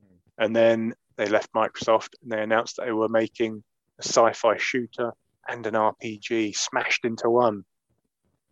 Hmm. 0.00 0.44
And 0.44 0.56
then 0.56 0.94
they 1.18 1.26
left 1.28 1.52
Microsoft 1.52 2.10
and 2.22 2.32
they 2.32 2.40
announced 2.40 2.76
that 2.76 2.86
they 2.86 2.92
were 2.92 3.08
making 3.08 3.62
a 3.98 4.04
sci-fi 4.04 4.56
shooter 4.56 5.12
and 5.48 5.66
an 5.66 5.74
RPG 5.74 6.56
smashed 6.56 7.04
into 7.04 7.28
one. 7.28 7.64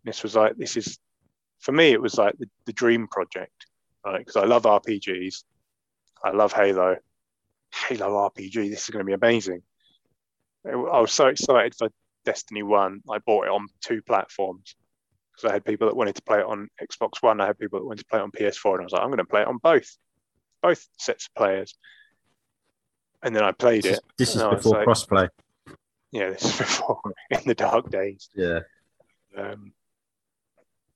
This 0.05 0.23
was 0.23 0.35
like 0.35 0.57
this 0.57 0.77
is 0.77 0.99
for 1.61 1.73
me 1.73 1.93
it 1.93 2.03
was 2.03 2.19
like 2.19 2.37
the, 2.39 2.49
the 2.67 2.73
dream 2.73 3.07
project, 3.09 3.67
right? 4.05 4.19
Because 4.19 4.37
I 4.37 4.45
love 4.45 4.65
RPGs, 4.65 5.45
I 6.23 6.31
love 6.31 6.53
Halo, 6.53 6.97
Halo 7.73 8.31
RPG. 8.31 8.71
This 8.71 8.83
is 8.83 8.91
going 8.91 9.05
to 9.05 9.09
be 9.09 9.15
amazing. 9.15 9.63
I 10.67 11.01
was 11.01 11.13
so 11.13 11.29
excited 11.29 11.77
for 11.77 11.89
Destiny 12.25 12.65
One. 12.65 13.01
I 13.09 13.19
bought 13.19 13.47
it 13.47 13.51
on 13.51 13.69
two 13.81 14.03
platforms 14.03 14.75
because 15.33 15.49
I 15.49 15.53
had 15.53 15.65
people 15.65 15.87
that 15.87 15.97
wanted 15.97 16.17
to 16.17 16.23
play 16.23 16.41
it 16.41 16.47
on 16.47 16.69
Xbox 16.83 17.23
One. 17.23 17.41
I 17.41 17.47
had 17.47 17.59
people 17.59 17.79
that 17.79 17.85
wanted 17.85 18.01
to 18.01 18.07
play 18.07 18.19
it 18.19 18.23
on 18.23 18.33
PS4, 18.33 18.73
and 18.73 18.81
I 18.81 18.85
was 18.85 18.93
like, 18.93 19.03
I'm 19.03 19.09
going 19.09 19.19
to 19.19 19.25
play 19.25 19.43
it 19.43 19.49
on 19.49 19.59
both, 19.59 19.97
both 20.63 20.85
sets 20.99 21.27
of 21.27 21.35
players. 21.35 21.77
And 23.27 23.35
then 23.35 23.43
I 23.43 23.51
played 23.51 23.83
This 23.83 23.93
is, 23.93 23.99
it. 23.99 24.05
this 24.19 24.29
is 24.29 24.35
and 24.37 24.45
I 24.45 24.55
was 24.55 24.63
before 24.63 24.79
like, 24.79 24.87
crossplay. 24.87 25.29
Yeah, 26.13 26.31
this 26.31 26.45
is 26.45 26.57
before 26.59 27.01
in 27.33 27.41
the 27.45 27.57
dark 27.57 27.91
days. 27.91 28.31
Yeah. 28.37 28.61
Um, 29.37 29.73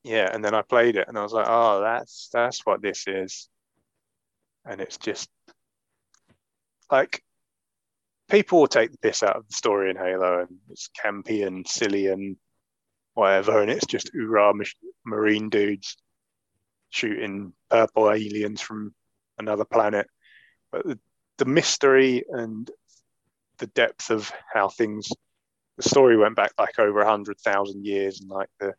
yeah, 0.05 0.31
and 0.33 0.45
then 0.45 0.55
I 0.55 0.63
played 0.63 0.95
it, 0.95 1.09
and 1.09 1.19
I 1.19 1.25
was 1.25 1.33
like, 1.33 1.47
oh, 1.49 1.81
that's 1.81 2.31
that's 2.33 2.65
what 2.65 2.83
this 2.83 3.09
is. 3.09 3.49
And 4.65 4.81
it's 4.81 4.97
just 4.97 5.29
like 6.89 7.25
people 8.31 8.61
will 8.61 8.69
take 8.69 8.93
the 8.93 8.99
piss 8.99 9.25
out 9.25 9.35
of 9.35 9.49
the 9.49 9.55
story 9.55 9.91
in 9.91 9.97
Halo, 9.97 10.43
and 10.43 10.59
it's 10.71 10.89
campy 11.05 11.45
and 11.45 11.67
silly 11.67 12.07
and 12.07 12.37
whatever, 13.15 13.61
and 13.61 13.73
it's 13.73 13.87
just 13.87 14.13
hoorah 14.15 14.55
marine 15.05 15.49
dudes 15.49 15.97
shooting 16.91 17.55
purple 17.69 18.09
aliens 18.09 18.61
from 18.61 18.95
another 19.37 19.65
planet. 19.65 20.07
But 20.71 20.87
the, 20.87 20.99
the 21.41 21.47
mystery 21.47 22.23
and 22.29 22.71
the 23.59 23.67
depth 23.69 24.11
of 24.11 24.31
how 24.53 24.69
things, 24.69 25.09
the 25.79 25.89
story 25.89 26.17
went 26.17 26.37
back 26.37 26.53
like 26.59 26.79
over 26.79 27.01
a 27.01 27.11
hundred 27.11 27.41
thousand 27.41 27.87
years, 27.87 28.21
and 28.21 28.31
like 28.31 28.51
the 28.61 28.75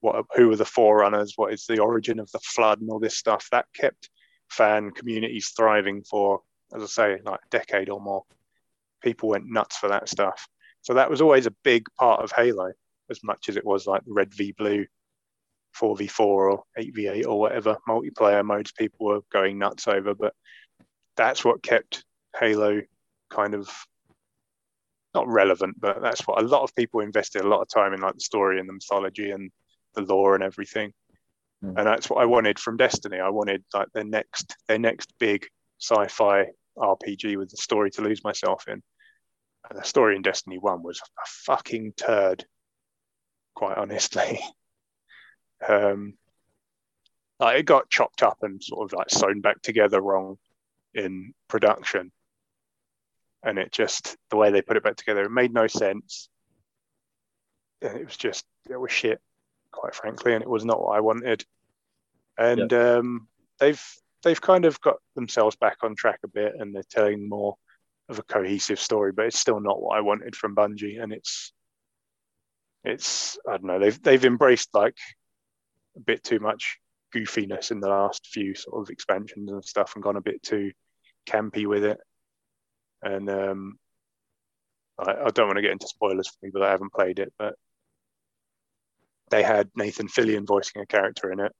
what, 0.00 0.24
who 0.36 0.48
were 0.48 0.56
the 0.56 0.64
forerunners, 0.64 1.34
what 1.36 1.52
is 1.52 1.66
the 1.66 1.80
origin 1.80 2.20
of 2.20 2.30
the 2.30 2.38
flood, 2.38 2.80
and 2.80 2.88
all 2.88 3.00
this 3.00 3.18
stuff 3.18 3.48
that 3.50 3.66
kept 3.74 4.10
fan 4.48 4.92
communities 4.92 5.52
thriving 5.56 6.02
for, 6.04 6.40
as 6.74 6.82
I 6.82 6.86
say, 6.86 7.20
like 7.24 7.40
a 7.40 7.50
decade 7.50 7.90
or 7.90 8.00
more. 8.00 8.22
People 9.02 9.30
went 9.30 9.50
nuts 9.50 9.76
for 9.76 9.88
that 9.88 10.08
stuff. 10.08 10.46
So 10.82 10.94
that 10.94 11.10
was 11.10 11.20
always 11.20 11.46
a 11.46 11.54
big 11.64 11.86
part 11.98 12.22
of 12.22 12.30
Halo, 12.30 12.72
as 13.10 13.24
much 13.24 13.48
as 13.48 13.56
it 13.56 13.66
was 13.66 13.86
like 13.86 14.02
red 14.06 14.32
v 14.32 14.52
blue, 14.52 14.86
four 15.72 15.96
v 15.96 16.06
four 16.06 16.50
or 16.50 16.62
eight 16.76 16.94
v 16.94 17.08
eight 17.08 17.26
or 17.26 17.40
whatever 17.40 17.76
multiplayer 17.88 18.44
modes 18.44 18.70
people 18.70 19.06
were 19.06 19.20
going 19.32 19.58
nuts 19.58 19.88
over. 19.88 20.14
But 20.14 20.34
that's 21.16 21.44
what 21.44 21.62
kept 21.62 22.04
Halo 22.38 22.82
kind 23.30 23.54
of 23.54 23.68
not 25.14 25.28
relevant, 25.28 25.78
but 25.78 26.00
that's 26.00 26.26
what 26.26 26.42
a 26.42 26.46
lot 26.46 26.62
of 26.62 26.74
people 26.74 27.00
invested 27.00 27.42
a 27.42 27.48
lot 27.48 27.60
of 27.60 27.68
time 27.68 27.92
in, 27.92 28.00
like 28.00 28.14
the 28.14 28.20
story 28.20 28.58
and 28.58 28.68
the 28.68 28.72
mythology 28.72 29.30
and 29.30 29.50
the 29.94 30.02
lore 30.02 30.34
and 30.34 30.42
everything. 30.42 30.92
Mm. 31.62 31.76
And 31.76 31.86
that's 31.86 32.08
what 32.08 32.22
I 32.22 32.26
wanted 32.26 32.58
from 32.58 32.76
Destiny. 32.76 33.20
I 33.20 33.28
wanted 33.28 33.62
like 33.74 33.88
their 33.92 34.04
next 34.04 34.56
their 34.68 34.78
next 34.78 35.12
big 35.18 35.46
sci-fi 35.80 36.46
RPG 36.78 37.36
with 37.36 37.52
a 37.52 37.56
story 37.56 37.90
to 37.92 38.02
lose 38.02 38.24
myself 38.24 38.64
in. 38.68 38.82
And 39.68 39.78
the 39.78 39.84
story 39.84 40.16
in 40.16 40.22
Destiny 40.22 40.58
One 40.58 40.82
was 40.82 41.00
a 41.00 41.26
fucking 41.26 41.92
turd, 41.96 42.44
quite 43.54 43.76
honestly. 43.76 44.40
um, 45.68 46.14
like 47.38 47.60
it 47.60 47.66
got 47.66 47.90
chopped 47.90 48.22
up 48.22 48.38
and 48.42 48.62
sort 48.62 48.90
of 48.90 48.96
like 48.96 49.10
sewn 49.10 49.40
back 49.40 49.60
together 49.62 50.00
wrong 50.00 50.38
in 50.94 51.34
production, 51.48 52.12
and 53.42 53.58
it 53.58 53.72
just 53.72 54.16
the 54.30 54.36
way 54.36 54.50
they 54.50 54.62
put 54.62 54.76
it 54.76 54.84
back 54.84 54.96
together, 54.96 55.24
it 55.24 55.30
made 55.30 55.52
no 55.52 55.66
sense. 55.66 56.28
And 57.80 57.98
it 57.98 58.04
was 58.04 58.16
just 58.16 58.44
it 58.70 58.76
was 58.76 58.92
shit, 58.92 59.20
quite 59.70 59.94
frankly, 59.94 60.34
and 60.34 60.42
it 60.42 60.48
was 60.48 60.64
not 60.64 60.80
what 60.80 60.96
I 60.96 61.00
wanted. 61.00 61.44
And 62.38 62.72
um, 62.72 63.28
they've 63.58 63.82
they've 64.22 64.40
kind 64.40 64.64
of 64.64 64.80
got 64.80 64.96
themselves 65.14 65.56
back 65.56 65.78
on 65.82 65.96
track 65.96 66.20
a 66.24 66.28
bit, 66.28 66.54
and 66.58 66.74
they're 66.74 66.82
telling 66.88 67.28
more 67.28 67.56
of 68.08 68.18
a 68.18 68.22
cohesive 68.22 68.80
story, 68.80 69.12
but 69.12 69.26
it's 69.26 69.38
still 69.38 69.60
not 69.60 69.80
what 69.80 69.96
I 69.96 70.00
wanted 70.00 70.36
from 70.36 70.54
Bungie, 70.54 71.02
and 71.02 71.12
it's 71.12 71.52
it's 72.84 73.38
I 73.48 73.52
don't 73.52 73.64
know 73.64 73.78
they've 73.78 74.02
they've 74.02 74.24
embraced 74.24 74.70
like 74.74 74.96
a 75.96 76.00
bit 76.00 76.24
too 76.24 76.40
much 76.40 76.78
goofiness 77.14 77.70
in 77.70 77.80
the 77.80 77.88
last 77.88 78.26
few 78.26 78.54
sort 78.54 78.82
of 78.82 78.90
expansions 78.90 79.50
and 79.50 79.64
stuff, 79.64 79.92
and 79.94 80.02
gone 80.02 80.16
a 80.16 80.22
bit 80.22 80.42
too 80.42 80.72
campy 81.28 81.66
with 81.66 81.84
it, 81.84 81.98
and 83.02 83.28
um, 83.30 83.78
I, 84.98 85.12
I 85.26 85.30
don't 85.30 85.46
want 85.46 85.56
to 85.56 85.62
get 85.62 85.72
into 85.72 85.88
spoilers 85.88 86.28
for 86.28 86.38
people 86.44 86.60
that 86.60 86.70
haven't 86.70 86.92
played 86.92 87.18
it, 87.18 87.32
but 87.38 87.54
they 89.30 89.42
had 89.42 89.70
Nathan 89.74 90.08
Fillion 90.08 90.46
voicing 90.46 90.82
a 90.82 90.86
character 90.86 91.32
in 91.32 91.40
it, 91.40 91.52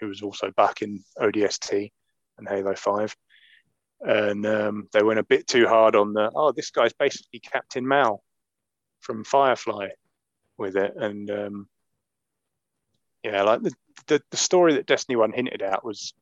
who 0.00 0.08
was 0.08 0.22
also 0.22 0.50
back 0.56 0.82
in 0.82 1.04
ODST 1.18 1.90
and 2.38 2.48
Halo 2.48 2.74
Five. 2.74 3.14
And 4.00 4.46
um, 4.46 4.88
they 4.92 5.02
went 5.02 5.18
a 5.18 5.24
bit 5.24 5.46
too 5.46 5.66
hard 5.66 5.94
on 5.94 6.14
the 6.14 6.30
oh 6.34 6.52
this 6.52 6.70
guy's 6.70 6.94
basically 6.94 7.40
captain 7.40 7.86
mal 7.86 8.22
from 9.00 9.24
firefly 9.24 9.88
with 10.56 10.76
it. 10.76 10.94
And 10.96 11.30
um, 11.30 11.68
yeah 13.22 13.42
like 13.42 13.62
the, 13.62 13.72
the, 14.06 14.22
the 14.30 14.36
story 14.36 14.74
that 14.74 14.86
destiny 14.86 15.16
1 15.16 15.32
hinted 15.32 15.62
at 15.62 15.84
was 15.84 16.14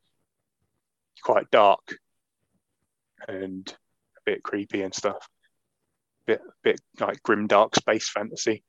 quite 1.22 1.50
dark 1.50 1.98
and 3.26 3.68
a 4.16 4.20
bit 4.24 4.42
creepy 4.42 4.82
and 4.82 4.94
stuff. 4.94 5.28
Bit 6.26 6.40
bit 6.62 6.80
like 7.00 7.22
grim 7.22 7.46
dark 7.46 7.74
space 7.74 8.08
fantasy. 8.08 8.62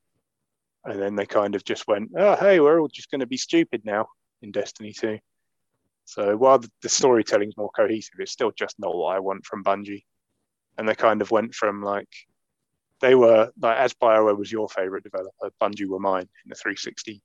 And 0.86 1.00
then 1.00 1.16
they 1.16 1.26
kind 1.26 1.56
of 1.56 1.64
just 1.64 1.88
went 1.88 2.12
oh 2.18 2.36
hey 2.36 2.60
we're 2.60 2.80
all 2.80 2.88
just 2.88 3.12
going 3.12 3.20
to 3.20 3.28
be 3.28 3.38
stupid 3.38 3.82
now 3.86 4.08
in 4.42 4.52
destiny 4.52 4.94
2 4.94 5.20
so 6.10 6.36
while 6.36 6.60
the 6.82 6.90
storytelling's 6.90 7.56
more 7.56 7.70
cohesive, 7.70 8.16
it's 8.18 8.32
still 8.32 8.52
just 8.58 8.80
not 8.80 8.96
what 8.96 9.16
I 9.16 9.20
want 9.20 9.46
from 9.46 9.64
Bungie. 9.64 10.06
And 10.76 10.90
they 10.90 10.96
kind 10.96 11.22
of 11.22 11.30
went 11.30 11.54
from 11.54 11.84
like 11.84 12.10
they 13.00 13.14
were 13.14 13.52
like 13.62 13.78
as 13.78 13.94
Bioware 13.94 14.36
was 14.36 14.52
your 14.52 14.68
favorite 14.70 15.04
developer, 15.04 15.52
Bungie 15.62 15.88
were 15.88 16.00
mine 16.00 16.28
in 16.44 16.50
the 16.50 16.56
360 16.56 17.22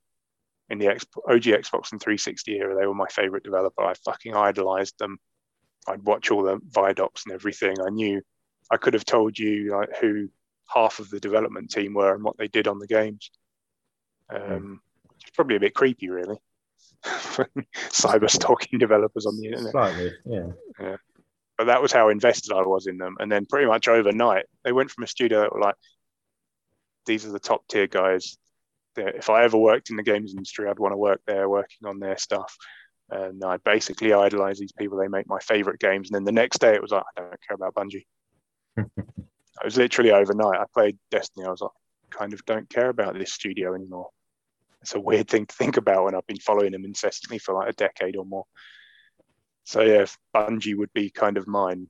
in 0.69 0.79
the 0.79 0.87
X, 0.87 1.05
OG 1.27 1.43
Xbox 1.43 1.91
and 1.91 2.01
360 2.01 2.57
era. 2.57 2.75
They 2.75 2.87
were 2.87 2.95
my 2.95 3.07
favorite 3.07 3.43
developer. 3.43 3.83
I 3.83 3.93
fucking 4.05 4.35
idolized 4.35 4.97
them. 4.99 5.17
I'd 5.87 6.03
watch 6.03 6.31
all 6.31 6.43
the 6.43 6.57
Vidocs 6.57 7.25
and 7.25 7.33
everything. 7.33 7.77
I 7.79 7.89
knew 7.89 8.21
I 8.71 8.77
could 8.77 8.95
have 8.95 9.05
told 9.05 9.37
you 9.37 9.71
like 9.71 9.95
who 9.97 10.29
half 10.67 10.99
of 10.99 11.09
the 11.09 11.19
development 11.19 11.69
team 11.69 11.93
were 11.93 12.15
and 12.15 12.23
what 12.23 12.37
they 12.37 12.47
did 12.47 12.67
on 12.67 12.79
the 12.79 12.87
games. 12.87 13.29
Um, 14.29 14.81
it's 15.21 15.29
probably 15.31 15.57
a 15.57 15.59
bit 15.59 15.75
creepy, 15.75 16.09
really 16.09 16.37
cyber 17.03 18.29
stalking 18.29 18.79
developers 18.79 19.25
on 19.25 19.37
the 19.37 19.47
internet. 19.47 19.71
Slightly, 19.71 20.11
yeah. 20.25 20.97
But 21.57 21.65
that 21.65 21.81
was 21.81 21.91
how 21.91 22.09
invested 22.09 22.51
I 22.53 22.61
was 22.61 22.87
in 22.87 22.97
them. 22.97 23.15
And 23.19 23.31
then 23.31 23.45
pretty 23.45 23.67
much 23.67 23.87
overnight, 23.87 24.45
they 24.63 24.71
went 24.71 24.91
from 24.91 25.03
a 25.03 25.07
studio 25.07 25.41
that 25.41 25.53
were 25.53 25.61
like, 25.61 25.75
these 27.05 27.25
are 27.25 27.31
the 27.31 27.39
top 27.39 27.67
tier 27.67 27.87
guys. 27.87 28.37
If 28.97 29.29
I 29.29 29.43
ever 29.43 29.57
worked 29.57 29.89
in 29.89 29.95
the 29.95 30.03
games 30.03 30.33
industry, 30.33 30.69
I'd 30.69 30.79
want 30.79 30.93
to 30.93 30.97
work 30.97 31.21
there 31.25 31.49
working 31.49 31.87
on 31.87 31.99
their 31.99 32.17
stuff. 32.17 32.55
And 33.09 33.43
I 33.43 33.57
basically 33.57 34.13
idolize 34.13 34.57
these 34.57 34.71
people. 34.71 34.97
They 34.97 35.07
make 35.07 35.27
my 35.27 35.39
favorite 35.39 35.79
games. 35.79 36.09
And 36.09 36.15
then 36.15 36.23
the 36.23 36.31
next 36.31 36.59
day, 36.59 36.73
it 36.73 36.81
was 36.81 36.91
like, 36.91 37.03
I 37.17 37.21
don't 37.21 37.47
care 37.47 37.55
about 37.55 37.75
Bungie. 37.75 38.05
it 38.77 39.63
was 39.63 39.77
literally 39.77 40.11
overnight. 40.11 40.59
I 40.59 40.65
played 40.73 40.97
Destiny. 41.11 41.45
I 41.45 41.51
was 41.51 41.61
like, 41.61 41.71
kind 42.09 42.33
of 42.33 42.43
don't 42.45 42.69
care 42.69 42.89
about 42.89 43.17
this 43.17 43.33
studio 43.33 43.75
anymore 43.75 44.09
it's 44.85 44.93
a 44.93 44.99
weird 44.99 45.27
thing 45.27 45.47
to 45.47 45.55
think 45.55 45.77
about 45.77 46.05
when 46.05 46.13
I've 46.13 46.27
been 46.27 46.37
following 46.37 46.71
them 46.71 46.85
incessantly 46.85 47.39
for 47.39 47.55
like 47.55 47.69
a 47.69 47.73
decade 47.73 48.15
or 48.15 48.23
more. 48.23 48.45
So 49.63 49.81
yeah, 49.81 50.05
Bungie 50.35 50.77
would 50.77 50.93
be 50.93 51.09
kind 51.09 51.37
of 51.37 51.47
mine 51.47 51.89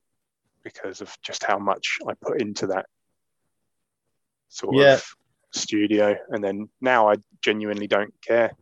because 0.64 1.02
of 1.02 1.14
just 1.22 1.44
how 1.44 1.58
much 1.58 1.98
I 2.08 2.14
put 2.14 2.40
into 2.40 2.68
that 2.68 2.86
sort 4.48 4.76
Yeah. 4.76 4.94
of 4.94 5.04
studio, 5.52 6.16
and 6.28 6.42
then 6.42 6.68
now 6.80 7.08
I 7.10 7.16
genuinely 7.42 7.86
don't 7.86 8.14
care. 8.22 8.52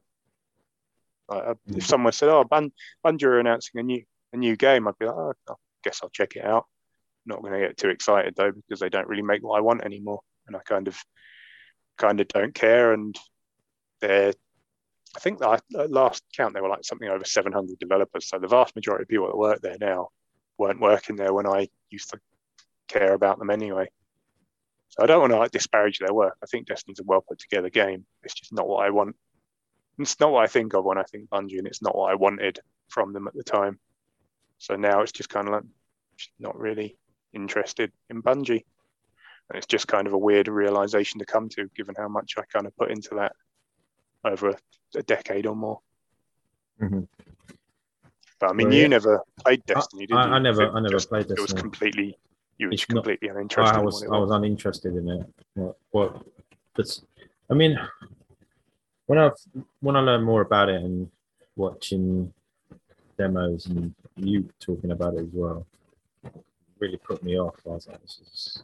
Like, 1.28 1.56
if 1.66 1.74
hmm. 1.74 1.80
someone 1.80 2.12
said, 2.12 2.28
"Oh, 2.28 2.44
Bun- 2.44 2.72
Bungie 3.04 3.24
are 3.24 3.40
announcing 3.40 3.80
a 3.80 3.82
new 3.82 4.02
a 4.32 4.36
new 4.36 4.56
game," 4.56 4.86
I'd 4.86 4.98
be 4.98 5.06
like, 5.06 5.14
"Oh, 5.16 5.32
I 5.48 5.54
guess 5.82 6.00
I'll 6.02 6.10
check 6.10 6.36
it 6.36 6.44
out." 6.44 6.66
Not 7.26 7.40
going 7.40 7.54
to 7.54 7.66
get 7.66 7.76
too 7.76 7.88
excited 7.88 8.34
though 8.36 8.52
because 8.52 8.80
they 8.80 8.90
don't 8.90 9.08
really 9.08 9.22
make 9.22 9.42
what 9.42 9.56
I 9.56 9.60
want 9.60 9.82
anymore, 9.82 10.20
and 10.46 10.56
I 10.56 10.60
kind 10.60 10.88
of 10.88 10.98
kind 11.96 12.20
of 12.20 12.28
don't 12.28 12.54
care 12.54 12.92
and 12.92 13.16
they're 14.00 14.32
I 15.16 15.20
think 15.20 15.38
that 15.38 15.62
at 15.78 15.92
last 15.92 16.24
count 16.36 16.54
there 16.54 16.62
were 16.62 16.68
like 16.68 16.84
something 16.84 17.08
over 17.08 17.24
700 17.24 17.78
developers. 17.78 18.28
So 18.28 18.38
the 18.38 18.48
vast 18.48 18.74
majority 18.74 19.02
of 19.04 19.08
people 19.08 19.28
that 19.28 19.36
work 19.36 19.60
there 19.60 19.76
now 19.80 20.08
weren't 20.58 20.80
working 20.80 21.14
there 21.14 21.32
when 21.32 21.46
I 21.46 21.68
used 21.88 22.10
to 22.10 22.20
care 22.88 23.14
about 23.14 23.38
them 23.38 23.50
anyway. 23.50 23.88
So 24.90 25.02
I 25.02 25.06
don't 25.06 25.20
want 25.20 25.32
to 25.32 25.38
like 25.38 25.50
disparage 25.50 25.98
their 25.98 26.14
work. 26.14 26.36
I 26.42 26.46
think 26.46 26.66
Destiny's 26.66 27.00
a 27.00 27.04
well 27.04 27.24
put 27.26 27.38
together 27.38 27.70
game. 27.70 28.06
It's 28.22 28.34
just 28.34 28.52
not 28.52 28.68
what 28.68 28.86
I 28.86 28.90
want. 28.90 29.16
It's 29.98 30.18
not 30.20 30.32
what 30.32 30.44
I 30.44 30.46
think 30.46 30.74
of 30.74 30.84
when 30.84 30.98
I 30.98 31.02
think 31.04 31.28
Bungie, 31.28 31.58
and 31.58 31.66
it's 31.66 31.82
not 31.82 31.96
what 31.96 32.10
I 32.10 32.14
wanted 32.14 32.60
from 32.88 33.12
them 33.12 33.26
at 33.26 33.34
the 33.34 33.44
time. 33.44 33.78
So 34.58 34.76
now 34.76 35.00
it's 35.00 35.12
just 35.12 35.28
kind 35.28 35.48
of 35.48 35.54
like 35.54 35.64
not 36.38 36.58
really 36.58 36.96
interested 37.32 37.92
in 38.08 38.22
Bungie. 38.22 38.64
And 39.50 39.58
it's 39.58 39.66
just 39.66 39.88
kind 39.88 40.06
of 40.06 40.12
a 40.12 40.18
weird 40.18 40.48
realization 40.48 41.18
to 41.18 41.26
come 41.26 41.48
to, 41.50 41.68
given 41.76 41.94
how 41.98 42.08
much 42.08 42.34
I 42.38 42.42
kind 42.50 42.66
of 42.66 42.76
put 42.76 42.90
into 42.90 43.16
that 43.16 43.32
over 44.24 44.50
a, 44.50 44.56
a 44.96 45.02
decade 45.02 45.46
or 45.46 45.54
more. 45.54 45.80
Mm-hmm. 46.80 47.00
But 48.40 48.50
I 48.50 48.52
mean, 48.52 48.68
well, 48.68 48.76
you 48.76 48.82
yeah. 48.82 48.88
never 48.88 49.20
played 49.44 49.64
Destiny, 49.66 50.06
did 50.06 50.16
I, 50.16 50.26
you? 50.26 50.32
I 50.32 50.38
never, 50.38 50.70
I 50.70 50.80
never 50.80 50.94
just, 50.94 51.08
played 51.08 51.28
Destiny. 51.28 51.40
It 51.40 51.42
was 51.42 51.52
completely, 51.52 52.18
you 52.58 52.68
were 52.68 52.76
completely 52.88 53.28
not, 53.28 53.36
uninterested. 53.36 53.76
I 53.76 53.80
was, 53.82 54.04
I 54.04 54.18
was 54.18 54.30
uninterested 54.30 54.96
in 54.96 55.08
it. 55.08 55.26
What, 55.54 55.76
what? 55.90 56.22
But 56.74 57.00
I 57.50 57.54
mean, 57.54 57.78
when 59.06 59.18
I 59.18 59.30
when 59.80 59.96
I 59.96 60.00
learned 60.00 60.24
more 60.24 60.42
about 60.42 60.68
it 60.68 60.82
and 60.82 61.10
watching 61.56 62.32
demos 63.16 63.66
and 63.66 63.94
you 64.16 64.48
talking 64.60 64.90
about 64.90 65.14
it 65.14 65.20
as 65.20 65.32
well, 65.32 65.66
really 66.78 66.96
put 66.98 67.22
me 67.22 67.38
off. 67.38 67.56
I 67.66 67.70
was 67.70 67.86
like, 67.86 68.02
this 68.02 68.20
is 68.20 68.62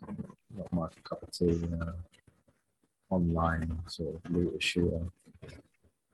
not 0.57 0.73
my 0.73 0.89
cup 1.05 1.23
of 1.23 1.31
tea. 1.31 1.61
Uh, 1.81 1.93
online 3.11 3.77
sort 3.89 4.15
of 4.15 4.31
looter 4.31 4.61
shooter 4.61 5.01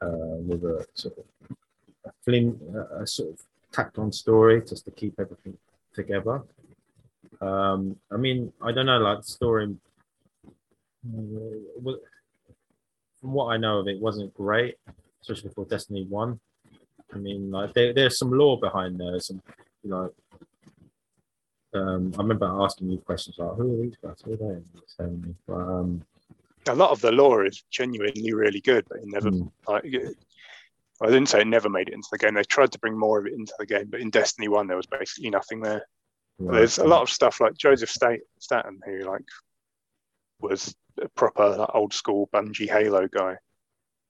uh, 0.00 0.38
with 0.40 0.64
a 0.64 0.86
sort 0.94 1.18
of 1.18 1.24
a, 2.06 2.10
flim, 2.24 2.58
a 2.98 3.06
sort 3.06 3.30
of 3.30 3.42
tacked 3.70 3.98
on 3.98 4.10
story 4.10 4.62
just 4.62 4.84
to 4.86 4.90
keep 4.90 5.18
everything 5.20 5.56
together. 5.94 6.42
Um, 7.40 7.96
I 8.10 8.16
mean, 8.16 8.52
I 8.62 8.72
don't 8.72 8.86
know, 8.86 8.98
like 8.98 9.18
the 9.18 9.24
story. 9.24 9.74
Uh, 10.46 11.92
from 13.20 13.32
what 13.32 13.46
I 13.46 13.56
know 13.56 13.78
of 13.78 13.88
it, 13.88 14.00
wasn't 14.00 14.34
great, 14.34 14.76
especially 15.20 15.50
for 15.50 15.64
Destiny 15.64 16.04
One. 16.08 16.40
I 17.12 17.18
mean, 17.18 17.50
like 17.50 17.72
there, 17.74 17.92
there's 17.92 18.18
some 18.18 18.30
lore 18.30 18.58
behind 18.58 18.98
there. 18.98 19.18
Some, 19.20 19.42
you 19.82 19.90
know, 19.90 20.12
um, 21.74 22.12
I 22.18 22.22
remember 22.22 22.46
asking 22.46 22.90
you 22.90 22.98
questions 22.98 23.36
like, 23.38 23.56
"Who 23.56 23.74
are 23.74 23.82
these 23.82 23.96
guys? 24.02 24.22
Who 24.24 24.32
are 24.34 24.36
they?" 24.36 25.06
Me, 25.06 25.34
but 25.46 25.54
um, 25.54 26.04
a 26.68 26.74
lot 26.74 26.90
of 26.90 27.00
the 27.00 27.12
lore 27.12 27.44
is 27.44 27.62
genuinely 27.70 28.32
really 28.32 28.60
good, 28.60 28.84
but 28.88 28.98
it 28.98 29.06
never 29.06 29.30
mm. 29.30 29.50
like. 29.68 29.84
I 31.02 31.06
didn't 31.06 31.26
say 31.26 31.42
it 31.42 31.46
never 31.46 31.68
made 31.68 31.88
it 31.88 31.94
into 31.94 32.08
the 32.10 32.16
game. 32.16 32.34
They 32.34 32.42
tried 32.44 32.72
to 32.72 32.78
bring 32.78 32.98
more 32.98 33.18
of 33.18 33.26
it 33.26 33.34
into 33.34 33.52
the 33.58 33.66
game, 33.66 33.88
but 33.90 34.00
in 34.00 34.08
Destiny 34.08 34.48
One, 34.48 34.66
there 34.66 34.78
was 34.78 34.86
basically 34.86 35.28
nothing 35.28 35.60
there. 35.60 35.86
Right. 36.38 36.58
There's 36.58 36.78
a 36.78 36.86
lot 36.86 37.02
of 37.02 37.10
stuff 37.10 37.40
like 37.40 37.56
Joseph 37.56 37.90
Staten, 37.90 38.80
who 38.84 39.04
like 39.04 39.24
was 40.40 40.74
a 41.00 41.08
proper 41.10 41.56
like, 41.56 41.74
old 41.74 41.94
school 41.94 42.28
Bungie 42.32 42.68
Halo 42.68 43.08
guy. 43.08 43.36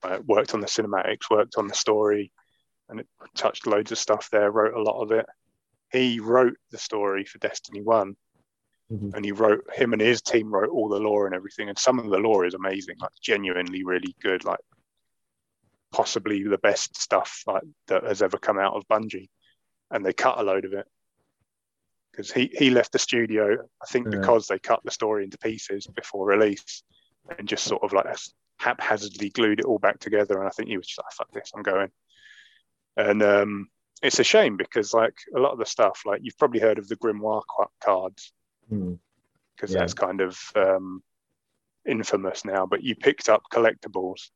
Uh, 0.03 0.19
worked 0.27 0.55
on 0.55 0.61
the 0.61 0.67
cinematics, 0.67 1.31
worked 1.31 1.55
on 1.57 1.67
the 1.67 1.75
story, 1.75 2.31
and 2.89 3.01
it 3.01 3.07
touched 3.35 3.67
loads 3.67 3.93
of 3.93 3.99
stuff 3.99 4.29
there. 4.31 4.51
Wrote 4.51 4.75
a 4.75 4.83
lot 4.83 5.03
of 5.03 5.11
it. 5.11 5.27
He 5.91 6.21
wrote 6.21 6.57
the 6.71 6.79
story 6.79 7.25
for 7.25 7.39
Destiny 7.39 7.81
One, 7.81 8.17
Mm-hmm. 8.93 9.15
And 9.15 9.25
he 9.25 9.33
wrote 9.33 9.65
him 9.75 9.93
and 9.93 10.03
his 10.03 10.23
team 10.23 10.53
wrote 10.53 10.71
all 10.71 10.89
the 10.89 11.01
lore 11.01 11.27
and 11.27 11.35
everything. 11.35 11.69
And 11.69 11.79
some 11.79 11.99
of 11.99 12.09
the 12.09 12.19
lore 12.19 12.45
is 12.45 12.55
amazing, 12.55 12.97
like 13.01 13.11
genuinely 13.21 13.85
really 13.85 14.15
good, 14.23 14.45
like 14.45 14.61
possibly 15.93 16.43
the 16.45 16.59
best 16.59 17.01
stuff 17.01 17.43
like 17.47 17.63
that 17.89 18.05
has 18.05 18.23
ever 18.23 18.39
come 18.39 18.59
out 18.59 18.75
of 18.75 18.87
Bungie. 18.89 19.29
And 19.91 20.05
they 20.05 20.13
cut 20.13 20.39
a 20.39 20.43
load 20.43 20.65
of 20.65 20.73
it 20.73 20.87
because 22.17 22.33
he 22.33 22.51
he 22.57 22.71
left 22.71 22.93
the 22.93 22.99
studio, 22.99 23.59
I 23.83 23.87
think, 23.87 24.07
yeah. 24.11 24.19
because 24.19 24.47
they 24.47 24.59
cut 24.59 24.81
the 24.85 24.91
story 24.91 25.25
into 25.25 25.39
pieces 25.39 25.87
before 25.87 26.27
release 26.27 26.83
and 27.39 27.47
just 27.47 27.65
sort 27.65 27.83
of 27.83 27.93
like 27.93 28.07
haphazardly 28.59 29.29
glued 29.31 29.61
it 29.61 29.67
all 29.67 29.79
back 29.79 29.99
together. 29.99 30.39
And 30.39 30.47
I 30.47 30.51
think 30.51 30.69
he 30.69 30.77
was 30.77 30.87
just 30.87 30.99
like, 30.99 31.13
"Fuck 31.13 31.33
this, 31.33 31.53
I'm 31.55 31.63
going." 31.63 31.91
And 32.97 33.23
um, 33.23 33.69
it's 34.03 34.19
a 34.19 34.25
shame 34.25 34.57
because 34.57 34.95
like 34.95 35.17
a 35.35 35.39
lot 35.39 35.53
of 35.53 35.59
the 35.59 35.67
stuff, 35.67 36.03
like 36.07 36.21
you've 36.23 36.39
probably 36.39 36.61
heard 36.61 36.79
of 36.79 36.89
the 36.89 36.97
Grimoire 36.97 37.43
cards 37.83 38.33
because 38.69 38.81
mm. 38.81 38.99
yeah. 39.69 39.79
that's 39.79 39.95
kind 39.95 40.23
of 40.23 40.39
um, 40.55 41.03
infamous 41.87 42.45
now. 42.45 42.65
But 42.67 42.83
you 42.83 42.95
picked 42.95 43.29
up 43.29 43.43
collectibles 43.53 44.31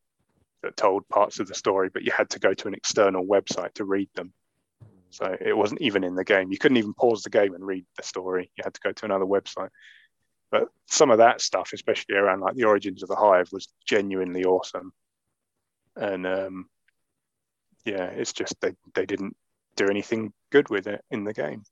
that 0.62 0.76
told 0.76 1.08
parts 1.08 1.40
of 1.40 1.48
the 1.48 1.54
story, 1.54 1.88
but 1.88 2.02
you 2.02 2.12
had 2.12 2.28
to 2.30 2.38
go 2.38 2.52
to 2.52 2.68
an 2.68 2.74
external 2.74 3.24
website 3.24 3.72
to 3.74 3.84
read 3.86 4.10
them. 4.14 4.34
So 5.10 5.36
it 5.40 5.56
wasn't 5.56 5.80
even 5.80 6.04
in 6.04 6.14
the 6.14 6.24
game. 6.24 6.50
You 6.50 6.58
couldn't 6.58 6.76
even 6.76 6.94
pause 6.94 7.22
the 7.22 7.30
game 7.30 7.54
and 7.54 7.66
read 7.66 7.84
the 7.96 8.02
story. 8.02 8.50
You 8.56 8.62
had 8.64 8.74
to 8.74 8.80
go 8.82 8.92
to 8.92 9.04
another 9.04 9.24
website. 9.24 9.70
But 10.50 10.68
some 10.86 11.10
of 11.10 11.18
that 11.18 11.40
stuff, 11.40 11.70
especially 11.72 12.16
around 12.16 12.40
like 12.40 12.54
the 12.54 12.64
origins 12.64 13.02
of 13.02 13.08
the 13.08 13.16
hive, 13.16 13.48
was 13.52 13.68
genuinely 13.86 14.44
awesome. 14.44 14.92
And 15.96 16.26
um, 16.26 16.68
yeah, 17.84 18.04
it's 18.04 18.32
just 18.32 18.54
they 18.60 18.72
they 18.94 19.06
didn't 19.06 19.36
do 19.76 19.88
anything 19.88 20.32
good 20.50 20.68
with 20.70 20.86
it 20.86 21.04
in 21.10 21.24
the 21.24 21.32
game. 21.32 21.62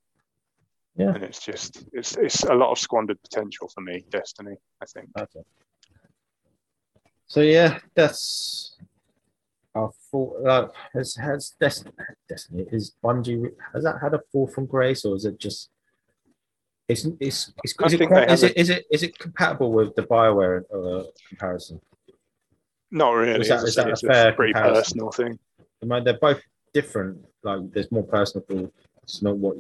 Yeah. 0.97 1.15
And 1.15 1.23
it's 1.23 1.45
just 1.45 1.85
it's 1.93 2.17
it's 2.17 2.43
a 2.43 2.55
lot 2.55 2.71
of 2.71 2.79
squandered 2.79 3.23
potential 3.23 3.69
for 3.69 3.81
me, 3.81 4.05
Destiny, 4.11 4.57
I 4.83 4.87
think. 4.87 5.09
Okay. 5.19 5.41
So 7.27 7.41
yeah, 7.41 7.79
that's 7.95 8.77
our 9.75 9.91
full 10.11 10.37
uh, 10.47 10.69
has 10.95 11.15
has 11.17 11.55
Destiny, 11.61 11.93
Destiny 12.29 12.67
is 12.73 12.95
Bungie 13.03 13.53
has 13.73 13.85
that 13.85 13.99
had 14.01 14.15
a 14.15 14.21
fall 14.33 14.47
from 14.47 14.67
grace 14.67 15.05
or 15.05 15.15
is 15.15 15.25
it 15.25 15.39
just 15.39 15.71
it's 16.89 17.07
it's, 17.21 17.53
it's 17.63 17.75
is, 17.85 17.93
it, 17.95 18.01
is, 18.31 18.43
it, 18.43 18.57
is 18.57 18.71
it 18.71 18.87
is 18.91 19.03
it 19.03 19.19
compatible 19.19 19.73
with 19.73 19.95
the 19.95 20.03
Bioware 20.03 20.63
uh, 20.73 21.05
comparison? 21.29 21.81
Not 22.91 23.11
really. 23.13 23.41
Is 23.41 23.49
that, 23.49 23.63
is 23.65 23.75
that 23.75 23.91
a 23.91 23.97
fair 23.97 24.33
pretty 24.33 24.55
comparison? 24.55 24.83
personal 24.83 25.11
thing? 25.11 25.39
I 25.83 25.87
mean, 25.87 26.05
they're 26.05 26.19
both 26.19 26.41
different. 26.73 27.25
Like, 27.43 27.71
there's 27.73 27.93
more 27.93 28.05
personal. 28.05 28.73
It's 29.03 29.23
not 29.23 29.37
what 29.37 29.57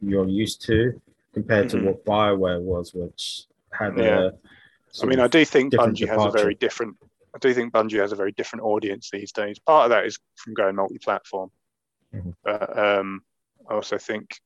you're 0.00 0.28
used 0.28 0.62
to 0.66 1.00
compared 1.32 1.68
mm-hmm. 1.68 1.78
to 1.78 1.86
what 1.86 2.04
Bioware 2.04 2.60
was, 2.60 2.92
which 2.94 3.44
had 3.72 3.96
yeah. 3.96 4.30
a. 4.30 5.02
I 5.02 5.06
mean, 5.06 5.20
I 5.20 5.28
do 5.28 5.44
think 5.44 5.72
Bungie 5.72 5.98
departure. 5.98 6.22
has 6.24 6.34
a 6.34 6.38
very 6.38 6.54
different. 6.54 6.96
I 7.34 7.38
do 7.38 7.54
think 7.54 7.72
Bungie 7.72 8.00
has 8.00 8.12
a 8.12 8.16
very 8.16 8.32
different 8.32 8.64
audience 8.64 9.08
these 9.10 9.32
days. 9.32 9.58
Part 9.58 9.84
of 9.84 9.90
that 9.90 10.06
is 10.06 10.18
from 10.36 10.54
going 10.54 10.76
multi-platform, 10.76 11.50
mm-hmm. 12.14 12.30
but 12.44 12.78
um, 12.78 13.22
I 13.68 13.74
also 13.74 13.98
think 13.98 14.38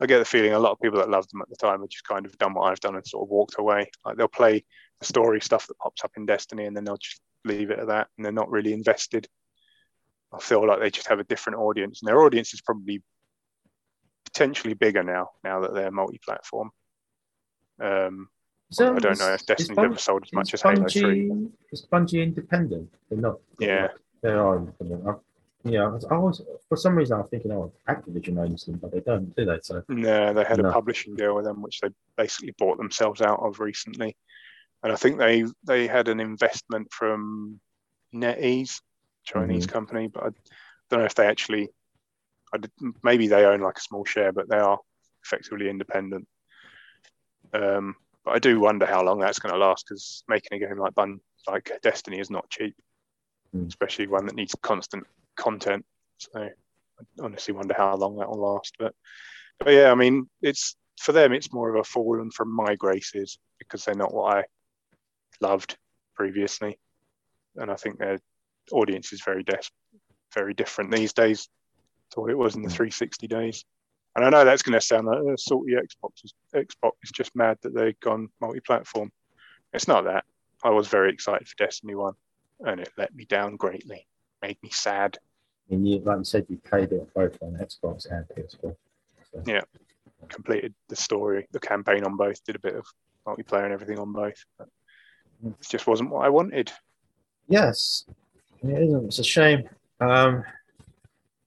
I 0.00 0.06
get 0.06 0.18
the 0.18 0.24
feeling 0.24 0.52
a 0.52 0.58
lot 0.58 0.72
of 0.72 0.80
people 0.80 0.98
that 0.98 1.10
loved 1.10 1.32
them 1.32 1.42
at 1.42 1.48
the 1.48 1.56
time 1.56 1.80
have 1.80 1.88
just 1.88 2.04
kind 2.04 2.26
of 2.26 2.36
done 2.38 2.54
what 2.54 2.70
I've 2.70 2.80
done 2.80 2.94
and 2.94 3.06
sort 3.06 3.26
of 3.26 3.30
walked 3.30 3.56
away. 3.58 3.90
Like 4.04 4.16
they'll 4.16 4.28
play 4.28 4.64
the 5.00 5.06
story 5.06 5.40
stuff 5.40 5.66
that 5.66 5.78
pops 5.78 6.04
up 6.04 6.12
in 6.16 6.26
Destiny, 6.26 6.66
and 6.66 6.76
then 6.76 6.84
they'll 6.84 6.96
just 6.96 7.20
leave 7.44 7.70
it 7.70 7.78
at 7.78 7.88
that, 7.88 8.08
and 8.16 8.24
they're 8.24 8.32
not 8.32 8.50
really 8.50 8.72
invested. 8.72 9.26
I 10.32 10.38
feel 10.40 10.66
like 10.66 10.80
they 10.80 10.90
just 10.90 11.08
have 11.08 11.20
a 11.20 11.24
different 11.24 11.58
audience, 11.58 12.00
and 12.00 12.08
their 12.08 12.22
audience 12.22 12.54
is 12.54 12.60
probably 12.62 13.02
potentially 14.24 14.74
bigger 14.74 15.02
now, 15.02 15.30
now 15.44 15.60
that 15.60 15.74
they're 15.74 15.90
multi-platform. 15.90 16.70
Um, 17.80 18.28
so 18.72 18.94
I 18.94 18.98
don't 18.98 19.18
know 19.18 19.32
if 19.34 19.46
Destiny's 19.46 19.76
Bun- 19.76 19.84
ever 19.86 19.98
sold 19.98 20.24
as 20.24 20.32
much 20.32 20.54
as 20.54 20.62
Bungie, 20.62 20.76
Halo 20.76 20.88
Three. 20.88 21.48
Is 21.72 21.86
Bungie 21.90 22.22
independent? 22.22 22.92
They're 23.08 23.18
not. 23.18 23.38
Yeah, 23.58 23.88
they 24.22 24.30
are 24.30 24.56
independent. 24.56 25.06
I, 25.06 25.14
yeah, 25.64 25.84
I 26.10 26.16
was 26.16 26.42
for 26.68 26.76
some 26.76 26.96
reason 26.96 27.16
I 27.16 27.20
was 27.20 27.30
thinking, 27.30 27.52
oh, 27.52 27.72
Activision 27.88 28.38
owns 28.38 28.64
them, 28.64 28.78
but 28.78 28.90
they 28.90 29.00
don't, 29.00 29.34
do 29.36 29.44
they? 29.44 29.58
So 29.62 29.82
no, 29.88 30.32
they 30.34 30.44
had 30.44 30.58
no. 30.58 30.70
a 30.70 30.72
publishing 30.72 31.14
deal 31.14 31.36
with 31.36 31.44
them, 31.44 31.62
which 31.62 31.80
they 31.80 31.88
basically 32.16 32.54
bought 32.58 32.78
themselves 32.78 33.20
out 33.20 33.40
of 33.40 33.60
recently, 33.60 34.16
and 34.82 34.92
I 34.92 34.96
think 34.96 35.18
they 35.18 35.44
they 35.64 35.86
had 35.86 36.08
an 36.08 36.18
investment 36.18 36.92
from 36.92 37.60
NetEase, 38.14 38.80
Chinese 39.24 39.66
mm-hmm. 39.66 39.72
company, 39.72 40.08
but 40.08 40.24
I 40.24 40.28
don't 40.90 41.00
know 41.00 41.06
if 41.06 41.14
they 41.14 41.26
actually 41.26 41.68
maybe 43.02 43.28
they 43.28 43.44
own 43.44 43.60
like 43.60 43.78
a 43.78 43.82
small 43.82 44.04
share, 44.04 44.32
but 44.32 44.48
they 44.48 44.58
are 44.58 44.78
effectively 45.24 45.68
independent. 45.68 46.26
Um, 47.54 47.96
but 48.24 48.34
I 48.34 48.38
do 48.38 48.60
wonder 48.60 48.86
how 48.86 49.02
long 49.02 49.18
that's 49.18 49.38
going 49.38 49.52
to 49.52 49.58
last 49.58 49.86
because 49.88 50.24
making 50.28 50.62
a 50.62 50.66
game 50.66 50.78
like 50.78 50.94
Bun 50.94 51.20
like 51.48 51.72
Destiny 51.82 52.18
is 52.20 52.30
not 52.30 52.48
cheap, 52.50 52.74
mm. 53.54 53.66
especially 53.66 54.06
one 54.06 54.26
that 54.26 54.36
needs 54.36 54.54
constant 54.62 55.04
content. 55.36 55.84
So 56.18 56.30
I 56.36 56.50
honestly 57.20 57.54
wonder 57.54 57.74
how 57.76 57.94
long 57.96 58.16
that 58.16 58.28
will 58.28 58.54
last. 58.54 58.74
But 58.78 58.94
but 59.58 59.72
yeah, 59.72 59.90
I 59.90 59.94
mean, 59.94 60.28
it's 60.40 60.76
for 61.00 61.12
them, 61.12 61.32
it's 61.32 61.52
more 61.52 61.74
of 61.74 61.80
a 61.80 61.84
fallen 61.84 62.30
from 62.30 62.54
my 62.54 62.76
graces 62.76 63.38
because 63.58 63.84
they're 63.84 63.94
not 63.94 64.14
what 64.14 64.36
I 64.36 64.44
loved 65.40 65.76
previously, 66.14 66.78
and 67.56 67.70
I 67.70 67.74
think 67.74 67.98
their 67.98 68.18
audience 68.70 69.12
is 69.12 69.22
very 69.24 69.42
des- 69.42 69.70
very 70.34 70.54
different 70.54 70.92
these 70.92 71.12
days 71.12 71.48
to 72.10 72.20
what 72.20 72.30
it 72.30 72.38
was 72.38 72.54
in 72.54 72.62
the 72.62 72.68
360 72.68 73.26
days. 73.26 73.64
And 74.14 74.24
I 74.24 74.30
know 74.30 74.44
that's 74.44 74.62
going 74.62 74.78
to 74.78 74.80
sound 74.80 75.06
like 75.06 75.18
uh, 75.18 75.36
salty 75.36 75.72
Xbox. 75.72 76.24
Is, 76.24 76.34
Xbox 76.54 76.92
is 77.02 77.10
just 77.10 77.34
mad 77.34 77.58
that 77.62 77.74
they've 77.74 77.98
gone 78.00 78.28
multi-platform. 78.40 79.10
It's 79.72 79.88
not 79.88 80.04
that. 80.04 80.24
I 80.62 80.70
was 80.70 80.88
very 80.88 81.12
excited 81.12 81.48
for 81.48 81.56
Destiny 81.56 81.94
One, 81.94 82.14
and 82.60 82.80
it 82.80 82.90
let 82.98 83.14
me 83.14 83.24
down 83.24 83.56
greatly. 83.56 84.06
made 84.42 84.58
me 84.62 84.68
sad. 84.70 85.18
And 85.70 85.88
you, 85.88 86.00
like 86.00 86.18
you 86.18 86.24
said, 86.24 86.46
you 86.48 86.58
played 86.58 86.92
it 86.92 87.12
both 87.14 87.38
on 87.42 87.52
Xbox 87.54 88.06
and 88.10 88.26
PS4. 88.28 88.76
Yeah. 89.46 89.62
Completed 90.28 90.74
the 90.88 90.96
story, 90.96 91.48
the 91.50 91.58
campaign 91.58 92.04
on 92.04 92.16
both, 92.16 92.44
did 92.44 92.56
a 92.56 92.60
bit 92.60 92.76
of 92.76 92.86
multiplayer 93.26 93.64
and 93.64 93.72
everything 93.72 93.98
on 93.98 94.12
both. 94.12 94.44
But 94.58 94.68
it 95.44 95.54
just 95.68 95.86
wasn't 95.86 96.10
what 96.10 96.24
I 96.24 96.28
wanted. 96.28 96.70
Yes, 97.48 98.04
it 98.62 98.70
isn't. 98.70 99.06
It's 99.06 99.18
a 99.18 99.24
shame. 99.24 99.68
Um, 100.00 100.44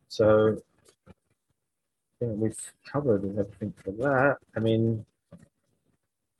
so 0.09 0.57
yeah, 2.21 2.27
we've 2.29 2.73
covered 2.91 3.23
everything 3.37 3.73
for 3.83 3.91
that. 3.91 4.37
I 4.55 4.59
mean, 4.59 5.05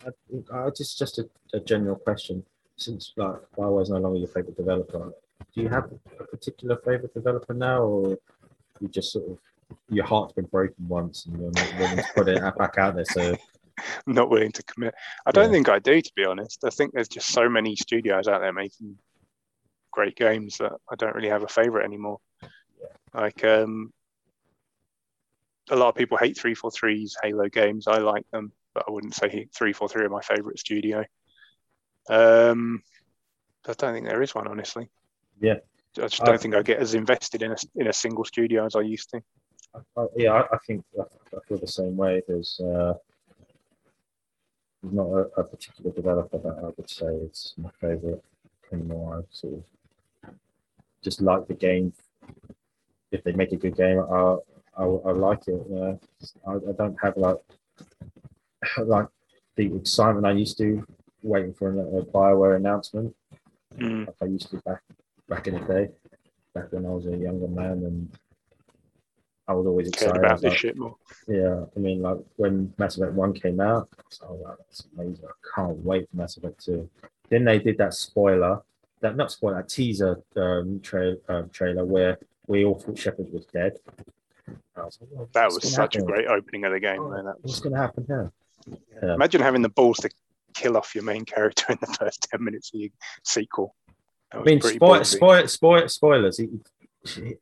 I, 0.05 0.09
I 0.53 0.69
just 0.69 0.97
just 0.97 1.19
a, 1.19 1.29
a 1.53 1.59
general 1.59 1.95
question. 1.95 2.43
Since 2.77 3.13
like 3.15 3.37
Bioware 3.57 3.83
is 3.83 3.89
no 3.89 3.97
longer 3.99 4.19
your 4.19 4.27
favorite 4.27 4.57
developer, 4.57 5.13
do 5.53 5.61
you 5.61 5.69
have 5.69 5.91
a 6.19 6.23
particular 6.25 6.75
favorite 6.77 7.13
developer 7.13 7.53
now, 7.53 7.83
or 7.83 8.17
you 8.79 8.87
just 8.89 9.11
sort 9.13 9.29
of 9.29 9.37
your 9.89 10.05
heart's 10.05 10.33
been 10.33 10.45
broken 10.45 10.87
once 10.87 11.25
and 11.25 11.39
you're 11.39 11.51
not 11.51 11.79
willing 11.79 11.97
to 11.97 12.05
put 12.13 12.27
it 12.27 12.41
back 12.57 12.77
out 12.77 12.95
there? 12.95 13.05
So 13.05 13.35
I'm 14.07 14.13
not 14.13 14.29
willing 14.29 14.51
to 14.51 14.63
commit. 14.63 14.93
I 15.25 15.31
don't 15.31 15.45
Yeah. 15.45 15.51
think 15.51 15.69
I 15.69 15.79
do, 15.79 16.01
to 16.01 16.11
be 16.15 16.25
honest. 16.25 16.63
I 16.65 16.69
think 16.69 16.93
there's 16.93 17.07
just 17.07 17.29
so 17.29 17.49
many 17.49 17.75
studios 17.75 18.27
out 18.27 18.41
there 18.41 18.53
making 18.53 18.97
great 19.91 20.15
games 20.17 20.57
that 20.57 20.73
I 20.91 20.95
don't 20.95 21.15
really 21.15 21.29
have 21.29 21.43
a 21.43 21.47
favorite 21.47 21.85
anymore. 21.85 22.19
Like, 23.13 23.43
um, 23.45 23.93
a 25.69 25.75
lot 25.75 25.89
of 25.89 25.95
people 25.95 26.17
hate 26.17 26.37
343's 26.37 27.17
Halo 27.23 27.49
games. 27.49 27.87
I 27.87 27.97
like 27.97 28.29
them, 28.31 28.51
but 28.73 28.85
I 28.87 28.91
wouldn't 28.91 29.15
say 29.15 29.29
343 29.29 30.05
are 30.05 30.09
my 30.09 30.21
favorite 30.21 30.59
studio. 30.59 31.03
Um, 32.09 32.83
I 33.67 33.73
don't 33.73 33.93
think 33.93 34.05
there 34.05 34.21
is 34.21 34.35
one, 34.35 34.47
honestly. 34.47 34.89
Yeah. 35.39 35.55
I 35.97 36.07
just 36.07 36.23
don't 36.23 36.39
think 36.39 36.55
I 36.55 36.61
get 36.61 36.79
as 36.79 36.93
invested 36.93 37.41
in 37.41 37.53
a 37.53 37.55
in 37.75 37.87
a 37.87 37.93
single 37.93 38.25
studio 38.25 38.65
as 38.65 38.75
I 38.75 38.81
used 38.81 39.11
to. 39.11 39.21
I, 39.97 40.05
yeah, 40.17 40.33
I, 40.33 40.55
I 40.55 40.57
think 40.67 40.83
I, 40.99 41.03
I 41.03 41.39
feel 41.47 41.57
the 41.57 41.67
same 41.67 41.95
way. 41.95 42.21
There's 42.27 42.59
uh, 42.59 42.93
there's 44.81 44.93
not 44.93 45.07
a, 45.07 45.21
a 45.37 45.43
particular 45.43 45.91
developer 45.91 46.37
that 46.37 46.57
I 46.59 46.69
would 46.75 46.89
say 46.89 47.07
is 47.07 47.53
my 47.57 47.69
favorite 47.79 48.23
anymore. 48.73 49.19
I 49.19 49.21
sort 49.31 49.53
of 49.53 49.63
just 51.01 51.21
like 51.21 51.47
the 51.47 51.53
game. 51.53 51.93
If 53.11 53.23
they 53.23 53.31
make 53.31 53.53
a 53.53 53.57
good 53.57 53.77
game, 53.77 53.99
I 53.99 54.35
I, 54.77 54.83
I 54.83 55.11
like 55.11 55.47
it. 55.47 55.61
Yeah. 55.69 55.93
I, 56.47 56.53
I 56.53 56.71
don't 56.77 56.97
have 57.01 57.17
like 57.17 57.37
like 58.77 59.07
the 59.55 59.75
excitement 59.75 60.25
I 60.25 60.31
used 60.31 60.57
to 60.57 60.85
waiting 61.23 61.53
for 61.53 61.71
a, 61.71 61.99
a 61.99 62.05
Bioware 62.05 62.55
announcement 62.55 63.15
Mm, 63.79 64.07
like 64.07 64.15
I 64.21 64.25
used 64.25 64.49
to 64.51 64.57
back 64.57 64.81
back 65.27 65.47
in 65.47 65.55
the 65.55 65.59
day, 65.61 65.89
back 66.53 66.71
when 66.71 66.85
I 66.85 66.89
was 66.89 67.07
a 67.07 67.15
younger 67.15 67.47
man, 67.47 67.83
and 67.83 68.17
I 69.47 69.53
was 69.53 69.65
always 69.67 69.89
excited. 69.89 70.17
About 70.17 70.41
this 70.41 70.51
like, 70.51 70.57
shit 70.57 70.77
more. 70.77 70.95
yeah, 71.27 71.65
I 71.75 71.79
mean, 71.79 72.01
like 72.01 72.17
when 72.37 72.73
Mass 72.77 72.97
Effect 72.97 73.13
One 73.13 73.33
came 73.33 73.59
out, 73.59 73.89
I 74.23 74.31
was 74.31 74.41
like, 74.41 74.57
that's 74.57 74.83
amazing! 74.95 75.25
I 75.27 75.55
can't 75.55 75.77
wait 75.83 76.09
for 76.09 76.17
Mass 76.17 76.37
Effect 76.37 76.63
Two. 76.63 76.89
Then 77.29 77.43
they 77.43 77.59
did 77.59 77.77
that 77.79 77.93
spoiler, 77.93 78.61
that 79.01 79.17
not 79.17 79.31
spoiler, 79.31 79.55
that 79.57 79.69
teaser 79.69 80.21
um, 80.37 80.79
tra- 80.81 81.17
um, 81.27 81.49
trailer 81.49 81.83
where 81.83 82.17
we 82.47 82.63
all 82.63 82.79
thought 82.79 82.97
Shepard 82.97 83.31
was 83.33 83.45
dead. 83.47 83.77
I 84.47 84.81
was 84.83 84.97
like, 85.01 85.09
well, 85.11 85.29
That 85.33 85.45
was 85.45 85.59
gonna 85.59 85.73
such 85.73 85.95
a 85.95 86.01
great 86.01 86.27
opening 86.27 86.65
of 86.65 86.71
the 86.71 86.79
game. 86.79 86.99
Oh, 86.99 87.09
though. 87.09 87.23
That 87.23 87.35
What's 87.41 87.59
going 87.59 87.73
to 87.73 87.79
happen 87.79 88.05
here? 88.07 88.31
Yeah. 89.01 89.13
imagine 89.13 89.41
having 89.41 89.61
the 89.61 89.69
balls 89.69 89.97
to 89.97 90.09
kill 90.53 90.77
off 90.77 90.95
your 90.95 91.03
main 91.03 91.25
character 91.25 91.65
in 91.69 91.77
the 91.81 91.87
first 91.87 92.27
10 92.31 92.43
minutes 92.43 92.71
of 92.73 92.79
your 92.79 92.89
sequel. 93.23 93.75
I 94.31 94.37
was 94.37 94.45
mean, 94.45 94.59
pretty 94.59 94.77
spoil, 94.77 94.99
ballsy. 94.99 95.05
spoil, 95.05 95.47
spoil, 95.47 95.87
spoilers. 95.87 96.37
He, 96.37 96.49
he, 97.05 97.35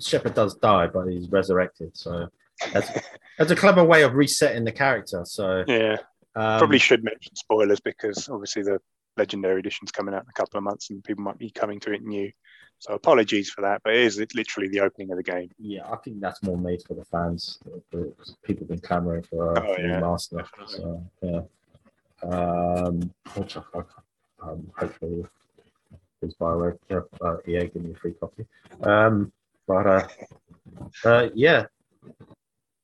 Shepard 0.00 0.34
does 0.34 0.54
die, 0.56 0.88
but 0.88 1.06
he's 1.06 1.28
resurrected. 1.28 1.96
So 1.96 2.28
that's 2.72 2.90
that's 3.38 3.50
a 3.50 3.56
clever 3.56 3.84
way 3.84 4.02
of 4.02 4.14
resetting 4.14 4.64
the 4.64 4.72
character. 4.72 5.24
So 5.24 5.64
Yeah, 5.66 5.98
um, 6.34 6.58
probably 6.58 6.78
should 6.78 7.04
mention 7.04 7.36
spoilers 7.36 7.80
because 7.80 8.28
obviously 8.28 8.62
the 8.62 8.80
Legendary 9.16 9.60
Edition's 9.60 9.92
coming 9.92 10.14
out 10.14 10.22
in 10.22 10.28
a 10.28 10.32
couple 10.32 10.58
of 10.58 10.64
months 10.64 10.90
and 10.90 11.02
people 11.02 11.24
might 11.24 11.38
be 11.38 11.50
coming 11.50 11.80
to 11.80 11.92
it 11.92 12.02
new. 12.02 12.30
So 12.78 12.94
apologies 12.94 13.50
for 13.50 13.62
that, 13.62 13.80
but 13.82 13.94
it 13.94 14.00
is 14.00 14.18
literally 14.34 14.68
the 14.68 14.80
opening 14.80 15.10
of 15.10 15.16
the 15.16 15.22
game. 15.22 15.50
Yeah, 15.58 15.90
I 15.90 15.96
think 15.96 16.20
that's 16.20 16.42
more 16.42 16.58
made 16.58 16.82
for 16.86 16.94
the 16.94 17.04
fans. 17.04 17.58
The- 17.90 18.12
People 18.42 18.62
have 18.62 18.68
been 18.68 18.80
clamoring 18.80 19.22
for 19.24 19.54
a 19.54 19.60
Oh, 19.60 19.76
yeah, 19.78 20.00
definitely. 20.00 20.66
So 20.68 21.10
yeah, 21.22 21.40
um, 22.22 23.12
which 23.34 23.56
I, 23.56 23.62
um, 24.42 24.70
hopefully 24.78 25.24
is 26.22 26.34
Bioware, 26.34 26.78
uh, 26.90 27.00
uh, 27.24 27.36
EA 27.46 27.66
give 27.66 27.82
me 27.82 27.92
a 27.92 27.94
free 27.96 28.12
copy. 28.12 28.46
Um, 28.82 29.32
but 29.66 29.86
uh, 29.86 30.08
uh, 31.04 31.28
yeah. 31.34 31.66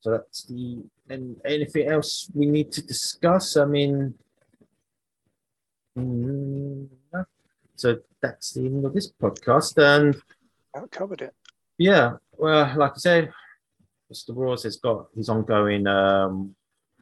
So 0.01 0.11
that's 0.11 0.43
the 0.43 0.83
and 1.09 1.39
anything 1.45 1.87
else 1.87 2.29
we 2.33 2.45
need 2.45 2.71
to 2.73 2.81
discuss? 2.81 3.55
I 3.57 3.65
mean, 3.65 4.15
mm. 5.97 6.87
So 7.75 7.97
that's 8.21 8.51
the 8.53 8.61
end 8.65 8.85
of 8.85 8.93
this 8.93 9.11
podcast. 9.11 9.77
And 9.77 10.15
That 10.73 10.91
covered 10.91 11.21
it. 11.21 11.33
yeah, 11.77 12.13
well, 12.37 12.71
like 12.77 12.93
I 12.93 12.97
said, 12.97 13.31
Mr. 14.11 14.35
Roars 14.35 14.63
has 14.63 14.77
got 14.77 15.07
his 15.15 15.29
ongoing 15.29 15.87
um, 15.87 16.55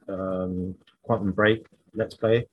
um, 0.07 0.75
Quantum 1.03 1.31
Break 1.31 1.65
Let's 1.93 2.15
Play. 2.15 2.47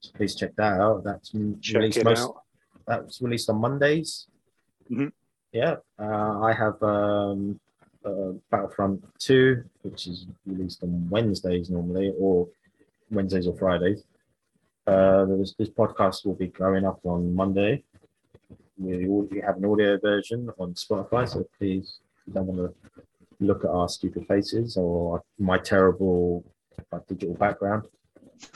So 0.00 0.10
please 0.14 0.34
check 0.34 0.54
that 0.56 0.80
out. 0.80 1.02
That's 1.04 1.30
Check 1.60 1.74
released 1.76 2.04
most. 2.04 2.20
out. 2.22 2.42
That's 2.86 3.20
released 3.20 3.50
on 3.50 3.60
Mondays. 3.60 4.26
Mhm. 4.90 5.10
Yeah, 5.52 5.76
uh, 5.98 6.40
I 6.42 6.52
have 6.52 6.80
um, 6.82 7.58
uh, 8.04 8.32
Battlefront 8.50 9.02
Two, 9.18 9.64
which 9.82 10.06
is 10.06 10.26
released 10.46 10.82
on 10.84 11.08
Wednesdays 11.10 11.70
normally, 11.70 12.12
or 12.18 12.46
Wednesdays 13.10 13.46
or 13.48 13.56
Fridays. 13.56 14.04
Uh, 14.86 15.24
this, 15.24 15.54
this 15.58 15.68
podcast 15.68 16.24
will 16.24 16.34
be 16.34 16.46
going 16.46 16.84
up 16.84 17.00
on 17.04 17.34
Monday. 17.34 17.82
We 18.78 19.08
already 19.08 19.40
have 19.40 19.56
an 19.56 19.64
audio 19.64 19.98
version 19.98 20.48
on 20.58 20.74
Spotify, 20.74 21.28
so 21.28 21.44
please, 21.58 22.00
if 22.20 22.28
you 22.28 22.32
don't 22.34 22.46
want 22.46 22.72
to 22.72 23.02
look 23.40 23.64
at 23.64 23.70
our 23.70 23.88
stupid 23.88 24.26
faces 24.28 24.76
or 24.76 25.22
my 25.38 25.58
terrible 25.58 26.44
uh, 26.92 27.00
digital 27.08 27.34
background, 27.34 27.84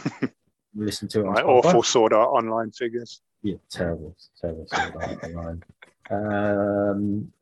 listen 0.75 1.09
to 1.09 1.21
it 1.21 1.27
on 1.27 1.33
My 1.33 1.43
awful 1.43 1.83
Sword 1.83 2.13
Art 2.13 2.29
Online 2.29 2.71
figures. 2.71 3.23
Yeah, 3.43 3.57
terrible, 3.71 4.15
terrible. 4.41 4.67
Sword 4.69 4.95
Art 5.01 5.25
Online. 5.25 5.63
Um, 6.11 7.33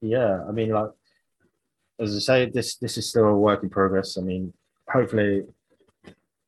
yeah, 0.00 0.44
I 0.48 0.52
mean, 0.52 0.70
like 0.70 0.90
as 1.98 2.14
I 2.14 2.18
say, 2.20 2.50
this 2.50 2.76
this 2.76 2.96
is 2.96 3.08
still 3.08 3.24
a 3.24 3.36
work 3.36 3.62
in 3.62 3.70
progress. 3.70 4.16
I 4.16 4.20
mean, 4.22 4.52
hopefully 4.88 5.42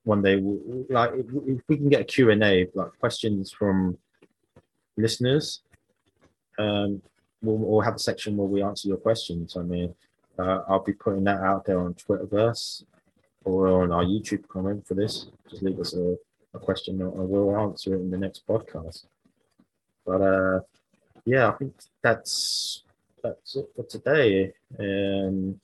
one 0.08 0.22
day, 0.22 0.36
like 0.88 1.10
if, 1.14 1.60
we 1.68 1.76
can 1.76 1.90
get 1.90 2.00
a 2.00 2.04
Q 2.04 2.30
and 2.30 2.42
A, 2.42 2.66
like 2.72 2.98
questions 2.98 3.52
from 3.52 3.98
listeners, 4.96 5.60
um, 6.58 7.02
we'll, 7.42 7.58
we'll 7.58 7.80
have 7.82 7.96
a 7.96 7.98
section 7.98 8.34
where 8.36 8.48
we 8.48 8.62
answer 8.62 8.88
your 8.88 8.96
questions. 8.96 9.56
I 9.56 9.62
mean, 9.62 9.94
uh, 10.38 10.60
I'll 10.66 10.82
be 10.82 10.94
putting 10.94 11.24
that 11.24 11.42
out 11.42 11.66
there 11.66 11.80
on 11.80 11.92
Twitterverse 11.94 12.84
or 13.44 13.82
on 13.82 13.92
our 13.92 14.02
YouTube 14.02 14.48
comment 14.48 14.86
for 14.86 14.94
this. 14.94 15.26
Just 15.50 15.62
leave 15.62 15.78
us 15.78 15.94
a, 15.94 16.16
a 16.54 16.58
question 16.58 17.02
and 17.02 17.28
we'll 17.28 17.54
answer 17.58 17.94
it 17.94 18.00
in 18.00 18.10
the 18.10 18.16
next 18.16 18.46
podcast. 18.46 19.04
But 20.06 20.22
uh, 20.22 20.60
yeah, 21.26 21.48
I 21.48 21.52
think 21.52 21.74
that's 22.02 22.82
that's 23.22 23.56
it 23.56 23.68
for 23.76 23.84
today. 23.84 24.54
Um, 24.78 25.60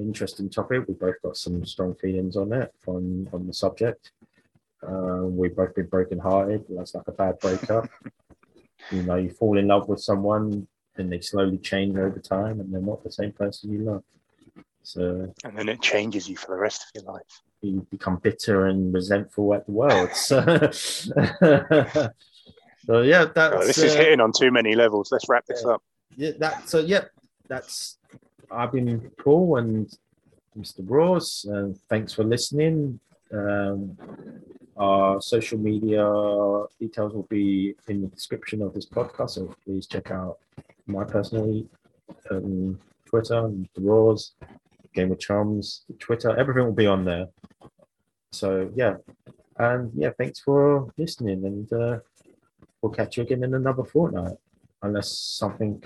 interesting 0.00 0.48
topic. 0.50 0.84
We've 0.86 0.98
both 0.98 1.20
got 1.22 1.36
some 1.36 1.64
strong 1.64 1.94
feelings 1.94 2.36
on 2.36 2.52
it 2.52 2.72
on 2.86 3.28
on 3.32 3.46
the 3.46 3.54
subject. 3.54 4.12
Uh, 4.86 5.24
we've 5.24 5.54
both 5.54 5.74
been 5.74 5.86
broken-hearted. 5.86 6.64
That's 6.70 6.94
like 6.94 7.06
a 7.08 7.12
bad 7.12 7.38
breakup. 7.38 7.88
you 8.90 9.02
know, 9.02 9.16
you 9.16 9.30
fall 9.30 9.58
in 9.58 9.68
love 9.68 9.88
with 9.88 10.00
someone, 10.00 10.66
and 10.96 11.12
they 11.12 11.20
slowly 11.20 11.58
change 11.58 11.96
over 11.98 12.18
time, 12.18 12.60
and 12.60 12.72
they're 12.72 12.80
not 12.80 13.04
the 13.04 13.12
same 13.12 13.32
person 13.32 13.72
you 13.72 13.80
love. 13.80 14.04
So 14.82 15.32
And 15.44 15.56
then 15.58 15.68
it 15.68 15.82
changes 15.82 16.28
you 16.28 16.36
for 16.36 16.54
the 16.54 16.60
rest 16.60 16.82
of 16.84 16.88
your 17.02 17.12
life. 17.12 17.42
you 17.60 17.86
become 17.90 18.16
bitter 18.16 18.66
and 18.66 18.92
resentful 18.94 19.52
at 19.54 19.66
the 19.66 19.72
world. 19.72 20.10
So, 20.14 20.40
so 22.86 23.02
yeah, 23.02 23.26
that's 23.34 23.54
Oh, 23.54 23.66
this 23.66 23.78
is 23.78 23.94
uh, 23.94 23.98
hitting 23.98 24.20
on 24.20 24.32
too 24.32 24.50
many 24.50 24.74
levels. 24.74 25.12
Let's 25.12 25.28
wrap 25.28 25.44
this 25.46 25.62
yeah. 25.64 25.72
up. 25.72 25.82
yeah, 26.16 26.30
that 26.38 26.68
so 26.68 26.78
yeah, 26.78 27.04
that's 27.48 27.98
I've 28.50 28.72
been 28.72 29.10
Paul 29.18 29.58
and 29.58 29.88
Mr. 30.58 30.80
Ross, 30.80 31.44
and 31.44 31.76
thanks 31.88 32.12
for 32.12 32.24
listening. 32.24 32.98
Um, 33.32 33.96
our 34.76 35.20
social 35.20 35.58
media 35.58 36.04
details 36.80 37.12
will 37.12 37.28
be 37.30 37.74
in 37.88 38.02
the 38.02 38.08
description 38.08 38.60
of 38.62 38.74
this 38.74 38.86
podcast, 38.86 39.30
so 39.30 39.54
please 39.64 39.86
check 39.86 40.10
out 40.10 40.38
my 40.86 41.04
personal 41.04 41.62
um, 42.30 42.80
Twitter, 43.04 43.42
Mr. 43.42 43.68
Ross, 43.78 44.32
Game 44.94 45.12
of 45.12 45.20
Chums, 45.20 45.84
Twitter, 46.00 46.36
everything 46.36 46.64
will 46.64 46.72
be 46.72 46.86
on 46.86 47.04
there. 47.04 47.26
So 48.32 48.70
yeah, 48.74 48.96
and 49.58 49.92
yeah, 49.94 50.10
thanks 50.18 50.40
for 50.40 50.92
listening, 50.96 51.44
and 51.44 51.72
uh, 51.72 51.98
we'll 52.82 52.92
catch 52.92 53.16
you 53.16 53.22
again 53.22 53.44
in 53.44 53.54
another 53.54 53.84
fortnight 53.84 54.36
unless 54.82 55.10
something 55.10 55.82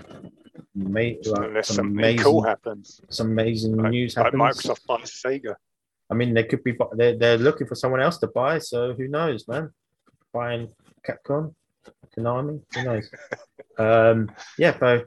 may 0.74 1.18
unless 1.26 1.68
some 1.68 1.76
something 1.76 1.98
amazing, 1.98 2.24
cool 2.24 2.42
happens, 2.42 3.00
some 3.08 3.30
amazing 3.30 3.76
like, 3.76 3.90
news 3.90 4.14
happens. 4.14 4.40
Like 4.40 4.54
Microsoft 4.54 4.86
buys 4.86 5.10
Sega. 5.10 5.54
I 6.10 6.14
mean, 6.14 6.34
they 6.34 6.44
could 6.44 6.62
be 6.62 6.76
they're, 6.92 7.16
they're 7.16 7.38
looking 7.38 7.66
for 7.66 7.74
someone 7.74 8.00
else 8.00 8.18
to 8.18 8.26
buy, 8.28 8.58
so 8.58 8.94
who 8.94 9.08
knows, 9.08 9.48
man? 9.48 9.70
Buying 10.32 10.68
Capcom, 11.06 11.54
Konami, 12.16 12.60
who 12.74 12.84
knows? 12.84 13.10
um, 13.78 14.30
yeah, 14.58 14.78
so 14.78 15.04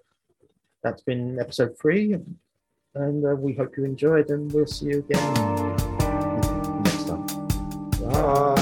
that's 0.83 1.01
been 1.03 1.39
episode 1.39 1.77
three, 1.79 2.15
and 2.95 3.25
uh, 3.25 3.35
we 3.35 3.53
hope 3.53 3.77
you 3.77 3.85
enjoyed, 3.85 4.29
and 4.29 4.51
we'll 4.51 4.65
see 4.65 4.87
you 4.87 4.99
again 4.99 5.33
next 6.83 7.07
time. 7.07 7.25
Bye. 8.09 8.56